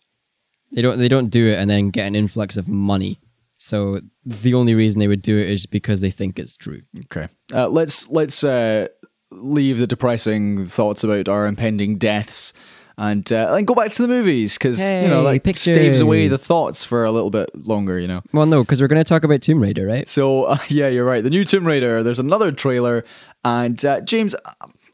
They 0.72 0.82
don't 0.82 0.98
they 0.98 1.08
don't 1.10 1.30
do 1.30 1.48
it 1.48 1.60
and 1.60 1.70
then 1.70 1.90
get 1.92 2.08
an 2.08 2.16
influx 2.16 2.58
of 2.58 2.68
money. 2.68 3.20
So 3.62 4.00
the 4.26 4.54
only 4.54 4.74
reason 4.74 5.00
they 5.00 5.08
would 5.10 5.22
do 5.22 5.38
it 5.38 5.50
is 5.50 5.65
because 5.65 6.00
they 6.00 6.10
think 6.10 6.39
it's 6.39 6.56
true. 6.56 6.82
Okay. 7.06 7.28
Uh, 7.54 7.67
let's 7.67 8.10
let's 8.10 8.41
uh, 8.43 8.88
leave 9.32 9.80
the 9.80 9.86
depressing 9.88 10.65
thoughts 10.65 11.04
about 11.04 11.28
our 11.28 11.45
impending 11.45 11.98
deaths 11.98 12.54
and 12.98 13.30
uh, 13.34 13.54
and 13.58 13.67
go 13.67 13.76
back 13.76 13.91
to 13.91 14.02
the 14.02 14.08
movies 14.08 14.58
because 14.58 14.80
you 14.80 14.86
know 15.10 15.19
Hey, 15.28 15.41
like 15.43 15.58
staves 15.58 16.00
away 16.00 16.30
the 16.30 16.38
thoughts 16.38 16.86
for 16.86 17.04
a 17.04 17.12
little 17.12 17.30
bit 17.32 17.50
longer. 17.67 18.00
You 18.00 18.08
know. 18.08 18.22
Well, 18.32 18.45
no, 18.45 18.63
because 18.63 18.82
we're 18.82 18.88
going 18.88 19.04
to 19.04 19.04
talk 19.08 19.26
about 19.26 19.41
Tomb 19.41 19.60
Raider, 19.62 19.86
right? 19.86 20.08
So 20.08 20.45
uh, 20.45 20.58
yeah, 20.69 20.88
you're 20.88 21.06
right. 21.06 21.22
The 21.24 21.30
new 21.30 21.43
Tomb 21.43 21.67
Raider. 21.67 22.02
There's 22.02 22.19
another 22.19 22.54
trailer, 22.54 23.04
and 23.43 23.84
uh, 23.84 24.00
James, 24.02 24.36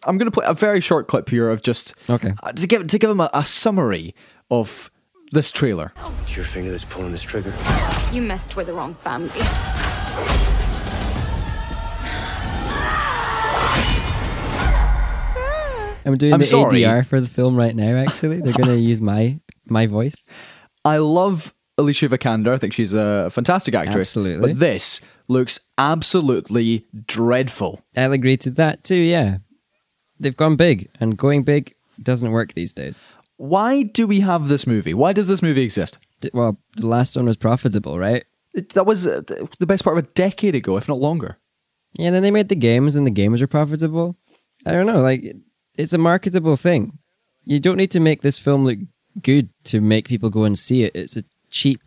I'm 0.07 0.17
going 0.17 0.25
to 0.25 0.31
play 0.31 0.45
a 0.47 0.55
very 0.55 0.81
short 0.81 1.07
clip 1.07 1.29
here 1.29 1.51
of 1.51 1.61
just 1.61 1.93
Okay. 2.09 2.33
uh, 2.41 2.51
to 2.51 2.65
give 2.67 2.87
to 2.87 2.97
give 2.97 3.11
him 3.11 3.19
a, 3.19 3.29
a 3.31 3.43
summary 3.45 4.15
of 4.49 4.89
this 5.31 5.51
trailer. 5.51 5.91
It's 6.23 6.35
your 6.35 6.45
finger 6.45 6.71
that's 6.71 6.85
pulling 6.85 7.11
this 7.11 7.21
trigger. 7.23 7.53
You 8.11 8.21
messed 8.21 8.55
with 8.55 8.67
the 8.67 8.73
wrong 8.73 8.95
family. 8.95 9.31
I'm 16.07 16.17
doing 16.17 16.33
I'm 16.33 16.39
the 16.39 16.45
sorry. 16.45 16.81
ADR 16.81 17.05
for 17.05 17.19
the 17.19 17.27
film 17.27 17.55
right 17.55 17.75
now. 17.75 17.97
Actually, 17.97 18.39
they're 18.39 18.53
going 18.53 18.69
to 18.69 18.77
use 18.77 19.01
my 19.01 19.39
my 19.65 19.87
voice. 19.87 20.27
I 20.83 20.97
love 20.97 21.53
Alicia 21.79 22.09
Vikander. 22.09 22.53
I 22.53 22.57
think 22.57 22.73
she's 22.73 22.93
a 22.93 23.29
fantastic 23.31 23.73
actress. 23.73 24.09
Absolutely. 24.09 24.53
But 24.53 24.59
this 24.59 25.01
looks 25.27 25.59
absolutely 25.79 26.85
dreadful. 27.07 27.81
I'll 27.97 28.11
agree 28.13 28.37
to 28.37 28.51
that 28.51 28.83
too. 28.83 28.95
Yeah, 28.95 29.37
they've 30.19 30.37
gone 30.37 30.55
big, 30.57 30.89
and 30.99 31.17
going 31.17 31.43
big 31.43 31.73
doesn't 32.01 32.31
work 32.31 32.53
these 32.53 32.71
days. 32.73 33.01
Why 33.37 33.83
do 33.83 34.07
we 34.07 34.21
have 34.21 34.47
this 34.47 34.65
movie? 34.65 34.93
Why 34.93 35.13
does 35.13 35.27
this 35.27 35.41
movie 35.41 35.63
exist? 35.63 35.99
Well, 36.33 36.57
the 36.77 36.87
last 36.87 37.15
one 37.15 37.25
was 37.25 37.35
profitable, 37.35 37.99
right? 37.99 38.23
It, 38.53 38.69
that 38.69 38.85
was 38.85 39.05
uh, 39.05 39.21
the 39.59 39.67
best 39.67 39.83
part 39.83 39.97
of 39.97 40.03
a 40.03 40.07
decade 40.13 40.55
ago, 40.55 40.77
if 40.77 40.87
not 40.87 40.99
longer. 40.99 41.37
Yeah, 41.97 42.11
then 42.11 42.23
they 42.23 42.31
made 42.31 42.49
the 42.49 42.55
games, 42.55 42.95
and 42.95 43.05
the 43.05 43.11
games 43.11 43.41
were 43.41 43.47
profitable. 43.47 44.15
I 44.65 44.71
don't 44.71 44.85
know, 44.85 45.01
like 45.01 45.23
it's 45.77 45.93
a 45.93 45.97
marketable 45.97 46.55
thing. 46.55 46.97
You 47.43 47.59
don't 47.59 47.77
need 47.77 47.91
to 47.91 47.99
make 47.99 48.21
this 48.21 48.39
film 48.39 48.65
look 48.65 48.79
good 49.21 49.49
to 49.65 49.81
make 49.81 50.07
people 50.07 50.29
go 50.29 50.43
and 50.43 50.57
see 50.57 50.83
it. 50.83 50.95
It's 50.95 51.17
a 51.17 51.23
cheap 51.49 51.81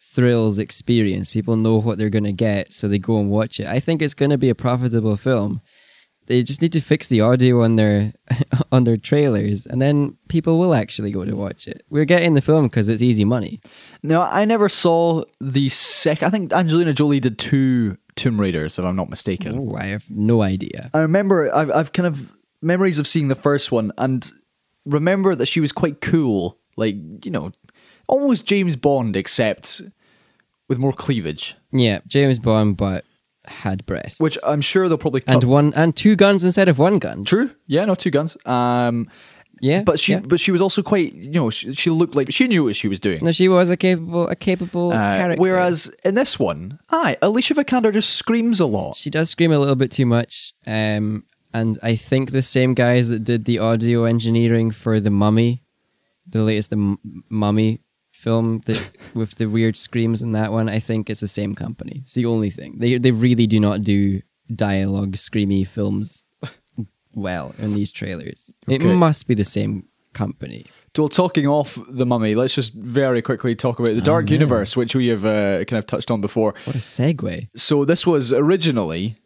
thrills 0.00 0.58
experience. 0.58 1.30
People 1.30 1.56
know 1.56 1.80
what 1.80 1.98
they're 1.98 2.10
going 2.10 2.24
to 2.24 2.32
get, 2.32 2.72
so 2.72 2.88
they 2.88 2.98
go 2.98 3.18
and 3.18 3.30
watch 3.30 3.60
it. 3.60 3.66
I 3.66 3.80
think 3.80 4.02
it's 4.02 4.14
going 4.14 4.30
to 4.30 4.38
be 4.38 4.48
a 4.48 4.54
profitable 4.54 5.16
film. 5.16 5.60
They 6.26 6.42
just 6.42 6.62
need 6.62 6.72
to 6.72 6.80
fix 6.80 7.08
the 7.08 7.20
audio 7.20 7.62
on 7.62 7.76
their 7.76 8.12
on 8.72 8.84
their 8.84 8.96
trailers, 8.96 9.66
and 9.66 9.80
then 9.80 10.16
people 10.28 10.58
will 10.58 10.74
actually 10.74 11.10
go 11.10 11.24
to 11.24 11.34
watch 11.36 11.66
it. 11.68 11.84
We're 11.90 12.04
getting 12.04 12.34
the 12.34 12.42
film 12.42 12.66
because 12.66 12.88
it's 12.88 13.02
easy 13.02 13.24
money. 13.24 13.60
No, 14.02 14.22
I 14.22 14.44
never 14.44 14.68
saw 14.68 15.24
the 15.40 15.68
second. 15.68 16.26
I 16.26 16.30
think 16.30 16.52
Angelina 16.52 16.92
Jolie 16.92 17.20
did 17.20 17.38
two 17.38 17.96
Tomb 18.16 18.40
Raiders, 18.40 18.78
if 18.78 18.84
I'm 18.84 18.96
not 18.96 19.10
mistaken. 19.10 19.58
Oh, 19.58 19.76
I 19.76 19.86
have 19.86 20.04
no 20.10 20.42
idea. 20.42 20.90
I 20.94 21.00
remember 21.00 21.54
I've, 21.54 21.70
I've 21.70 21.92
kind 21.92 22.06
of 22.06 22.32
memories 22.62 22.98
of 22.98 23.06
seeing 23.06 23.28
the 23.28 23.34
first 23.34 23.70
one 23.72 23.92
and 23.98 24.30
remember 24.86 25.34
that 25.34 25.46
she 25.46 25.60
was 25.60 25.72
quite 25.72 26.00
cool, 26.00 26.58
like 26.76 26.96
you 27.24 27.30
know, 27.30 27.52
almost 28.08 28.46
James 28.46 28.76
Bond 28.76 29.16
except 29.16 29.82
with 30.68 30.78
more 30.78 30.92
cleavage, 30.92 31.56
Yeah, 31.72 32.00
James 32.06 32.38
Bond, 32.38 32.76
but 32.78 33.04
had 33.46 33.84
breasts, 33.86 34.20
which 34.20 34.38
I'm 34.46 34.60
sure 34.60 34.88
they'll 34.88 34.98
probably 34.98 35.20
cut. 35.22 35.34
and 35.34 35.44
one 35.44 35.72
and 35.74 35.94
two 35.96 36.16
guns 36.16 36.44
instead 36.44 36.68
of 36.68 36.78
one 36.78 36.98
gun. 36.98 37.24
True, 37.24 37.50
yeah, 37.66 37.84
no, 37.84 37.94
two 37.94 38.10
guns. 38.10 38.36
Um, 38.46 39.08
Yeah, 39.60 39.82
but 39.82 40.00
she, 40.00 40.12
yeah. 40.12 40.20
but 40.20 40.40
she 40.40 40.50
was 40.52 40.60
also 40.60 40.82
quite, 40.82 41.12
you 41.14 41.30
know, 41.30 41.48
she, 41.50 41.72
she 41.74 41.88
looked 41.88 42.14
like 42.16 42.30
she 42.32 42.48
knew 42.48 42.64
what 42.64 42.74
she 42.74 42.88
was 42.88 42.98
doing. 43.00 43.20
No, 43.24 43.32
she 43.32 43.48
was 43.48 43.70
a 43.70 43.76
capable, 43.76 44.28
a 44.28 44.34
capable 44.36 44.90
Uh, 44.92 45.16
character. 45.18 45.40
whereas 45.40 45.90
in 46.04 46.14
this 46.16 46.38
one, 46.38 46.78
aye, 46.90 47.16
Alicia 47.22 47.54
Vikander 47.54 47.92
just 47.92 48.10
screams 48.16 48.60
a 48.60 48.66
lot. 48.66 48.96
she 48.96 49.10
does 49.10 49.30
scream 49.30 49.52
a 49.52 49.58
little 49.58 49.76
bit 49.76 49.90
too 49.92 50.06
much. 50.06 50.52
Um, 50.66 51.24
and 51.52 51.78
I 51.82 51.94
think 51.96 52.32
the 52.32 52.42
same 52.42 52.74
guys 52.74 53.08
that 53.10 53.22
did 53.24 53.44
the 53.44 53.60
audio 53.60 54.04
engineering 54.04 54.72
for 54.72 54.98
the 55.00 55.10
Mummy, 55.10 55.62
the 56.28 56.42
latest 56.42 56.70
the 56.70 56.76
M- 56.76 57.24
Mummy 57.30 57.78
film 58.24 58.62
that 58.64 58.90
with 59.14 59.36
the 59.36 59.46
weird 59.46 59.76
screams 59.76 60.22
in 60.22 60.32
that 60.32 60.50
one, 60.50 60.68
I 60.68 60.78
think 60.78 61.10
it's 61.10 61.20
the 61.20 61.28
same 61.28 61.54
company. 61.54 62.00
It's 62.02 62.14
the 62.14 62.26
only 62.26 62.50
thing 62.50 62.78
they 62.78 62.98
they 62.98 63.12
really 63.12 63.46
do 63.46 63.60
not 63.60 63.82
do 63.82 64.22
dialogue 64.54 65.12
screamy 65.16 65.66
films 65.66 66.24
well 67.14 67.54
in 67.58 67.74
these 67.74 67.92
trailers. 67.92 68.50
It 68.66 68.82
must 68.82 69.28
be 69.28 69.34
the 69.34 69.44
same 69.44 69.84
company. 70.14 70.66
Well, 70.96 71.08
talking 71.08 71.46
off 71.46 71.78
the 71.88 72.06
mummy, 72.06 72.34
let's 72.34 72.54
just 72.54 72.72
very 72.72 73.20
quickly 73.20 73.54
talk 73.56 73.78
about 73.80 73.94
the 73.94 74.00
Dark 74.00 74.30
Universe, 74.30 74.76
which 74.76 74.94
we 74.94 75.08
have 75.08 75.24
uh, 75.24 75.64
kind 75.64 75.78
of 75.78 75.86
touched 75.86 76.10
on 76.10 76.20
before. 76.20 76.54
What 76.64 76.76
a 76.76 76.78
segue! 76.78 77.48
So 77.56 77.84
this 77.84 78.06
was 78.06 78.32
originally, 78.32 79.16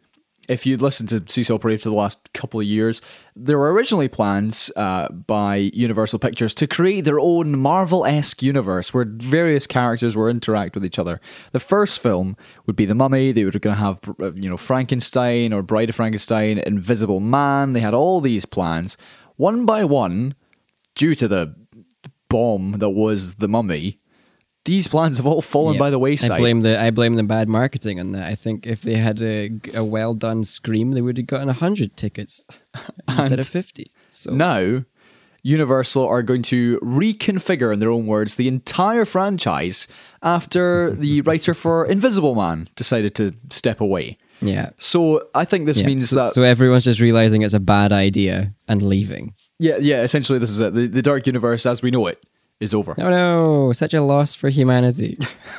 if 0.49 0.65
you'd 0.65 0.81
listened 0.81 1.09
to 1.09 1.23
Seesaw 1.25 1.59
Parade 1.59 1.79
for 1.79 1.89
the 1.89 1.95
last 1.95 2.33
couple 2.33 2.59
of 2.59 2.65
years, 2.65 3.01
there 3.35 3.59
were 3.59 3.71
originally 3.71 4.09
plans 4.09 4.71
uh, 4.75 5.07
by 5.07 5.57
Universal 5.73 6.17
Pictures 6.19 6.55
to 6.55 6.65
create 6.65 7.01
their 7.01 7.19
own 7.19 7.57
Marvel-esque 7.57 8.41
universe 8.41 8.91
where 8.91 9.05
various 9.07 9.67
characters 9.67 10.17
were 10.17 10.27
interact 10.27 10.73
with 10.73 10.83
each 10.83 10.97
other. 10.97 11.21
The 11.51 11.59
first 11.59 12.01
film 12.01 12.35
would 12.65 12.75
be 12.75 12.85
The 12.85 12.95
Mummy. 12.95 13.31
They 13.31 13.45
were 13.45 13.51
going 13.51 13.75
to 13.75 13.81
have, 13.81 13.99
uh, 14.19 14.33
you 14.33 14.49
know, 14.49 14.57
Frankenstein 14.57 15.53
or 15.53 15.61
Bride 15.61 15.89
of 15.89 15.95
Frankenstein, 15.95 16.57
Invisible 16.57 17.19
Man. 17.19 17.73
They 17.73 17.81
had 17.81 17.93
all 17.93 18.19
these 18.19 18.45
plans. 18.45 18.97
One 19.35 19.67
by 19.67 19.83
one, 19.83 20.33
due 20.95 21.13
to 21.13 21.27
the 21.27 21.55
bomb 22.27 22.73
that 22.79 22.89
was 22.89 23.35
The 23.35 23.47
Mummy, 23.47 23.99
these 24.65 24.87
plans 24.87 25.17
have 25.17 25.25
all 25.25 25.41
fallen 25.41 25.77
by 25.77 25.89
the 25.89 25.99
wayside. 25.99 26.31
I 26.31 26.37
blame 26.37 26.61
the 26.61 26.79
I 26.79 26.91
blame 26.91 27.15
the 27.15 27.23
bad 27.23 27.47
marketing 27.49 27.99
on 27.99 28.11
that. 28.11 28.27
I 28.27 28.35
think 28.35 28.67
if 28.67 28.81
they 28.81 28.95
had 28.95 29.21
a, 29.21 29.51
a 29.73 29.83
well 29.83 30.13
done 30.13 30.43
scream, 30.43 30.91
they 30.91 31.01
would 31.01 31.17
have 31.17 31.27
gotten 31.27 31.49
hundred 31.49 31.95
tickets 31.95 32.45
instead 33.07 33.39
of 33.39 33.47
fifty. 33.47 33.91
So 34.09 34.31
Now, 34.31 34.83
Universal 35.43 36.07
are 36.07 36.21
going 36.21 36.41
to 36.43 36.77
reconfigure, 36.79 37.73
in 37.73 37.79
their 37.79 37.91
own 37.91 38.05
words, 38.05 38.35
the 38.35 38.47
entire 38.47 39.05
franchise 39.05 39.87
after 40.21 40.91
the 40.97 41.21
writer 41.21 41.53
for 41.53 41.85
Invisible 41.85 42.35
Man 42.35 42.67
decided 42.75 43.15
to 43.15 43.33
step 43.49 43.79
away. 43.79 44.17
yeah, 44.41 44.71
So 44.77 45.27
I 45.33 45.45
think 45.45 45.65
this 45.65 45.79
yeah. 45.81 45.87
means 45.87 46.09
so, 46.09 46.15
that 46.17 46.31
so 46.31 46.43
everyone's 46.43 46.85
just 46.85 46.99
realizing 46.99 47.41
it's 47.41 47.53
a 47.53 47.59
bad 47.59 47.91
idea 47.91 48.53
and 48.67 48.81
leaving. 48.81 49.33
yeah, 49.59 49.77
yeah. 49.79 50.01
Essentially, 50.01 50.39
this 50.39 50.49
is 50.49 50.59
it. 50.59 50.73
The, 50.73 50.87
the 50.87 51.01
Dark 51.01 51.25
Universe, 51.27 51.65
as 51.65 51.81
we 51.81 51.91
know 51.91 52.07
it, 52.07 52.21
is 52.59 52.73
over. 52.73 52.95
Oh 52.97 53.09
no, 53.09 53.73
such 53.73 53.93
a 53.93 54.01
loss 54.01 54.35
for 54.35 54.49
humanity. 54.49 55.17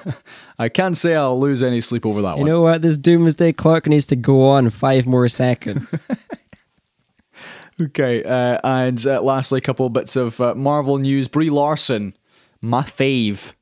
I 0.58 0.68
can't 0.68 0.96
say 0.96 1.14
I'll 1.14 1.38
lose 1.38 1.62
any 1.62 1.80
sleep 1.80 2.04
over 2.04 2.20
that 2.22 2.32
you 2.32 2.38
one. 2.38 2.46
You 2.46 2.52
know 2.52 2.60
what? 2.62 2.82
This 2.82 2.96
doomsday 2.96 3.52
clock 3.52 3.86
needs 3.86 4.06
to 4.08 4.16
go 4.16 4.42
on 4.42 4.70
five 4.70 5.06
more 5.06 5.28
seconds. 5.28 6.00
Okay, 7.80 8.22
uh, 8.24 8.58
and 8.62 9.06
uh, 9.06 9.22
lastly, 9.22 9.56
a 9.56 9.60
couple 9.62 9.88
bits 9.88 10.14
of 10.14 10.38
uh, 10.38 10.54
Marvel 10.54 10.98
news. 10.98 11.28
Brie 11.28 11.48
Larson, 11.48 12.14
my 12.60 12.82
fave, 12.82 13.54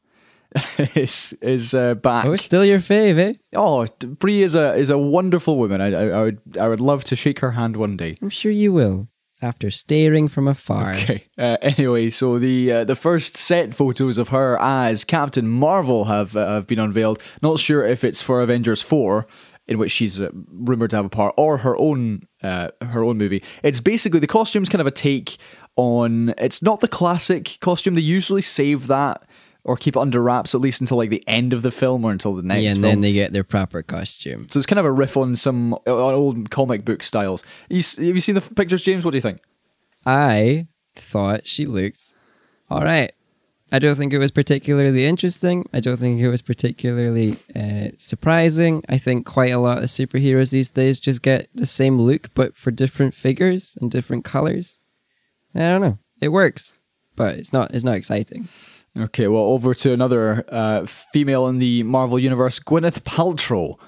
is 0.97 1.35
is 1.41 1.73
uh, 1.73 1.95
back. 1.95 2.25
oh, 2.25 2.33
it's 2.33 2.43
still 2.43 2.65
your 2.65 2.81
fave, 2.81 3.19
eh? 3.19 3.35
Oh, 3.55 3.87
Brie 4.01 4.43
is 4.43 4.57
a 4.57 4.75
is 4.75 4.91
a 4.91 4.99
wonderful 4.99 5.57
woman. 5.57 5.81
I, 5.81 5.93
I, 5.93 6.09
I 6.09 6.23
would 6.25 6.41
I 6.61 6.69
would 6.69 6.81
love 6.81 7.05
to 7.05 7.15
shake 7.15 7.39
her 7.41 7.53
hand 7.53 7.77
one 7.77 7.97
day. 7.97 8.17
I'm 8.21 8.31
sure 8.31 8.51
you 8.51 8.73
will. 8.73 9.09
After 9.41 9.71
staring 9.71 10.27
from 10.27 10.49
afar. 10.49 10.95
Okay. 10.95 11.25
Uh, 11.39 11.57
anyway, 11.63 12.11
so 12.11 12.39
the 12.41 12.73
uh, 12.73 12.85
the 12.85 12.97
first 12.97 13.37
set 13.37 13.73
photos 13.73 14.19
of 14.19 14.31
her 14.31 14.59
as 14.61 15.05
Captain 15.05 15.49
Marvel 15.49 16.07
have 16.07 16.35
uh, 16.35 16.55
have 16.55 16.67
been 16.67 16.81
unveiled. 16.81 17.23
Not 17.41 17.61
sure 17.61 17.87
if 17.87 18.03
it's 18.03 18.21
for 18.21 18.41
Avengers 18.43 18.83
four, 18.83 19.29
in 19.69 19.79
which 19.79 19.93
she's 19.93 20.21
uh, 20.21 20.31
rumored 20.35 20.91
to 20.91 20.97
have 20.97 21.05
a 21.05 21.09
part, 21.09 21.35
or 21.37 21.59
her 21.59 21.81
own 21.81 22.27
uh, 22.43 22.71
her 22.83 23.05
own 23.05 23.17
movie. 23.17 23.45
It's 23.63 23.81
basically 23.81 24.19
the 24.19 24.27
costume's 24.27 24.69
kind 24.69 24.81
of 24.81 24.89
a 24.89 24.91
take 24.91 25.37
on. 25.77 26.35
It's 26.39 26.61
not 26.61 26.81
the 26.81 26.89
classic 26.89 27.59
costume. 27.61 27.95
They 27.95 28.01
usually 28.01 28.43
save 28.43 28.89
that 28.89 29.23
or 29.69 29.77
keep 29.77 29.95
it 29.97 30.01
under 30.01 30.23
wraps 30.23 30.55
at 30.55 30.61
least 30.61 30.81
until 30.81 30.97
like 30.97 31.11
the 31.11 31.23
end 31.29 31.53
of 31.53 31.63
the 31.63 31.71
film 31.71 32.05
or 32.05 32.11
until 32.11 32.35
the 32.35 32.43
next 32.43 32.63
Yeah, 32.63 32.71
and 32.71 32.81
film. 32.81 32.83
then 32.91 33.01
they 33.03 33.13
get 33.13 33.33
their 33.33 33.45
proper 33.45 33.83
costume. 33.83 34.47
So 34.51 34.59
it's 34.59 34.67
kind 34.67 34.79
of 34.79 34.85
a 34.87 34.91
riff 34.93 35.17
on 35.17 35.37
some 35.37 35.75
on 35.75 35.81
old 35.87 36.51
comic 36.51 36.85
book 36.85 37.03
styles. 37.03 37.45
You, 37.69 37.83
have 38.07 38.17
you 38.17 38.21
seen 38.21 38.35
the 38.35 38.41
pictures, 38.41 38.83
James? 38.83 39.05
What 39.05 39.13
do 39.13 39.19
you 39.19 39.23
think? 39.23 39.41
I 40.07 40.67
thought 40.97 41.47
she 41.47 41.67
looked 41.67 42.15
all 42.71 42.83
right. 42.83 43.13
I 43.71 43.79
don't 43.79 43.97
think 43.97 44.15
it 44.15 44.19
was 44.19 44.31
particularly 44.31 45.05
interesting. 45.05 45.69
I 45.75 45.81
don't 45.81 45.99
think 45.99 46.19
it 46.21 46.29
was 46.31 46.41
particularly 46.41 47.37
uh, 47.55 47.89
surprising. 47.99 48.83
I 48.89 48.97
think 48.97 49.27
quite 49.27 49.51
a 49.53 49.59
lot 49.59 49.79
of 49.79 49.85
superheroes 49.85 50.51
these 50.51 50.71
days 50.71 50.99
just 50.99 51.21
get 51.21 51.49
the 51.55 51.67
same 51.67 51.99
look, 51.99 52.33
but 52.35 52.55
for 52.55 52.71
different 52.71 53.13
figures 53.13 53.77
and 53.81 53.91
different 53.91 54.25
colors. 54.25 54.81
I 55.55 55.59
don't 55.61 55.83
know. 55.83 55.99
It 56.23 56.29
works, 56.29 56.81
but 57.15 57.37
it's 57.39 57.53
not. 57.53 57.75
It's 57.75 57.85
not 57.85 57.97
exciting. 57.97 58.49
Okay, 58.99 59.29
well, 59.29 59.45
over 59.45 59.75
to 59.75 59.93
another 59.93 60.45
uh, 60.49 60.85
female 60.87 61.47
in 61.49 61.59
the 61.59 61.83
Marvel 61.85 62.19
universe, 62.19 62.59
Gwyneth 62.59 63.03
Paltrow 63.03 63.79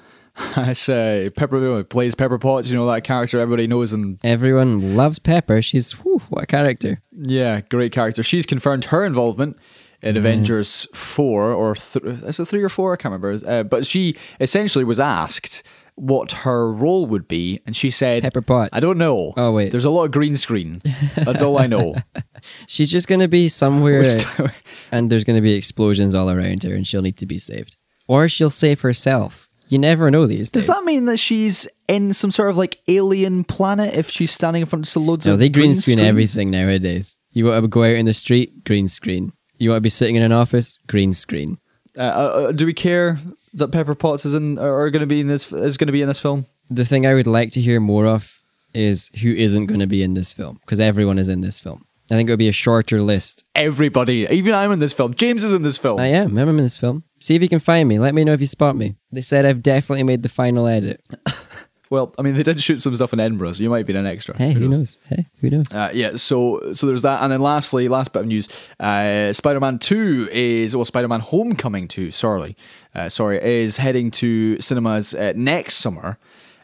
As 0.56 0.88
uh, 0.88 1.30
Pepper 1.36 1.84
plays 1.84 2.14
Pepper 2.14 2.38
Potts, 2.38 2.68
you 2.70 2.76
know 2.76 2.86
that 2.86 3.04
character 3.04 3.38
everybody 3.38 3.66
knows, 3.66 3.92
and 3.92 4.18
Everyone 4.24 4.96
loves 4.96 5.18
Pepper. 5.18 5.60
She's 5.60 5.92
whew, 5.92 6.20
what 6.28 6.44
a 6.44 6.46
character. 6.46 7.00
yeah, 7.12 7.60
great 7.62 7.92
character. 7.92 8.22
She's 8.22 8.46
confirmed 8.46 8.86
her 8.86 9.04
involvement 9.04 9.58
in 10.02 10.16
Avengers 10.16 10.86
four 10.94 11.52
or 11.52 11.74
th- 11.74 12.04
is 12.04 12.40
it 12.40 12.44
three 12.46 12.62
or 12.62 12.68
four? 12.68 12.94
I 12.94 12.96
can't 12.96 13.12
remember. 13.12 13.38
Uh, 13.46 13.64
but 13.64 13.86
she 13.86 14.16
essentially 14.40 14.84
was 14.84 14.98
asked 14.98 15.62
what 16.00 16.32
her 16.32 16.72
role 16.72 17.06
would 17.06 17.28
be, 17.28 17.60
and 17.66 17.76
she 17.76 17.90
said, 17.90 18.22
Pepper 18.22 18.40
Potts. 18.42 18.70
I 18.72 18.80
don't 18.80 18.98
know. 18.98 19.34
Oh, 19.36 19.52
wait. 19.52 19.70
there's 19.70 19.84
a 19.84 19.90
lot 19.90 20.04
of 20.04 20.12
green 20.12 20.36
screen. 20.36 20.80
That's 21.14 21.42
all 21.42 21.58
I 21.58 21.66
know." 21.66 21.94
She's 22.66 22.90
just 22.90 23.06
going 23.06 23.20
to 23.20 23.28
be 23.28 23.48
somewhere 23.48 24.04
and 24.92 25.10
there's 25.10 25.24
going 25.24 25.36
to 25.36 25.42
be 25.42 25.54
explosions 25.54 26.14
all 26.14 26.30
around 26.30 26.62
her 26.62 26.74
and 26.74 26.86
she'll 26.86 27.02
need 27.02 27.18
to 27.18 27.26
be 27.26 27.38
saved. 27.38 27.76
Or 28.08 28.28
she'll 28.28 28.50
save 28.50 28.80
herself. 28.80 29.48
You 29.68 29.78
never 29.78 30.10
know 30.10 30.26
these 30.26 30.50
Does 30.50 30.66
days. 30.66 30.74
that 30.74 30.84
mean 30.84 31.04
that 31.04 31.18
she's 31.18 31.68
in 31.86 32.12
some 32.12 32.30
sort 32.32 32.50
of 32.50 32.56
like 32.56 32.80
alien 32.88 33.44
planet 33.44 33.94
if 33.94 34.10
she's 34.10 34.32
standing 34.32 34.62
in 34.62 34.66
front 34.66 34.88
of 34.96 35.02
loads 35.02 35.26
No, 35.26 35.34
of 35.34 35.38
No, 35.38 35.40
they 35.40 35.48
green 35.48 35.74
screen 35.74 35.98
screens? 35.98 36.08
everything 36.08 36.50
nowadays. 36.50 37.16
You 37.32 37.44
want 37.44 37.62
to 37.62 37.68
go 37.68 37.84
out 37.84 37.94
in 37.94 38.06
the 38.06 38.14
street, 38.14 38.64
green 38.64 38.88
screen. 38.88 39.32
You 39.58 39.70
want 39.70 39.76
to 39.78 39.82
be 39.82 39.88
sitting 39.90 40.16
in 40.16 40.22
an 40.22 40.32
office, 40.32 40.76
green 40.88 41.12
screen. 41.12 41.58
Uh, 42.00 42.02
uh, 42.48 42.52
do 42.52 42.64
we 42.64 42.72
care 42.72 43.18
that 43.52 43.68
Pepper 43.68 43.94
Potts 43.94 44.24
is 44.24 44.32
in 44.32 44.58
are 44.58 44.90
going 44.90 45.00
to 45.00 45.06
be 45.06 45.20
in 45.20 45.26
this 45.26 45.52
is 45.52 45.76
going 45.76 45.88
to 45.88 45.92
be 45.92 46.00
in 46.00 46.08
this 46.08 46.20
film? 46.20 46.46
The 46.70 46.84
thing 46.84 47.06
I 47.06 47.14
would 47.14 47.26
like 47.26 47.52
to 47.52 47.60
hear 47.60 47.78
more 47.78 48.06
of 48.06 48.40
is 48.72 49.10
who 49.20 49.32
isn't 49.34 49.66
going 49.66 49.80
to 49.80 49.86
be 49.86 50.02
in 50.02 50.14
this 50.14 50.32
film 50.32 50.58
because 50.62 50.80
everyone 50.80 51.18
is 51.18 51.28
in 51.28 51.42
this 51.42 51.60
film. 51.60 51.84
I 52.10 52.14
think 52.14 52.28
it 52.28 52.32
would 52.32 52.38
be 52.38 52.48
a 52.48 52.52
shorter 52.52 53.00
list. 53.00 53.44
Everybody, 53.54 54.26
even 54.30 54.54
I'm 54.54 54.72
in 54.72 54.80
this 54.80 54.92
film. 54.92 55.14
James 55.14 55.44
is 55.44 55.52
in 55.52 55.62
this 55.62 55.78
film. 55.78 56.00
I 56.00 56.06
am. 56.06 56.36
I'm 56.36 56.48
in 56.48 56.56
this 56.56 56.76
film. 56.76 57.04
See 57.20 57.36
if 57.36 57.42
you 57.42 57.48
can 57.48 57.60
find 57.60 57.88
me. 57.88 57.98
Let 57.98 58.14
me 58.14 58.24
know 58.24 58.32
if 58.32 58.40
you 58.40 58.46
spot 58.46 58.76
me. 58.76 58.96
They 59.12 59.22
said 59.22 59.44
I've 59.44 59.62
definitely 59.62 60.02
made 60.02 60.22
the 60.22 60.28
final 60.28 60.66
edit. 60.66 61.04
Well, 61.90 62.14
I 62.16 62.22
mean, 62.22 62.34
they 62.34 62.44
did 62.44 62.60
shoot 62.62 62.80
some 62.80 62.94
stuff 62.94 63.12
in 63.12 63.18
Edinburgh, 63.18 63.52
so 63.52 63.64
you 63.64 63.68
might 63.68 63.84
be 63.84 63.94
an 63.96 64.06
extra. 64.06 64.36
Hey, 64.36 64.52
who 64.52 64.68
knows? 64.68 64.98
Hey, 65.08 65.26
who 65.40 65.50
knows? 65.50 65.74
Uh, 65.74 65.90
yeah, 65.92 66.14
so 66.14 66.72
so 66.72 66.86
there's 66.86 67.02
that, 67.02 67.20
and 67.22 67.32
then 67.32 67.40
lastly, 67.40 67.88
last 67.88 68.12
bit 68.12 68.20
of 68.20 68.28
news: 68.28 68.48
uh, 68.78 69.32
Spider-Man 69.32 69.80
Two 69.80 70.28
is, 70.30 70.76
well, 70.76 70.84
Spider-Man 70.84 71.18
Homecoming 71.18 71.88
Two, 71.88 72.12
sorry, 72.12 72.56
uh, 72.94 73.08
sorry, 73.08 73.42
is 73.42 73.78
heading 73.78 74.12
to 74.12 74.60
cinemas 74.60 75.14
uh, 75.14 75.32
next 75.34 75.74
summer. 75.76 76.18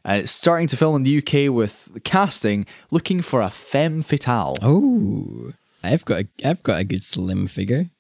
Uh, 0.09 0.21
it's 0.23 0.31
starting 0.31 0.69
to 0.69 0.77
film 0.77 0.95
in 0.95 1.03
the 1.03 1.19
UK 1.19 1.53
with 1.53 1.91
casting 2.05 2.65
looking 2.93 3.21
for 3.21 3.41
a 3.41 3.51
femme 3.51 4.03
fatale. 4.03 4.57
Oh, 4.63 5.53
I've 5.83 6.05
got 6.05 6.21
a, 6.23 6.49
I've 6.49 6.63
got 6.63 6.79
a 6.79 6.85
good 6.85 7.03
slim 7.03 7.49
figure. 7.49 7.91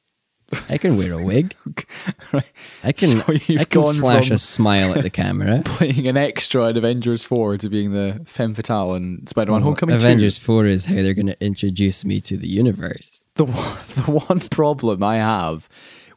I 0.69 0.79
can 0.79 0.97
wear 0.97 1.12
a 1.12 1.23
wig. 1.23 1.55
Right. 2.33 2.45
I 2.83 2.92
can 2.92 3.09
So 3.09 3.23
I 3.29 3.64
can 3.64 3.95
flash 3.95 4.31
a 4.31 4.38
smile 4.38 4.95
at 4.97 5.03
the 5.03 5.11
camera. 5.11 5.62
Playing 5.64 6.09
an 6.09 6.16
extra 6.16 6.64
in 6.66 6.77
Avengers 6.77 7.25
Four 7.25 7.57
to 7.59 7.69
being 7.69 7.92
the 7.92 8.23
femme 8.27 8.53
fatale 8.55 8.95
in 8.95 9.27
Spider-Man 9.27 9.62
Homecoming 9.62 9.95
Avengers 9.97 10.38
Two. 10.38 10.45
Four 10.45 10.66
is 10.66 10.87
how 10.87 10.95
they're 10.97 11.14
going 11.14 11.27
to 11.29 11.45
introduce 11.45 12.05
me 12.05 12.21
to 12.23 12.37
the 12.37 12.49
universe. 12.49 13.25
the 13.37 13.45
one- 13.45 13.79
the 13.97 14.25
one 14.29 14.40
problem 14.40 15.03
I 15.03 15.16
have 15.16 15.69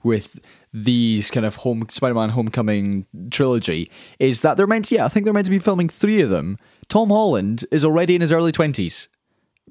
with 0.03 0.39
these 0.73 1.29
kind 1.31 1.45
of 1.45 1.57
home 1.57 1.85
Spider-Man 1.89 2.29
Homecoming 2.29 3.05
trilogy 3.29 3.91
is 4.19 4.41
that 4.41 4.57
they're 4.57 4.67
meant 4.67 4.85
to, 4.85 4.95
yeah, 4.95 5.05
I 5.05 5.09
think 5.09 5.25
they're 5.25 5.33
meant 5.33 5.45
to 5.45 5.51
be 5.51 5.59
filming 5.59 5.89
three 5.89 6.21
of 6.21 6.29
them. 6.29 6.57
Tom 6.87 7.09
Holland 7.09 7.65
is 7.71 7.85
already 7.85 8.15
in 8.15 8.21
his 8.21 8.31
early 8.31 8.51
twenties. 8.51 9.09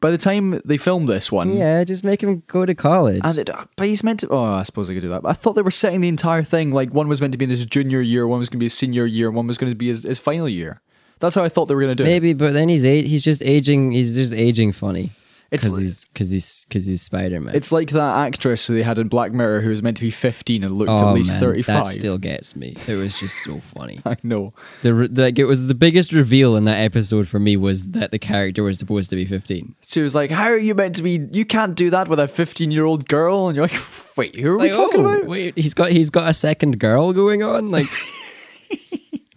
By 0.00 0.10
the 0.10 0.18
time 0.18 0.60
they 0.64 0.76
filmed 0.76 1.08
this 1.08 1.30
one, 1.32 1.56
Yeah, 1.56 1.82
just 1.84 2.04
make 2.04 2.22
him 2.22 2.42
go 2.46 2.64
to 2.66 2.74
college. 2.74 3.20
and 3.24 3.38
it, 3.38 3.50
but 3.76 3.86
he's 3.86 4.02
meant 4.04 4.20
to. 4.20 4.28
Oh, 4.28 4.42
I 4.42 4.62
suppose 4.62 4.88
I 4.90 4.94
could 4.94 5.02
do 5.02 5.08
that. 5.08 5.22
But 5.22 5.30
I 5.30 5.32
thought 5.32 5.54
they 5.54 5.62
were 5.62 5.70
setting 5.70 6.00
the 6.00 6.08
entire 6.08 6.42
thing 6.42 6.70
like 6.72 6.92
one 6.94 7.08
was 7.08 7.20
meant 7.20 7.32
to 7.32 7.38
be 7.38 7.44
in 7.44 7.50
his 7.50 7.64
junior 7.66 8.00
year, 8.00 8.26
one 8.26 8.38
was 8.38 8.48
going 8.48 8.58
to 8.58 8.60
be 8.60 8.66
his 8.66 8.74
senior 8.74 9.06
year, 9.06 9.28
and 9.28 9.36
one 9.36 9.46
was 9.46 9.58
going 9.58 9.70
to 9.72 9.76
be 9.76 9.88
his, 9.88 10.02
his 10.04 10.20
final 10.20 10.48
year. 10.48 10.80
That's 11.20 11.34
how 11.34 11.42
I 11.42 11.48
thought 11.48 11.66
they 11.66 11.74
were 11.74 11.80
going 11.80 11.96
to 11.96 12.02
do 12.02 12.04
it. 12.04 12.12
Maybe, 12.12 12.32
but 12.32 12.52
then 12.52 12.68
he's 12.68 12.84
a- 12.84 13.02
he's 13.02 13.24
just 13.24 13.42
aging. 13.42 13.92
He's 13.92 14.14
just 14.14 14.32
aging 14.32 14.72
funny. 14.72 15.10
It's 15.50 15.64
because 15.64 15.78
li- 15.78 15.84
he's 15.84 16.04
because 16.04 16.30
he's 16.30 16.64
because 16.68 16.84
he's 16.84 17.02
Spider 17.02 17.40
Man. 17.40 17.54
It's 17.54 17.72
like 17.72 17.90
that 17.90 18.26
actress 18.26 18.66
who 18.66 18.74
they 18.74 18.82
had 18.82 18.98
in 18.98 19.08
Black 19.08 19.32
Mirror 19.32 19.62
who 19.62 19.70
was 19.70 19.82
meant 19.82 19.96
to 19.96 20.02
be 20.02 20.10
15 20.10 20.62
and 20.62 20.72
looked 20.72 20.90
oh 20.90 21.08
at 21.08 21.14
least 21.14 21.38
35. 21.38 21.66
that 21.66 21.90
still 21.90 22.18
gets 22.18 22.54
me. 22.54 22.76
It 22.86 22.96
was 22.96 23.18
just 23.18 23.42
so 23.44 23.58
funny. 23.60 24.00
I 24.04 24.16
know. 24.22 24.52
The 24.82 24.94
re- 24.94 25.08
like 25.08 25.38
it 25.38 25.46
was 25.46 25.66
the 25.66 25.74
biggest 25.74 26.12
reveal 26.12 26.54
in 26.56 26.64
that 26.64 26.78
episode 26.78 27.28
for 27.28 27.38
me 27.38 27.56
was 27.56 27.92
that 27.92 28.10
the 28.10 28.18
character 28.18 28.62
was 28.62 28.78
supposed 28.78 29.08
to 29.10 29.16
be 29.16 29.24
fifteen. 29.24 29.74
She 29.82 30.02
was 30.02 30.14
like, 30.14 30.30
"How 30.30 30.44
are 30.44 30.58
you 30.58 30.74
meant 30.74 30.96
to 30.96 31.02
be? 31.02 31.26
You 31.32 31.46
can't 31.46 31.74
do 31.74 31.88
that 31.90 32.08
with 32.08 32.20
a 32.20 32.28
15 32.28 32.70
year 32.70 32.84
old 32.84 33.08
girl." 33.08 33.48
And 33.48 33.56
you're 33.56 33.64
like, 33.64 33.80
"Wait, 34.16 34.36
who 34.36 34.52
are 34.52 34.58
we 34.58 34.68
talking 34.68 35.00
oh, 35.06 35.14
about?" 35.14 35.26
Wait, 35.26 35.56
he's 35.56 35.72
got 35.72 35.92
he's 35.92 36.10
got 36.10 36.28
a 36.28 36.34
second 36.34 36.78
girl 36.78 37.14
going 37.14 37.42
on. 37.42 37.70
Like, 37.70 37.86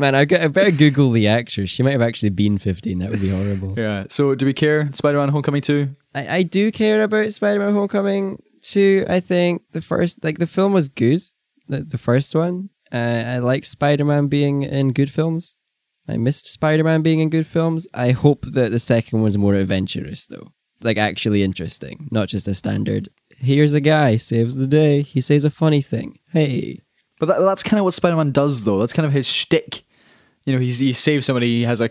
man, 0.02 0.16
I, 0.16 0.26
get, 0.26 0.42
I 0.42 0.48
better 0.48 0.72
Google 0.72 1.12
the 1.12 1.28
actress. 1.28 1.70
She 1.70 1.84
might 1.84 1.92
have 1.92 2.02
actually 2.02 2.30
been 2.32 2.58
fifteen. 2.58 3.00
That 3.00 3.10
would 3.10 3.22
be 3.22 3.30
horrible. 3.30 3.74
Yeah. 3.78 4.06
So, 4.10 4.36
do 4.36 4.46
we 4.46 4.54
care? 4.54 4.90
Spider-Man: 4.94 5.30
Homecoming 5.30 5.62
2. 5.62 5.90
I, 6.14 6.28
I 6.38 6.44
do 6.44 6.72
care 6.72 7.04
about 7.04 7.32
Spider-Man: 7.32 7.74
Homecoming 7.74 8.42
2. 8.64 9.06
I 9.08 9.20
think 9.22 9.70
the 9.72 9.82
first, 9.82 10.24
like 10.24 10.40
the 10.40 10.48
film 10.48 10.74
was 10.74 10.90
good, 10.90 11.22
the, 11.70 11.82
the 11.82 11.98
first 11.98 12.36
one. 12.36 12.70
Uh, 12.92 13.24
I 13.26 13.38
like 13.38 13.64
Spider-Man 13.64 14.28
being 14.28 14.64
in 14.64 14.92
good 14.92 15.10
films. 15.10 15.56
I 16.08 16.18
missed 16.18 16.52
Spider-Man 16.52 17.02
being 17.04 17.20
in 17.22 17.30
good 17.30 17.48
films. 17.48 17.88
I 17.94 18.12
hope 18.12 18.46
that 18.52 18.72
the 18.72 18.80
second 18.80 19.22
one's 19.22 19.38
more 19.38 19.54
adventurous 19.54 20.26
though, 20.26 20.52
like 20.82 20.98
actually 20.98 21.42
interesting, 21.44 22.10
not 22.12 22.28
just 22.28 22.48
a 22.50 22.54
standard. 22.54 23.08
Here's 23.38 23.74
a 23.74 23.80
guy 23.82 24.18
saves 24.18 24.56
the 24.56 24.68
day. 24.68 25.04
He 25.04 25.22
says 25.22 25.46
a 25.46 25.50
funny 25.50 25.82
thing. 25.82 26.20
Hey, 26.32 26.82
But 27.20 27.28
that, 27.28 27.40
that's 27.40 27.64
kind 27.64 27.80
of 27.80 27.86
what 27.86 27.94
Spider-Man 27.94 28.32
does, 28.32 28.66
though. 28.66 28.78
That's 28.78 28.94
kind 28.94 29.06
of 29.06 29.14
his 29.14 29.28
shtick. 29.28 29.84
You 30.46 30.54
know, 30.54 30.60
he's, 30.60 30.80
he 30.80 30.94
saves 30.94 31.26
somebody. 31.26 31.48
He 31.58 31.64
has 31.64 31.82
a, 31.82 31.90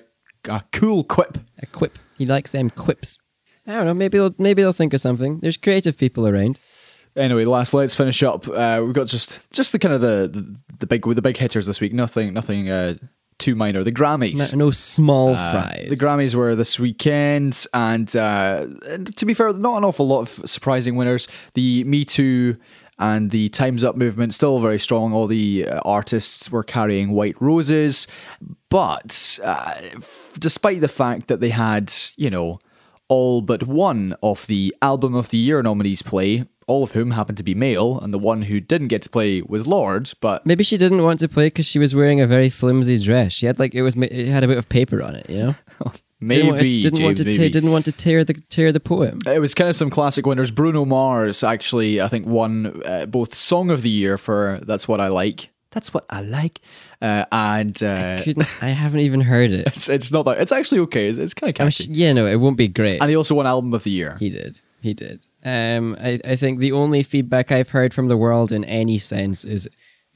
a 0.49 0.63
cool 0.73 1.05
quip. 1.05 1.39
a 1.61 1.67
quip. 1.67 1.99
He 2.19 2.27
likes 2.27 2.53
them 2.53 2.71
quips. 2.71 3.19
I 3.67 3.77
don't 3.77 3.87
know. 3.87 3.95
Maybe 3.95 4.19
they'll 4.19 4.35
maybe 4.39 4.63
they'll 4.63 4.73
think 4.73 4.93
of 4.95 5.01
something. 5.01 5.39
There's 5.41 5.57
creative 5.57 5.97
people 5.97 6.27
around. 6.27 6.61
Anyway, 7.17 7.45
last 7.45 7.75
let's 7.75 7.95
finish 7.95 8.23
up. 8.23 8.49
Uh, 8.49 8.83
we've 8.85 8.95
got 8.95 9.07
just 9.07 9.51
just 9.53 9.73
the 9.73 9.79
kind 9.79 9.95
of 9.95 10.01
the, 10.01 10.29
the 10.33 10.61
the 10.81 10.87
big 10.87 11.03
the 11.03 11.23
big 11.23 11.37
hitters 11.37 11.67
this 11.67 11.81
week. 11.81 11.93
Nothing 11.93 12.33
nothing 12.35 12.69
uh, 12.71 12.95
too 13.39 13.55
minor. 13.55 13.85
The 13.85 13.93
Grammys. 13.93 14.53
No, 14.53 14.67
no 14.67 14.71
small 14.71 15.35
Uh, 15.35 15.53
fries. 15.53 15.87
The 15.91 15.97
Grammys 15.97 16.35
were 16.35 16.55
this 16.55 16.79
weekend, 16.81 17.67
and, 17.73 18.15
uh, 18.17 18.67
and 18.89 19.17
to 19.17 19.25
be 19.27 19.35
fair, 19.35 19.53
not 19.53 19.79
an 19.79 19.85
awful 19.85 20.07
lot 20.09 20.21
of 20.23 20.49
surprising 20.51 20.97
winners. 20.97 21.27
The 21.55 21.85
Me 21.85 22.05
Too 22.05 22.57
and 23.01 23.31
the 23.31 23.49
Times 23.49 23.83
Up 23.83 23.97
movement 23.97 24.35
still 24.35 24.61
very 24.61 24.79
strong. 24.79 25.13
All 25.13 25.27
the 25.27 25.67
uh, 25.67 25.81
artists 25.85 26.53
were 26.53 26.63
carrying 26.63 27.11
white 27.11 27.41
roses, 27.41 28.07
but 28.69 29.39
uh, 29.43 29.75
f- 29.97 30.35
despite 30.39 30.81
the 30.83 30.89
fact 30.89 31.27
that 31.29 31.41
they 31.41 31.51
had, 31.51 31.93
you 32.17 32.31
know, 32.31 32.61
all 33.09 33.41
but 33.41 33.65
one 33.65 34.15
of 34.23 34.47
the 34.47 34.75
Album 34.83 35.15
of 35.15 35.31
the 35.31 35.39
Year 35.39 35.63
nominees 35.63 36.03
play, 36.03 36.45
all 36.67 36.85
of 36.85 36.93
whom 36.93 37.11
happened 37.13 37.39
to 37.39 37.43
be 37.45 37.55
male, 37.55 37.99
and 37.99 38.15
the 38.15 38.19
one 38.19 38.43
who 38.43 38.61
didn't 38.61 38.89
get 38.89 39.03
to 39.03 39.11
play 39.11 39.43
was 39.43 39.67
Lorde. 39.67 40.13
But 40.21 40.47
Maybe 40.47 40.63
she 40.63 40.77
didn't 40.77 41.03
want 41.03 41.21
to 41.21 41.29
play 41.29 41.47
because 41.47 41.67
she 41.67 41.79
was 41.81 41.95
wearing 41.95 42.21
a 42.21 42.27
very 42.27 42.51
flimsy 42.51 43.03
dress. 43.03 43.33
She 43.33 43.47
had 43.47 43.59
like 43.59 43.75
it 43.75 43.83
was 43.83 43.97
it 43.97 44.29
had 44.29 44.45
a 44.45 44.49
bit 44.49 44.59
of 44.59 44.69
paper 44.69 45.03
on 45.03 45.17
it, 45.17 45.29
you 45.29 45.39
know. 45.39 45.55
maybe 46.21 46.43
didn't 46.43 46.49
want, 46.49 46.61
didn't 46.63 47.03
want 47.05 47.17
to 47.17 47.25
James, 47.25 47.37
tear, 47.37 47.43
maybe. 47.45 47.53
didn't 47.53 47.71
want 47.73 47.85
to 47.87 47.93
tear 47.93 48.25
the 48.25 48.35
tear 48.35 48.73
the 48.73 48.81
poem. 48.81 49.19
It 49.27 49.41
was 49.41 49.55
kind 49.55 49.69
of 49.71 49.77
some 49.77 49.91
classic 49.91 50.27
winners. 50.27 50.51
Bruno 50.51 50.85
Mars 50.85 51.43
actually, 51.43 52.01
I 52.01 52.09
think, 52.09 52.27
won 52.27 52.83
uh, 52.85 53.07
both 53.07 53.35
Song 53.35 53.71
of 53.71 53.83
the 53.83 53.91
Year 53.91 54.19
for 54.19 54.61
"That's 54.63 54.87
What 54.87 55.01
I 55.01 55.09
Like." 55.09 55.51
That's 55.73 55.95
what 55.95 56.05
I 56.11 56.21
like, 56.21 56.61
uh, 57.01 57.27
and 57.31 57.81
uh, 57.81 58.23
Couldn't, 58.25 58.59
I 58.61 58.71
haven't 58.71 59.01
even 59.01 59.21
heard 59.21 59.53
it. 59.53 59.67
it's 59.69 59.89
it's 59.89 60.11
not 60.11 60.25
that. 60.25 60.41
It's 60.41 60.51
actually 60.51 60.81
okay. 60.81 61.09
It's, 61.09 61.17
it's 61.19 61.33
kind 61.33 61.49
of 61.55 61.61
I'm 61.61 61.67
catchy. 61.69 61.85
sh- 61.85 61.89
yeah, 61.91 62.13
no, 62.13 62.27
it 62.27 62.37
won't 62.41 62.57
be 62.57 62.67
great. 62.67 63.01
and 63.01 63.09
he 63.09 63.15
also 63.17 63.37
won 63.37 63.47
Album 63.47 63.73
of 63.73 63.85
the 63.85 63.91
Year. 63.93 64.17
He 64.19 64.31
did. 64.31 64.61
He 64.81 64.95
did. 64.95 65.27
Um, 65.45 65.97
I, 66.01 66.19
I 66.25 66.35
think 66.37 66.59
the 66.59 66.73
only 66.73 67.03
feedback 67.05 67.53
I've 67.53 67.69
heard 67.69 67.95
from 67.95 68.09
the 68.09 68.17
world 68.17 68.51
in 68.51 68.65
any 68.65 68.99
sense 68.99 69.45
is 69.45 69.69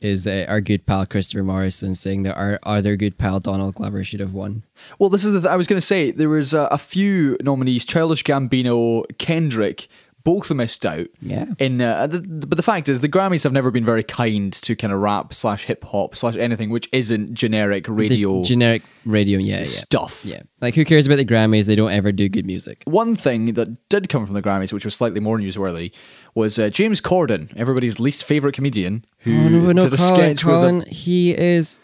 is 0.05 0.27
uh, 0.27 0.45
our 0.49 0.61
good 0.61 0.87
pal 0.87 1.07
Christopher 1.07 1.43
Morrison 1.43 1.95
saying 1.95 2.25
that 2.25 2.37
our 2.37 2.59
other 2.63 2.97
good 2.97 3.19
pal 3.19 3.41
Donald 3.41 3.77
Glover 3.77 4.05
should 4.05 4.21
have 4.21 4.35
won. 4.35 4.63
Well, 4.99 5.09
this 5.09 5.25
is 5.25 5.33
the 5.33 5.41
th- 5.41 5.51
I 5.51 5.57
was 5.57 5.67
going 5.67 5.79
to 5.79 5.87
say 5.87 6.11
there 6.11 6.29
was 6.29 6.53
uh, 6.53 6.69
a 6.71 6.79
few 6.79 7.37
nominees: 7.43 7.85
Childish 7.85 8.23
Gambino, 8.23 9.05
Kendrick. 9.19 9.89
Both 10.25 10.51
missed 10.53 10.87
out. 10.87 11.07
Yeah. 11.21 11.47
In 11.59 11.81
uh, 11.83 12.07
the, 12.07 12.21
but 12.47 12.57
the 12.57 12.63
fact 12.63 12.89
is, 12.89 13.03
the 13.03 13.09
Grammys 13.11 13.45
have 13.45 13.53
never 13.53 13.71
been 13.71 13.85
very 13.85 14.03
kind 14.03 14.53
to 14.55 14.75
kind 14.75 14.91
of 14.93 15.01
rap 15.01 15.35
slash 15.35 15.67
hip 15.67 15.85
hop 15.85 16.17
slash 16.17 16.35
anything 16.37 16.71
which 16.71 16.89
isn't 16.93 17.35
generic 17.35 17.85
The 17.85 17.93
radio 17.93 18.43
generic 18.43 18.83
radio, 19.05 19.39
yeah, 19.39 19.59
yeah, 19.59 19.65
stuff. 19.65 20.25
yeah. 20.25 20.43
Like 20.63 20.75
who 20.75 20.85
cares 20.87 21.07
about 21.07 21.17
the 21.17 21.27
Grammys? 21.27 21.67
They 21.67 21.77
don't 21.77 21.93
ever 21.93 22.11
do 22.11 22.31
good 22.31 22.47
music. 22.47 22.83
One 22.87 23.15
thing 23.15 23.53
that 23.53 23.89
did 23.91 24.09
come 24.09 24.25
from 24.25 24.35
the 24.35 24.41
Grammys, 24.43 24.73
which 24.73 24.87
was 24.87 24.95
slightly 24.95 25.21
more 25.21 25.39
newsworthy, 25.39 25.93
was 26.35 26.59
uh, 26.59 26.71
James 26.71 27.03
Corden, 27.03 27.53
everybody's 27.55 28.01
least 28.01 28.25
favorite 28.25 28.55
comedian, 28.55 29.05
who 29.21 29.33
Oh 29.39 29.49
no, 29.51 29.73
no, 29.73 29.83
did 29.83 29.93
a 29.93 29.97
Colin, 29.99 30.15
sketch 30.37 30.43
Colin, 30.43 30.79
with. 30.79 30.89
he 30.89 31.37
is 31.37 31.79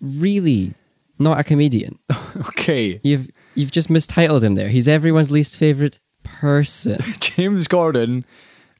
really 0.00 0.74
not 1.18 1.38
a 1.38 1.44
comedian. 1.44 1.98
Okay, 2.48 2.98
You've 3.04 3.30
you've 3.54 3.70
just 3.70 3.88
mistitled 3.88 4.42
him 4.42 4.56
there. 4.56 4.68
He's 4.68 4.88
everyone's 4.88 5.30
least 5.30 5.56
favorite 5.56 6.00
person. 6.24 6.98
James 7.20 7.68
Corden, 7.68 8.24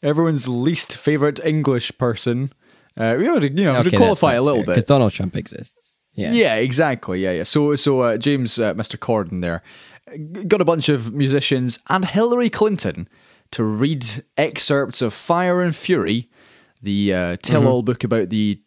everyone's 0.03 0.49
least 0.49 0.97
favorite 0.97 1.39
English 1.45 1.97
person. 1.99 2.53
Uh, 2.97 3.17
we 3.19 3.29
ought 3.29 3.41
to, 3.41 3.51
you 3.51 3.65
know, 3.65 3.83
to 3.83 3.97
qualify 3.97 4.35
a 4.35 4.43
little 4.43 4.61
because 4.61 4.67
bit. 4.67 4.73
Because 4.73 4.85
Donald 4.85 5.13
Trump 5.13 5.37
exists. 5.37 5.99
Yeah. 6.15 6.33
Yeah, 6.33 6.55
exactly. 6.57 7.21
Yeah, 7.21 7.33
yeah. 7.33 7.43
So, 7.43 7.75
so 7.77 8.01
uh, 8.01 8.17
James, 8.17 8.59
uh, 8.59 8.75
Mr. 8.75 8.97
Corden, 8.97 9.43
there 9.43 9.63
got 10.47 10.61
a 10.61 10.65
bunch 10.65 10.89
of 10.89 11.13
musicians 11.13 11.79
and 11.89 12.05
Hillary 12.05 12.51
Clinton 12.51 13.09
to 13.51 13.65
read 13.65 14.25
excerpts 14.37 15.03
of 15.03 15.13
Fire 15.15 15.61
and 15.61 15.75
Fury, 15.75 16.29
the 16.85 17.13
uh, 17.13 17.37
tell-all 17.43 17.83
book 17.83 18.05
about 18.05 18.31
the 18.31 18.61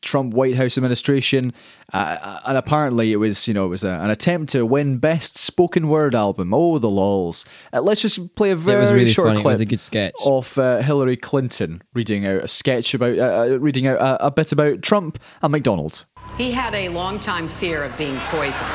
Trump 0.00 0.32
White 0.34 0.56
House 0.56 0.78
administration, 0.78 1.52
uh, 1.92 2.40
and 2.46 2.56
apparently 2.56 3.12
it 3.12 3.16
was, 3.16 3.46
you 3.46 3.54
know, 3.54 3.66
it 3.66 3.68
was 3.68 3.84
a, 3.84 3.90
an 3.90 4.10
attempt 4.10 4.52
to 4.52 4.64
win 4.64 4.98
Best 4.98 5.36
Spoken 5.36 5.88
Word 5.88 6.14
Album. 6.14 6.54
Oh, 6.54 6.78
the 6.78 6.88
lols! 6.88 7.44
Uh, 7.72 7.82
let's 7.82 8.00
just 8.00 8.34
play 8.36 8.50
a 8.50 8.56
very 8.56 8.80
was 8.80 8.92
really 8.92 9.10
short 9.10 9.28
funny. 9.28 9.40
It 9.40 9.42
clip 9.42 9.52
was 9.52 9.60
a 9.60 9.66
good 9.66 9.80
sketch. 9.80 10.14
of 10.24 10.56
uh, 10.56 10.78
Hillary 10.78 11.16
Clinton 11.16 11.82
reading 11.94 12.26
out 12.26 12.44
a 12.44 12.48
sketch 12.48 12.94
about, 12.94 13.18
uh, 13.18 13.54
uh, 13.54 13.58
reading 13.60 13.86
out 13.86 13.98
a, 13.98 14.26
a 14.26 14.30
bit 14.30 14.52
about 14.52 14.82
Trump 14.82 15.18
and 15.42 15.52
McDonald's. 15.52 16.04
He 16.38 16.50
had 16.50 16.74
a 16.74 16.88
long-time 16.88 17.48
fear 17.48 17.84
of 17.84 17.96
being 17.96 18.18
poisoned. 18.32 18.70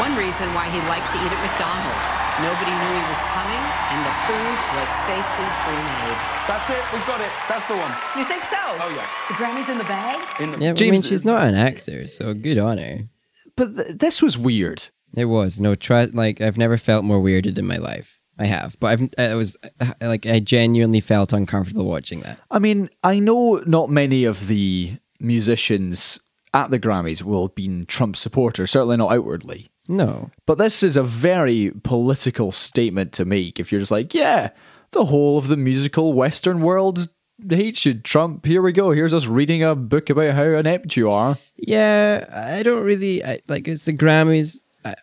One 0.00 0.16
reason 0.16 0.48
why 0.54 0.68
he 0.72 0.80
liked 0.88 1.12
to 1.12 1.18
eat 1.20 1.32
at 1.32 1.42
McDonald's. 1.44 2.08
Nobody 2.40 2.72
knew 2.72 2.92
he 2.96 3.06
was 3.12 3.20
coming, 3.28 3.64
and 3.92 4.00
the 4.08 4.16
food 4.24 4.58
was 4.72 4.88
safely 5.04 5.48
pre-made. 5.64 6.18
That's 6.48 6.68
it. 6.70 6.82
We've 6.92 7.06
got 7.06 7.20
it. 7.20 7.30
That's 7.48 7.66
the 7.66 7.76
one. 7.76 7.92
You 8.16 8.24
think 8.24 8.44
so? 8.44 8.56
Oh, 8.58 8.92
yeah. 8.96 9.06
The 9.28 9.34
Grammy's 9.34 9.68
in 9.68 9.78
the 9.78 9.84
bag? 9.84 10.18
In 10.40 10.52
the 10.52 10.58
Yeah, 10.58 10.72
but 10.72 10.82
I 10.82 10.90
mean, 10.90 11.02
she's 11.02 11.24
not 11.24 11.44
an 11.46 11.54
actor, 11.54 12.06
so 12.06 12.32
good 12.34 12.58
on 12.58 12.78
her. 12.78 13.08
But 13.56 13.76
th- 13.76 13.98
this 13.98 14.22
was 14.22 14.38
weird. 14.38 14.88
It 15.14 15.26
was 15.26 15.60
no 15.60 15.74
try. 15.74 16.04
Like 16.04 16.40
I've 16.40 16.56
never 16.56 16.78
felt 16.78 17.04
more 17.04 17.20
weirded 17.20 17.58
in 17.58 17.66
my 17.66 17.76
life. 17.76 18.18
I 18.38 18.46
have, 18.46 18.76
but 18.80 18.86
I've. 18.86 19.10
I 19.18 19.34
was 19.34 19.58
uh, 19.78 19.92
like 20.00 20.24
I 20.24 20.40
genuinely 20.40 21.00
felt 21.00 21.34
uncomfortable 21.34 21.84
watching 21.84 22.20
that. 22.20 22.38
I 22.50 22.58
mean, 22.58 22.88
I 23.04 23.18
know 23.18 23.62
not 23.66 23.90
many 23.90 24.24
of 24.24 24.48
the 24.48 24.92
musicians 25.20 26.18
at 26.54 26.70
the 26.70 26.78
Grammys 26.78 27.22
will 27.22 27.48
have 27.48 27.54
been 27.54 27.84
Trump 27.84 28.16
supporters, 28.16 28.70
certainly 28.70 28.96
not 28.96 29.12
outwardly. 29.12 29.68
No, 29.88 30.30
But 30.46 30.58
this 30.58 30.82
is 30.82 30.96
a 30.96 31.02
very 31.02 31.72
political 31.82 32.52
statement 32.52 33.12
to 33.14 33.24
make 33.24 33.58
if 33.58 33.72
you're 33.72 33.80
just 33.80 33.90
like, 33.90 34.14
yeah, 34.14 34.50
the 34.92 35.06
whole 35.06 35.38
of 35.38 35.48
the 35.48 35.56
musical 35.56 36.12
Western 36.12 36.60
world 36.60 37.08
hates 37.48 37.84
you, 37.84 37.94
Trump. 37.94 38.46
Here 38.46 38.62
we 38.62 38.72
go. 38.72 38.90
Here's 38.90 39.14
us 39.14 39.26
reading 39.26 39.62
a 39.62 39.74
book 39.74 40.10
about 40.10 40.34
how 40.34 40.44
inept 40.44 40.96
you 40.96 41.10
are. 41.10 41.36
Yeah, 41.56 42.26
I 42.32 42.62
don't 42.62 42.84
really 42.84 43.24
I, 43.24 43.40
like. 43.48 43.66
It's 43.68 43.86
the 43.86 43.92
Grammys. 43.92 44.60
I, 44.84 44.94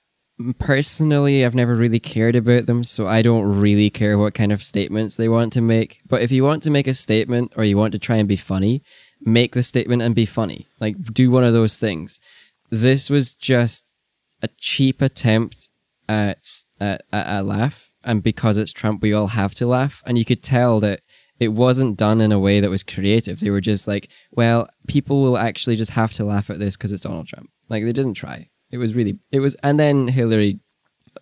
personally, 0.60 1.44
I've 1.44 1.56
never 1.56 1.76
really 1.76 2.00
cared 2.00 2.36
about 2.36 2.66
them, 2.66 2.84
so 2.84 3.08
I 3.08 3.22
don't 3.22 3.60
really 3.60 3.90
care 3.90 4.18
what 4.18 4.34
kind 4.34 4.52
of 4.52 4.64
statements 4.64 5.18
they 5.18 5.28
want 5.28 5.54
to 5.54 5.62
make. 5.62 6.02
But 6.08 6.22
if 6.22 6.32
you 6.32 6.44
want 6.44 6.64
to 6.64 6.70
make 6.70 6.88
a 6.88 6.94
statement 6.94 7.54
or 7.58 7.64
you 7.64 7.78
want 7.78 7.92
to 7.94 8.00
try 8.00 8.18
and 8.18 8.28
be 8.28 8.36
funny, 8.36 8.84
make 9.22 9.54
the 9.54 9.64
statement 9.64 10.02
and 10.02 10.16
be 10.16 10.26
funny. 10.26 10.68
Like 10.80 11.02
do 11.14 11.32
one 11.32 11.44
of 11.44 11.54
those 11.54 11.78
things. 11.80 12.20
This 12.70 13.10
was 13.10 13.34
just 13.34 13.94
a 14.42 14.48
cheap 14.58 15.02
attempt 15.02 15.70
at 16.08 16.46
at, 16.80 17.04
at 17.12 17.40
a 17.40 17.44
laugh, 17.44 17.92
and 18.04 18.24
because 18.24 18.58
it's 18.58 18.72
Trump, 18.72 19.02
we 19.02 19.14
all 19.14 19.28
have 19.28 19.54
to 19.56 19.68
laugh. 19.68 20.02
And 20.06 20.18
you 20.18 20.26
could 20.26 20.44
tell 20.44 20.80
that 20.80 21.02
it 21.40 21.50
wasn't 21.50 21.98
done 21.98 22.20
in 22.22 22.32
a 22.32 22.40
way 22.40 22.60
that 22.60 22.70
was 22.70 22.84
creative. 22.84 23.40
They 23.40 23.50
were 23.50 23.62
just 23.62 23.88
like, 23.88 24.10
well, 24.32 24.68
people 24.88 25.22
will 25.22 25.38
actually 25.38 25.78
just 25.78 25.92
have 25.92 26.12
to 26.14 26.26
laugh 26.26 26.50
at 26.50 26.60
this 26.60 26.76
because 26.76 26.92
it's 26.92 27.04
Donald 27.04 27.28
Trump. 27.28 27.50
Like 27.70 27.84
they 27.84 27.92
didn't 27.92 28.16
try. 28.16 28.50
It 28.72 28.78
was 28.78 28.94
really, 28.94 29.20
it 29.32 29.40
was, 29.40 29.56
and 29.64 29.80
then 29.80 30.10
Hillary, 30.10 30.60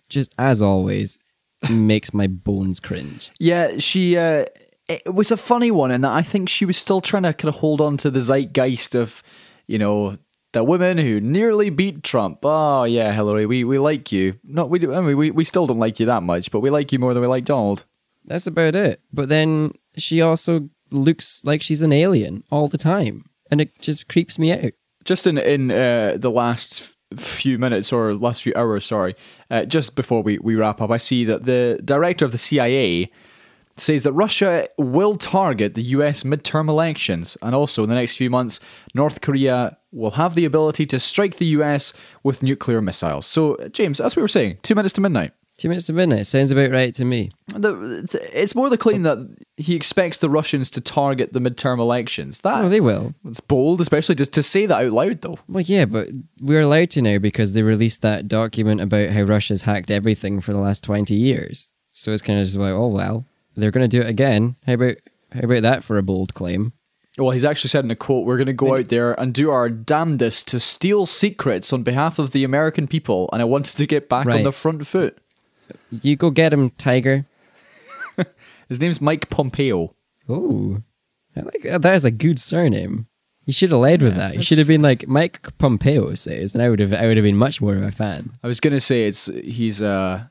just 0.08 0.34
as 0.38 0.60
always, 0.60 1.18
makes 1.70 2.12
my 2.12 2.26
bones 2.26 2.80
cringe. 2.80 3.30
Yeah, 3.38 3.78
she. 3.78 4.16
Uh, 4.16 4.46
it 4.88 5.14
was 5.14 5.30
a 5.30 5.36
funny 5.36 5.70
one 5.70 5.90
in 5.90 6.00
that 6.00 6.12
I 6.12 6.22
think 6.22 6.48
she 6.48 6.64
was 6.64 6.78
still 6.78 7.02
trying 7.02 7.24
to 7.24 7.34
kind 7.34 7.54
of 7.54 7.60
hold 7.60 7.82
on 7.82 7.98
to 7.98 8.10
the 8.10 8.20
zeitgeist 8.20 8.94
of, 8.94 9.22
you 9.66 9.78
know, 9.78 10.16
the 10.52 10.64
women 10.64 10.98
who 10.98 11.20
nearly 11.20 11.70
beat 11.70 12.02
Trump. 12.02 12.40
Oh 12.42 12.84
yeah, 12.84 13.12
Hillary, 13.12 13.46
we, 13.46 13.64
we 13.64 13.78
like 13.78 14.10
you. 14.12 14.38
Not 14.44 14.70
we 14.70 14.78
do. 14.78 14.94
I 14.94 15.00
mean, 15.00 15.16
we 15.16 15.30
we 15.30 15.44
still 15.44 15.66
don't 15.66 15.78
like 15.78 16.00
you 16.00 16.06
that 16.06 16.22
much, 16.22 16.50
but 16.50 16.60
we 16.60 16.70
like 16.70 16.92
you 16.92 16.98
more 16.98 17.14
than 17.14 17.20
we 17.20 17.28
like 17.28 17.44
Donald. 17.44 17.84
That's 18.24 18.46
about 18.46 18.74
it. 18.74 19.00
But 19.12 19.28
then 19.28 19.72
she 19.96 20.20
also 20.20 20.68
looks 20.90 21.44
like 21.44 21.62
she's 21.62 21.82
an 21.82 21.92
alien 21.92 22.44
all 22.50 22.68
the 22.68 22.78
time, 22.78 23.24
and 23.50 23.60
it 23.60 23.78
just 23.80 24.08
creeps 24.08 24.38
me 24.38 24.52
out. 24.52 24.72
Just 25.04 25.26
in 25.26 25.38
in 25.38 25.70
uh, 25.70 26.16
the 26.18 26.30
last 26.30 26.94
few 27.16 27.58
minutes 27.58 27.92
or 27.92 28.14
last 28.14 28.42
few 28.42 28.52
hours, 28.54 28.86
sorry, 28.86 29.14
uh, 29.50 29.64
just 29.64 29.96
before 29.96 30.22
we, 30.22 30.38
we 30.38 30.54
wrap 30.54 30.80
up, 30.80 30.90
I 30.90 30.98
see 30.98 31.24
that 31.24 31.46
the 31.46 31.80
director 31.82 32.26
of 32.26 32.32
the 32.32 32.38
CIA 32.38 33.10
says 33.76 34.02
that 34.04 34.12
Russia 34.12 34.68
will 34.76 35.16
target 35.16 35.74
the 35.74 35.82
US 35.82 36.22
midterm 36.22 36.68
elections, 36.68 37.36
and 37.42 37.54
also 37.54 37.82
in 37.82 37.88
the 37.88 37.94
next 37.94 38.16
few 38.16 38.28
months, 38.28 38.60
North 38.94 39.20
Korea 39.20 39.77
will 39.92 40.12
have 40.12 40.34
the 40.34 40.44
ability 40.44 40.84
to 40.86 41.00
strike 41.00 41.36
the 41.36 41.46
US 41.46 41.92
with 42.22 42.42
nuclear 42.42 42.80
missiles. 42.82 43.26
So, 43.26 43.56
James, 43.72 44.00
as 44.00 44.16
we 44.16 44.22
were 44.22 44.28
saying, 44.28 44.58
two 44.62 44.74
minutes 44.74 44.92
to 44.94 45.00
midnight. 45.00 45.32
Two 45.56 45.68
minutes 45.68 45.86
to 45.88 45.92
midnight 45.92 46.24
sounds 46.26 46.52
about 46.52 46.70
right 46.70 46.94
to 46.94 47.04
me. 47.04 47.32
It's 47.52 48.54
more 48.54 48.70
the 48.70 48.78
claim 48.78 49.02
that 49.02 49.18
he 49.56 49.74
expects 49.74 50.18
the 50.18 50.30
Russians 50.30 50.70
to 50.70 50.80
target 50.80 51.32
the 51.32 51.40
midterm 51.40 51.78
elections. 51.80 52.42
That 52.42 52.64
Oh, 52.64 52.68
they 52.68 52.80
will. 52.80 53.14
it's 53.24 53.40
bold, 53.40 53.80
especially 53.80 54.14
just 54.14 54.32
to 54.34 54.42
say 54.42 54.66
that 54.66 54.84
out 54.84 54.92
loud, 54.92 55.20
though. 55.20 55.38
Well, 55.48 55.64
yeah, 55.66 55.84
but 55.84 56.08
we're 56.40 56.60
allowed 56.60 56.90
to 56.90 57.02
now 57.02 57.18
because 57.18 57.52
they 57.54 57.62
released 57.62 58.02
that 58.02 58.28
document 58.28 58.80
about 58.80 59.10
how 59.10 59.22
Russia's 59.22 59.62
hacked 59.62 59.90
everything 59.90 60.40
for 60.40 60.52
the 60.52 60.60
last 60.60 60.84
twenty 60.84 61.14
years. 61.14 61.72
So 61.92 62.12
it's 62.12 62.22
kind 62.22 62.38
of 62.38 62.44
just 62.44 62.56
like, 62.56 62.72
oh 62.72 62.86
well, 62.86 63.24
they're 63.56 63.72
going 63.72 63.88
to 63.88 63.96
do 63.96 64.02
it 64.02 64.08
again. 64.10 64.54
How 64.66 64.74
about 64.74 64.96
how 65.32 65.40
about 65.40 65.62
that 65.62 65.82
for 65.82 65.98
a 65.98 66.02
bold 66.04 66.34
claim? 66.34 66.72
Well, 67.18 67.30
he's 67.30 67.44
actually 67.44 67.68
said 67.68 67.84
in 67.84 67.90
a 67.90 67.96
quote, 67.96 68.24
"We're 68.24 68.36
going 68.36 68.46
to 68.46 68.52
go 68.52 68.76
out 68.76 68.88
there 68.88 69.18
and 69.20 69.34
do 69.34 69.50
our 69.50 69.68
damnedest 69.68 70.46
to 70.48 70.60
steal 70.60 71.04
secrets 71.04 71.72
on 71.72 71.82
behalf 71.82 72.18
of 72.18 72.30
the 72.30 72.44
American 72.44 72.86
people, 72.86 73.28
and 73.32 73.42
I 73.42 73.44
wanted 73.44 73.76
to 73.76 73.86
get 73.86 74.08
back 74.08 74.26
on 74.26 74.42
the 74.44 74.52
front 74.52 74.86
foot." 74.86 75.18
You 75.90 76.16
go 76.16 76.30
get 76.30 76.52
him, 76.52 76.70
Tiger. 76.70 77.26
His 78.68 78.80
name's 78.80 79.00
Mike 79.00 79.28
Pompeo. 79.30 79.94
Oh, 80.28 80.82
I 81.36 81.40
like 81.40 81.62
that. 81.62 81.82
That 81.82 81.94
is 81.94 82.04
a 82.04 82.10
good 82.10 82.38
surname. 82.38 83.06
You 83.44 83.52
should 83.52 83.70
have 83.70 83.80
led 83.80 84.02
with 84.02 84.14
that. 84.16 84.34
You 84.34 84.42
should 84.42 84.58
have 84.58 84.68
been 84.68 84.82
like 84.82 85.08
Mike 85.08 85.56
Pompeo 85.56 86.14
says, 86.14 86.54
and 86.54 86.62
I 86.62 86.68
would 86.68 86.80
have. 86.80 86.92
I 86.92 87.06
would 87.06 87.16
have 87.16 87.24
been 87.24 87.36
much 87.36 87.60
more 87.60 87.74
of 87.74 87.82
a 87.82 87.90
fan. 87.90 88.32
I 88.42 88.46
was 88.46 88.60
going 88.60 88.74
to 88.74 88.80
say 88.80 89.06
it's 89.06 89.26
he's 89.26 89.80
uh, 89.80 90.24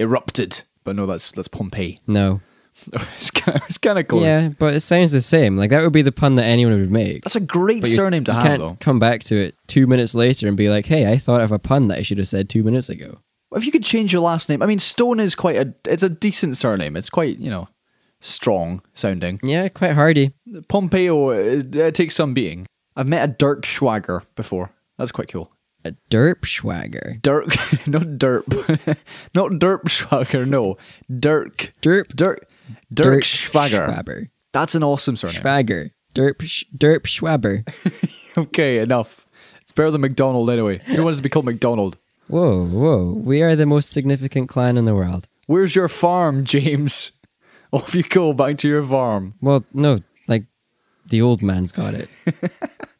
erupted, 0.00 0.62
but 0.82 0.96
no, 0.96 1.06
that's 1.06 1.30
that's 1.30 1.48
Pompeii. 1.48 1.98
No. 2.06 2.40
it's 3.16 3.30
kind 3.30 3.56
of, 3.58 3.62
it's 3.66 3.78
kind 3.78 3.98
of 3.98 4.08
close. 4.08 4.22
Yeah, 4.22 4.48
but 4.58 4.74
it 4.74 4.80
sounds 4.80 5.12
the 5.12 5.20
same. 5.20 5.56
Like 5.56 5.70
that 5.70 5.82
would 5.82 5.92
be 5.92 6.02
the 6.02 6.12
pun 6.12 6.34
that 6.36 6.44
anyone 6.44 6.78
would 6.80 6.90
make. 6.90 7.22
That's 7.24 7.36
a 7.36 7.40
great 7.40 7.82
But 7.82 7.90
you- 7.90 7.96
surname 7.96 8.24
to 8.24 8.32
you 8.32 8.36
have, 8.38 8.46
can't 8.46 8.60
though. 8.60 8.76
come 8.80 8.98
back 8.98 9.20
to 9.24 9.36
it 9.36 9.54
two 9.66 9.86
minutes 9.86 10.14
later 10.14 10.48
and 10.48 10.56
be 10.56 10.68
like, 10.68 10.86
"Hey, 10.86 11.10
I 11.10 11.16
thought 11.18 11.40
of 11.40 11.52
a 11.52 11.58
pun 11.58 11.88
that 11.88 11.98
I 11.98 12.02
should 12.02 12.18
have 12.18 12.28
said 12.28 12.48
two 12.48 12.62
minutes 12.62 12.88
ago." 12.88 13.18
If 13.54 13.66
you 13.66 13.72
could 13.72 13.82
change 13.84 14.12
your 14.12 14.22
last 14.22 14.48
name, 14.48 14.62
I 14.62 14.66
mean, 14.66 14.78
Stone 14.78 15.20
is 15.20 15.34
quite 15.34 15.56
a 15.56 15.74
it's 15.84 16.02
a 16.02 16.08
decent 16.08 16.56
surname. 16.56 16.96
It's 16.96 17.10
quite 17.10 17.38
you 17.38 17.50
know 17.50 17.68
strong 18.20 18.82
sounding. 18.94 19.40
Yeah, 19.42 19.68
quite 19.68 19.92
hardy. 19.92 20.32
Pompeo 20.68 21.30
it, 21.30 21.74
it 21.74 21.94
takes 21.94 22.14
some 22.14 22.34
beating. 22.34 22.66
I've 22.96 23.08
met 23.08 23.28
a 23.28 23.32
Dirk 23.32 23.62
Schwager 23.62 24.24
before. 24.36 24.70
That's 24.98 25.12
quite 25.12 25.28
cool. 25.28 25.52
A 25.84 25.94
derp 26.10 26.46
swagger. 26.46 27.18
Dirk, 27.22 27.46
not 27.88 28.02
Derp, 28.02 28.46
not 29.34 29.50
Derp 29.52 29.82
Schwager. 29.88 30.46
No, 30.46 30.76
Dirk. 31.18 31.72
Derp. 31.82 32.14
Dirk. 32.14 32.46
Dirk 32.92 33.22
Schwager. 33.24 33.88
Schwaber. 33.88 34.28
That's 34.52 34.74
an 34.74 34.82
awesome 34.82 35.16
surname. 35.16 35.42
Schwager. 35.42 35.90
Derp. 36.14 36.42
Sch- 36.42 36.64
derp 36.76 37.02
Schwaber. 37.02 37.66
Okay, 38.38 38.78
enough. 38.78 39.26
It's 39.60 39.72
better 39.72 39.90
than 39.90 40.00
McDonald 40.00 40.48
anyway. 40.48 40.78
Who 40.86 41.04
wants 41.04 41.18
to 41.18 41.22
be 41.22 41.28
called 41.28 41.44
McDonald? 41.44 41.98
whoa, 42.28 42.64
whoa. 42.64 43.12
We 43.12 43.42
are 43.42 43.54
the 43.54 43.66
most 43.66 43.90
significant 43.92 44.48
clan 44.48 44.78
in 44.78 44.86
the 44.86 44.94
world. 44.94 45.28
Where's 45.48 45.76
your 45.76 45.88
farm, 45.88 46.44
James? 46.44 47.12
Off 47.72 47.94
you 47.94 48.02
go 48.02 48.32
back 48.32 48.56
to 48.58 48.68
your 48.68 48.82
farm. 48.82 49.34
Well, 49.42 49.64
no, 49.74 49.98
like 50.28 50.44
the 51.06 51.20
old 51.20 51.42
man's 51.42 51.72
got 51.72 51.92
it. 51.92 52.08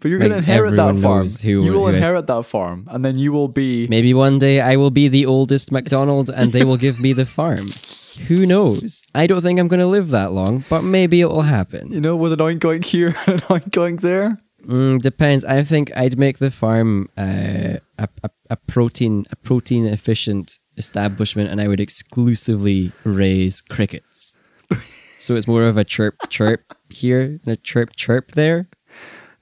But 0.00 0.10
you're 0.10 0.20
Like, 0.20 0.28
going 0.30 0.42
to 0.44 0.50
inherit 0.50 0.76
that 0.76 0.96
farm. 0.98 1.26
who- 1.26 1.48
you 1.64 1.72
will 1.72 1.86
who 1.86 1.88
is- 1.88 1.96
inherit 1.96 2.26
that 2.28 2.44
farm, 2.46 2.86
and 2.88 3.04
then 3.04 3.18
you 3.18 3.32
will 3.32 3.48
be. 3.48 3.86
Maybe 3.88 4.14
one 4.14 4.38
day 4.38 4.60
I 4.60 4.76
will 4.76 4.90
be 4.92 5.08
the 5.08 5.26
oldest 5.26 5.72
McDonald 5.72 6.30
and 6.30 6.52
they 6.52 6.64
will 6.64 6.76
give 6.76 7.00
me 7.00 7.12
the 7.12 7.26
farm. 7.26 7.66
Who 8.28 8.46
knows? 8.46 9.02
I 9.14 9.28
don't 9.28 9.42
think 9.42 9.60
I'm 9.60 9.68
going 9.68 9.78
to 9.80 9.86
live 9.86 10.10
that 10.10 10.32
long, 10.32 10.64
but 10.68 10.82
maybe 10.82 11.20
it 11.20 11.26
will 11.26 11.42
happen. 11.42 11.92
You 11.92 12.00
know, 12.00 12.16
with 12.16 12.32
an 12.32 12.40
oink 12.40 12.58
oink 12.60 12.84
here 12.84 13.14
and 13.26 13.34
an 13.40 13.46
oink 13.48 13.70
oink 13.70 14.00
there. 14.00 14.38
Mm, 14.66 15.00
depends. 15.00 15.44
I 15.44 15.62
think 15.62 15.92
I'd 15.96 16.18
make 16.18 16.38
the 16.38 16.50
farm 16.50 17.08
uh, 17.16 17.78
a, 17.96 18.08
a 18.24 18.30
a 18.50 18.56
protein 18.56 19.24
a 19.30 19.36
protein 19.36 19.86
efficient 19.86 20.58
establishment, 20.76 21.48
and 21.50 21.60
I 21.60 21.68
would 21.68 21.78
exclusively 21.80 22.90
raise 23.04 23.60
crickets. 23.60 24.34
so 25.20 25.36
it's 25.36 25.46
more 25.46 25.62
of 25.62 25.76
a 25.76 25.84
chirp 25.84 26.14
chirp 26.28 26.62
here 26.90 27.38
and 27.44 27.48
a 27.52 27.56
chirp 27.56 27.94
chirp 27.96 28.32
there. 28.32 28.68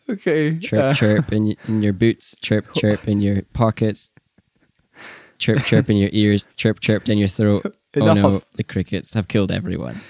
Okay. 0.08 0.58
Chirp 0.58 0.82
uh, 0.82 0.94
chirp 0.94 1.32
in, 1.32 1.56
in 1.66 1.82
your 1.82 1.92
boots. 1.92 2.36
Chirp 2.40 2.66
chirp 2.74 3.08
in 3.08 3.20
your 3.20 3.42
pockets. 3.52 4.10
Chirp 5.38 5.62
chirp 5.64 5.90
in 5.90 5.96
your 5.96 6.10
ears. 6.12 6.46
Chirp 6.56 6.80
chirp 6.80 7.08
in 7.08 7.18
your 7.18 7.28
throat. 7.28 7.74
Oh 7.96 8.00
no, 8.00 8.12
Enough. 8.12 8.52
the 8.54 8.64
crickets 8.64 9.14
have 9.14 9.28
killed 9.28 9.50
everyone. 9.50 10.00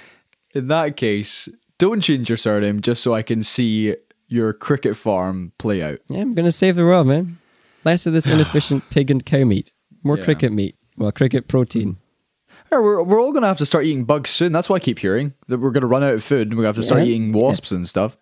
in 0.54 0.68
that 0.68 0.96
case, 0.96 1.48
don't 1.78 2.00
change 2.00 2.28
your 2.28 2.36
surname 2.36 2.80
just 2.80 3.02
so 3.02 3.14
I 3.14 3.22
can 3.22 3.42
see 3.42 3.94
your 4.28 4.52
cricket 4.52 4.96
farm 4.96 5.52
play 5.58 5.82
out. 5.82 5.98
Yeah, 6.08 6.20
I'm 6.20 6.34
gonna 6.34 6.50
save 6.52 6.76
the 6.76 6.84
world, 6.84 7.06
man. 7.06 7.38
Less 7.84 8.06
of 8.06 8.12
this 8.12 8.26
inefficient 8.34 8.88
pig 8.90 9.10
and 9.10 9.24
cow 9.24 9.44
meat. 9.44 9.72
More 10.02 10.18
Yeah. 10.18 10.24
cricket 10.24 10.52
meat. 10.52 10.76
Well, 10.96 11.12
cricket 11.12 11.48
protein. 11.48 11.98
Yeah, 12.72 12.80
we're, 12.80 13.02
we're 13.02 13.20
all 13.20 13.30
going 13.30 13.42
to 13.42 13.48
have 13.48 13.58
to 13.58 13.66
start 13.66 13.84
eating 13.84 14.04
bugs 14.04 14.28
soon. 14.30 14.50
That's 14.50 14.68
what 14.68 14.76
I 14.82 14.84
keep 14.84 14.98
hearing. 14.98 15.34
That 15.46 15.58
we're 15.58 15.70
going 15.70 15.82
to 15.82 15.86
run 15.86 16.02
out 16.02 16.14
of 16.14 16.24
food 16.24 16.48
and 16.48 16.56
we're 16.56 16.62
going 16.64 16.72
to 16.74 16.78
have 16.78 16.82
to 16.82 16.82
start 16.82 17.02
Yeah. 17.02 17.06
eating 17.08 17.30
wasps 17.32 17.70
and 17.70 17.88
stuff. 17.88 18.16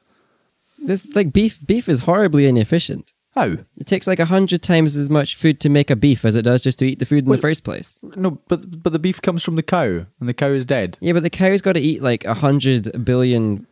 This 0.86 1.06
like 1.14 1.32
beef. 1.32 1.64
Beef 1.66 1.88
is 1.88 2.00
horribly 2.00 2.46
inefficient. 2.46 3.12
How? 3.34 3.56
It 3.76 3.86
takes 3.86 4.06
like 4.06 4.20
a 4.20 4.26
hundred 4.26 4.62
times 4.62 4.96
as 4.96 5.10
much 5.10 5.34
food 5.34 5.58
to 5.60 5.68
make 5.68 5.90
a 5.90 5.96
beef 5.96 6.24
as 6.24 6.36
it 6.36 6.42
does 6.42 6.62
just 6.62 6.78
to 6.78 6.86
eat 6.86 7.00
the 7.00 7.06
food 7.06 7.24
in 7.24 7.30
Wait. 7.30 7.36
the 7.36 7.42
first 7.42 7.64
place. 7.64 8.00
No, 8.16 8.38
but 8.48 8.82
but 8.82 8.92
the 8.92 8.98
beef 8.98 9.20
comes 9.20 9.42
from 9.42 9.56
the 9.56 9.62
cow 9.62 10.06
and 10.20 10.28
the 10.28 10.34
cow 10.34 10.48
is 10.48 10.66
dead. 10.66 10.96
Yeah, 11.00 11.14
but 11.14 11.22
the 11.22 11.30
cow's 11.30 11.62
got 11.62 11.72
to 11.72 11.80
eat 11.80 12.02
like 12.02 12.24
a 12.24 12.34
hundred 12.34 13.04
billion 13.04 13.66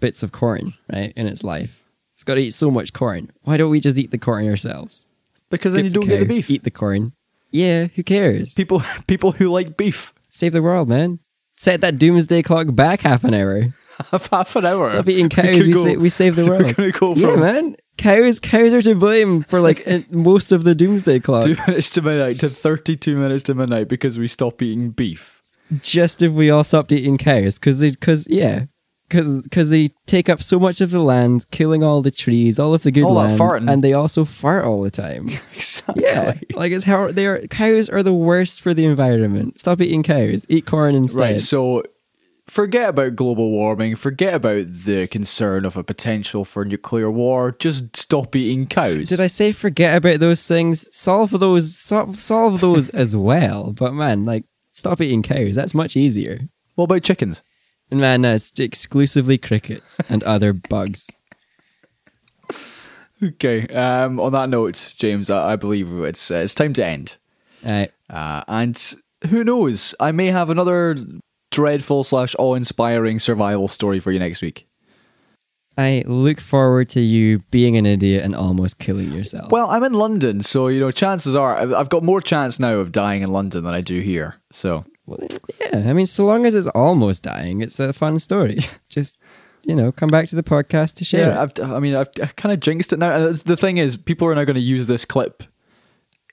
bits 0.00 0.22
of 0.22 0.32
corn, 0.32 0.74
right, 0.92 1.12
in 1.16 1.26
its 1.26 1.44
life. 1.44 1.84
It's 2.14 2.24
got 2.24 2.34
to 2.34 2.40
eat 2.40 2.54
so 2.54 2.70
much 2.70 2.92
corn. 2.92 3.30
Why 3.42 3.56
don't 3.56 3.70
we 3.70 3.80
just 3.80 3.98
eat 3.98 4.10
the 4.10 4.18
corn 4.18 4.48
ourselves? 4.48 5.06
Because 5.50 5.72
then 5.72 5.84
you 5.84 5.90
don't 5.90 6.08
get 6.08 6.20
the 6.20 6.26
beef. 6.26 6.50
Eat 6.50 6.64
the 6.64 6.70
corn. 6.70 7.12
Yeah, 7.52 7.86
who 7.94 8.02
cares? 8.02 8.54
People 8.54 8.82
people 9.06 9.32
who 9.32 9.48
like 9.50 9.76
beef 9.76 10.12
Save 10.36 10.52
the 10.52 10.62
world, 10.62 10.86
man. 10.86 11.20
Set 11.56 11.80
that 11.80 11.98
doomsday 11.98 12.42
clock 12.42 12.74
back 12.74 13.00
half 13.00 13.24
an 13.24 13.34
hour. 13.34 13.68
half 14.30 14.56
an 14.56 14.66
hour. 14.66 14.90
Stop 14.92 15.08
eating 15.08 15.28
cows. 15.30 15.66
We, 15.66 15.72
go- 15.72 15.82
sa- 15.84 15.94
we 15.98 16.08
save 16.10 16.36
the 16.36 16.46
world. 16.76 16.92
go 16.94 17.14
yeah, 17.14 17.30
from- 17.32 17.40
man. 17.40 17.76
Cows, 17.96 18.38
cows 18.40 18.74
are 18.74 18.82
to 18.82 18.94
blame 18.94 19.42
for 19.42 19.58
like 19.60 19.86
most 20.10 20.52
of 20.52 20.64
the 20.64 20.74
doomsday 20.74 21.18
clock. 21.18 21.44
Two 21.44 21.56
minutes 21.66 21.88
to 21.90 22.02
midnight 22.02 22.38
to 22.40 22.50
32 22.50 23.16
minutes 23.16 23.42
to 23.44 23.54
midnight 23.54 23.88
because 23.88 24.18
we 24.18 24.28
stop 24.28 24.60
eating 24.60 24.90
beef. 24.90 25.42
Just 25.80 26.22
if 26.22 26.30
we 26.32 26.50
all 26.50 26.62
stopped 26.62 26.92
eating 26.92 27.16
cows, 27.16 27.58
because 27.58 27.80
because 27.80 28.26
yeah, 28.28 28.66
because 29.08 29.42
because 29.42 29.70
they 29.70 29.88
take 30.06 30.28
up 30.28 30.42
so 30.42 30.58
much 30.58 30.80
of 30.80 30.90
the 30.90 31.00
land, 31.00 31.46
killing 31.50 31.82
all 31.82 32.02
the 32.02 32.10
trees, 32.10 32.58
all 32.58 32.74
of 32.74 32.82
the 32.82 32.90
good 32.90 33.04
All 33.04 33.14
land, 33.14 33.38
farting. 33.38 33.70
and 33.70 33.82
they 33.82 33.92
also 33.92 34.24
fart 34.24 34.64
all 34.64 34.82
the 34.82 34.90
time. 34.90 35.28
Exactly. 35.54 36.02
Yeah, 36.04 36.34
like 36.54 36.72
it's 36.72 36.84
how 36.84 37.12
they 37.12 37.26
are. 37.26 37.38
Cows 37.48 37.88
are 37.88 38.02
the 38.02 38.12
worst 38.14 38.60
for 38.60 38.74
the 38.74 38.84
environment. 38.84 39.58
Stop 39.60 39.80
eating 39.80 40.02
cows. 40.02 40.44
Eat 40.48 40.66
corn 40.66 40.94
instead. 40.94 41.20
Right, 41.20 41.40
so 41.40 41.82
forget 42.48 42.88
about 42.90 43.14
global 43.16 43.50
warming, 43.50 43.94
forget 43.96 44.34
about 44.34 44.66
the 44.68 45.06
concern 45.08 45.64
of 45.64 45.76
a 45.76 45.84
potential 45.84 46.44
for 46.44 46.64
nuclear 46.64 47.10
war, 47.10 47.52
just 47.58 47.96
stop 47.96 48.34
eating 48.36 48.66
cows. 48.66 49.08
Did 49.08 49.20
I 49.20 49.26
say 49.28 49.52
forget 49.52 49.96
about 49.96 50.20
those 50.20 50.46
things? 50.46 50.88
Solve 50.96 51.30
those, 51.38 51.76
solve, 51.76 52.18
solve 52.20 52.60
those 52.60 52.90
as 53.04 53.16
well. 53.16 53.72
But 53.72 53.94
man, 53.94 54.24
like, 54.24 54.44
stop 54.72 55.00
eating 55.00 55.22
cows. 55.22 55.54
That's 55.54 55.74
much 55.74 55.96
easier. 55.96 56.40
What 56.74 56.84
about 56.84 57.02
chickens? 57.02 57.42
And 57.90 58.00
man, 58.00 58.22
no, 58.22 58.34
it's 58.34 58.52
exclusively 58.58 59.38
crickets 59.38 60.00
and 60.10 60.22
other 60.24 60.52
bugs. 60.52 61.08
Okay, 63.22 63.66
um, 63.68 64.20
on 64.20 64.32
that 64.32 64.48
note, 64.48 64.94
James, 64.98 65.30
I, 65.30 65.52
I 65.52 65.56
believe 65.56 65.90
it's 66.04 66.30
uh, 66.30 66.36
it's 66.36 66.54
time 66.54 66.72
to 66.74 66.84
end. 66.84 67.16
Uh, 67.64 67.86
Uh, 68.10 68.42
and 68.46 68.94
who 69.30 69.42
knows, 69.42 69.94
I 69.98 70.12
may 70.12 70.26
have 70.26 70.50
another 70.50 70.96
dreadful 71.50 72.04
slash 72.04 72.36
awe-inspiring 72.38 73.18
survival 73.18 73.68
story 73.68 73.98
for 74.00 74.12
you 74.12 74.18
next 74.18 74.42
week. 74.42 74.68
I 75.78 76.04
look 76.06 76.40
forward 76.40 76.88
to 76.90 77.00
you 77.00 77.40
being 77.50 77.76
an 77.76 77.84
idiot 77.84 78.24
and 78.24 78.34
almost 78.34 78.78
killing 78.78 79.12
yourself. 79.12 79.50
Well, 79.50 79.68
I'm 79.70 79.82
in 79.84 79.92
London, 79.92 80.40
so 80.40 80.68
you 80.68 80.80
know, 80.80 80.90
chances 80.90 81.34
are 81.34 81.56
I've 81.56 81.88
got 81.88 82.02
more 82.02 82.20
chance 82.20 82.58
now 82.60 82.76
of 82.76 82.92
dying 82.92 83.22
in 83.22 83.32
London 83.32 83.64
than 83.64 83.74
I 83.74 83.80
do 83.80 84.00
here. 84.00 84.36
So 84.50 84.84
Well, 85.06 85.20
yeah, 85.60 85.88
I 85.88 85.92
mean, 85.92 86.06
so 86.06 86.24
long 86.24 86.44
as 86.46 86.54
it's 86.54 86.66
almost 86.68 87.22
dying, 87.22 87.60
it's 87.60 87.78
a 87.78 87.92
fun 87.92 88.18
story. 88.18 88.58
Just, 88.88 89.18
you 89.62 89.74
know, 89.74 89.92
come 89.92 90.08
back 90.08 90.28
to 90.28 90.36
the 90.36 90.42
podcast 90.42 90.94
to 90.96 91.04
share. 91.04 91.30
Yeah. 91.30 91.42
I've, 91.42 91.52
I 91.70 91.78
mean, 91.78 91.94
I've 91.94 92.12
kind 92.36 92.52
of 92.52 92.60
jinxed 92.60 92.92
it 92.92 92.98
now. 92.98 93.16
And 93.16 93.36
the 93.36 93.56
thing 93.56 93.76
is, 93.78 93.96
people 93.96 94.26
are 94.28 94.34
now 94.34 94.44
going 94.44 94.56
to 94.56 94.60
use 94.60 94.86
this 94.86 95.04
clip 95.04 95.44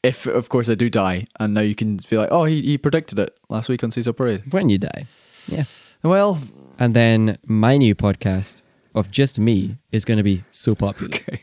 if, 0.03 0.25
of 0.25 0.49
course, 0.49 0.69
I 0.69 0.75
do 0.75 0.89
die. 0.89 1.27
And 1.39 1.53
now 1.53 1.61
you 1.61 1.75
can 1.75 1.97
be 2.09 2.17
like, 2.17 2.29
oh, 2.31 2.43
he, 2.45 2.61
he 2.61 2.77
predicted 2.77 3.19
it 3.19 3.39
last 3.49 3.69
week 3.69 3.83
on 3.83 3.91
Seesaw 3.91 4.11
Parade. 4.13 4.51
when 4.51 4.69
you 4.69 4.77
die. 4.77 5.07
Yeah. 5.47 5.63
Well, 6.03 6.39
And 6.79 6.95
then 6.95 7.37
my 7.45 7.77
new 7.77 7.95
podcast 7.95 8.63
of 8.93 9.09
just 9.09 9.39
me 9.39 9.77
is 9.91 10.03
going 10.03 10.17
to 10.17 10.23
be 10.23 10.43
so 10.51 10.75
popular. 10.75 11.15
okay. 11.15 11.41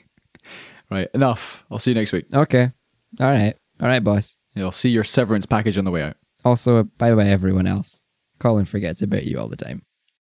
Right, 0.91 1.09
enough. 1.15 1.65
I'll 1.71 1.79
see 1.79 1.93
you 1.93 1.95
next 1.95 2.13
week. 2.13 2.27
Okay. 2.35 2.73
All 3.21 3.31
right. 3.31 3.55
All 3.81 3.89
right, 3.89 4.03
boss. 4.03 4.37
You'll 4.55 4.73
see 4.73 4.91
your 4.91 5.05
severance 5.05 5.47
package 5.47 5.79
on 5.79 5.85
the 5.85 5.91
way 5.91 6.03
out. 6.03 6.17
Also, 6.45 6.85
bye 6.99 7.15
bye, 7.15 7.27
everyone 7.27 7.67
else. 7.67 8.01
Colin 8.39 8.65
forgets 8.65 9.03
about 9.03 9.25
you 9.25 9.39
all 9.39 9.49
the 9.49 9.57
time. 9.57 9.83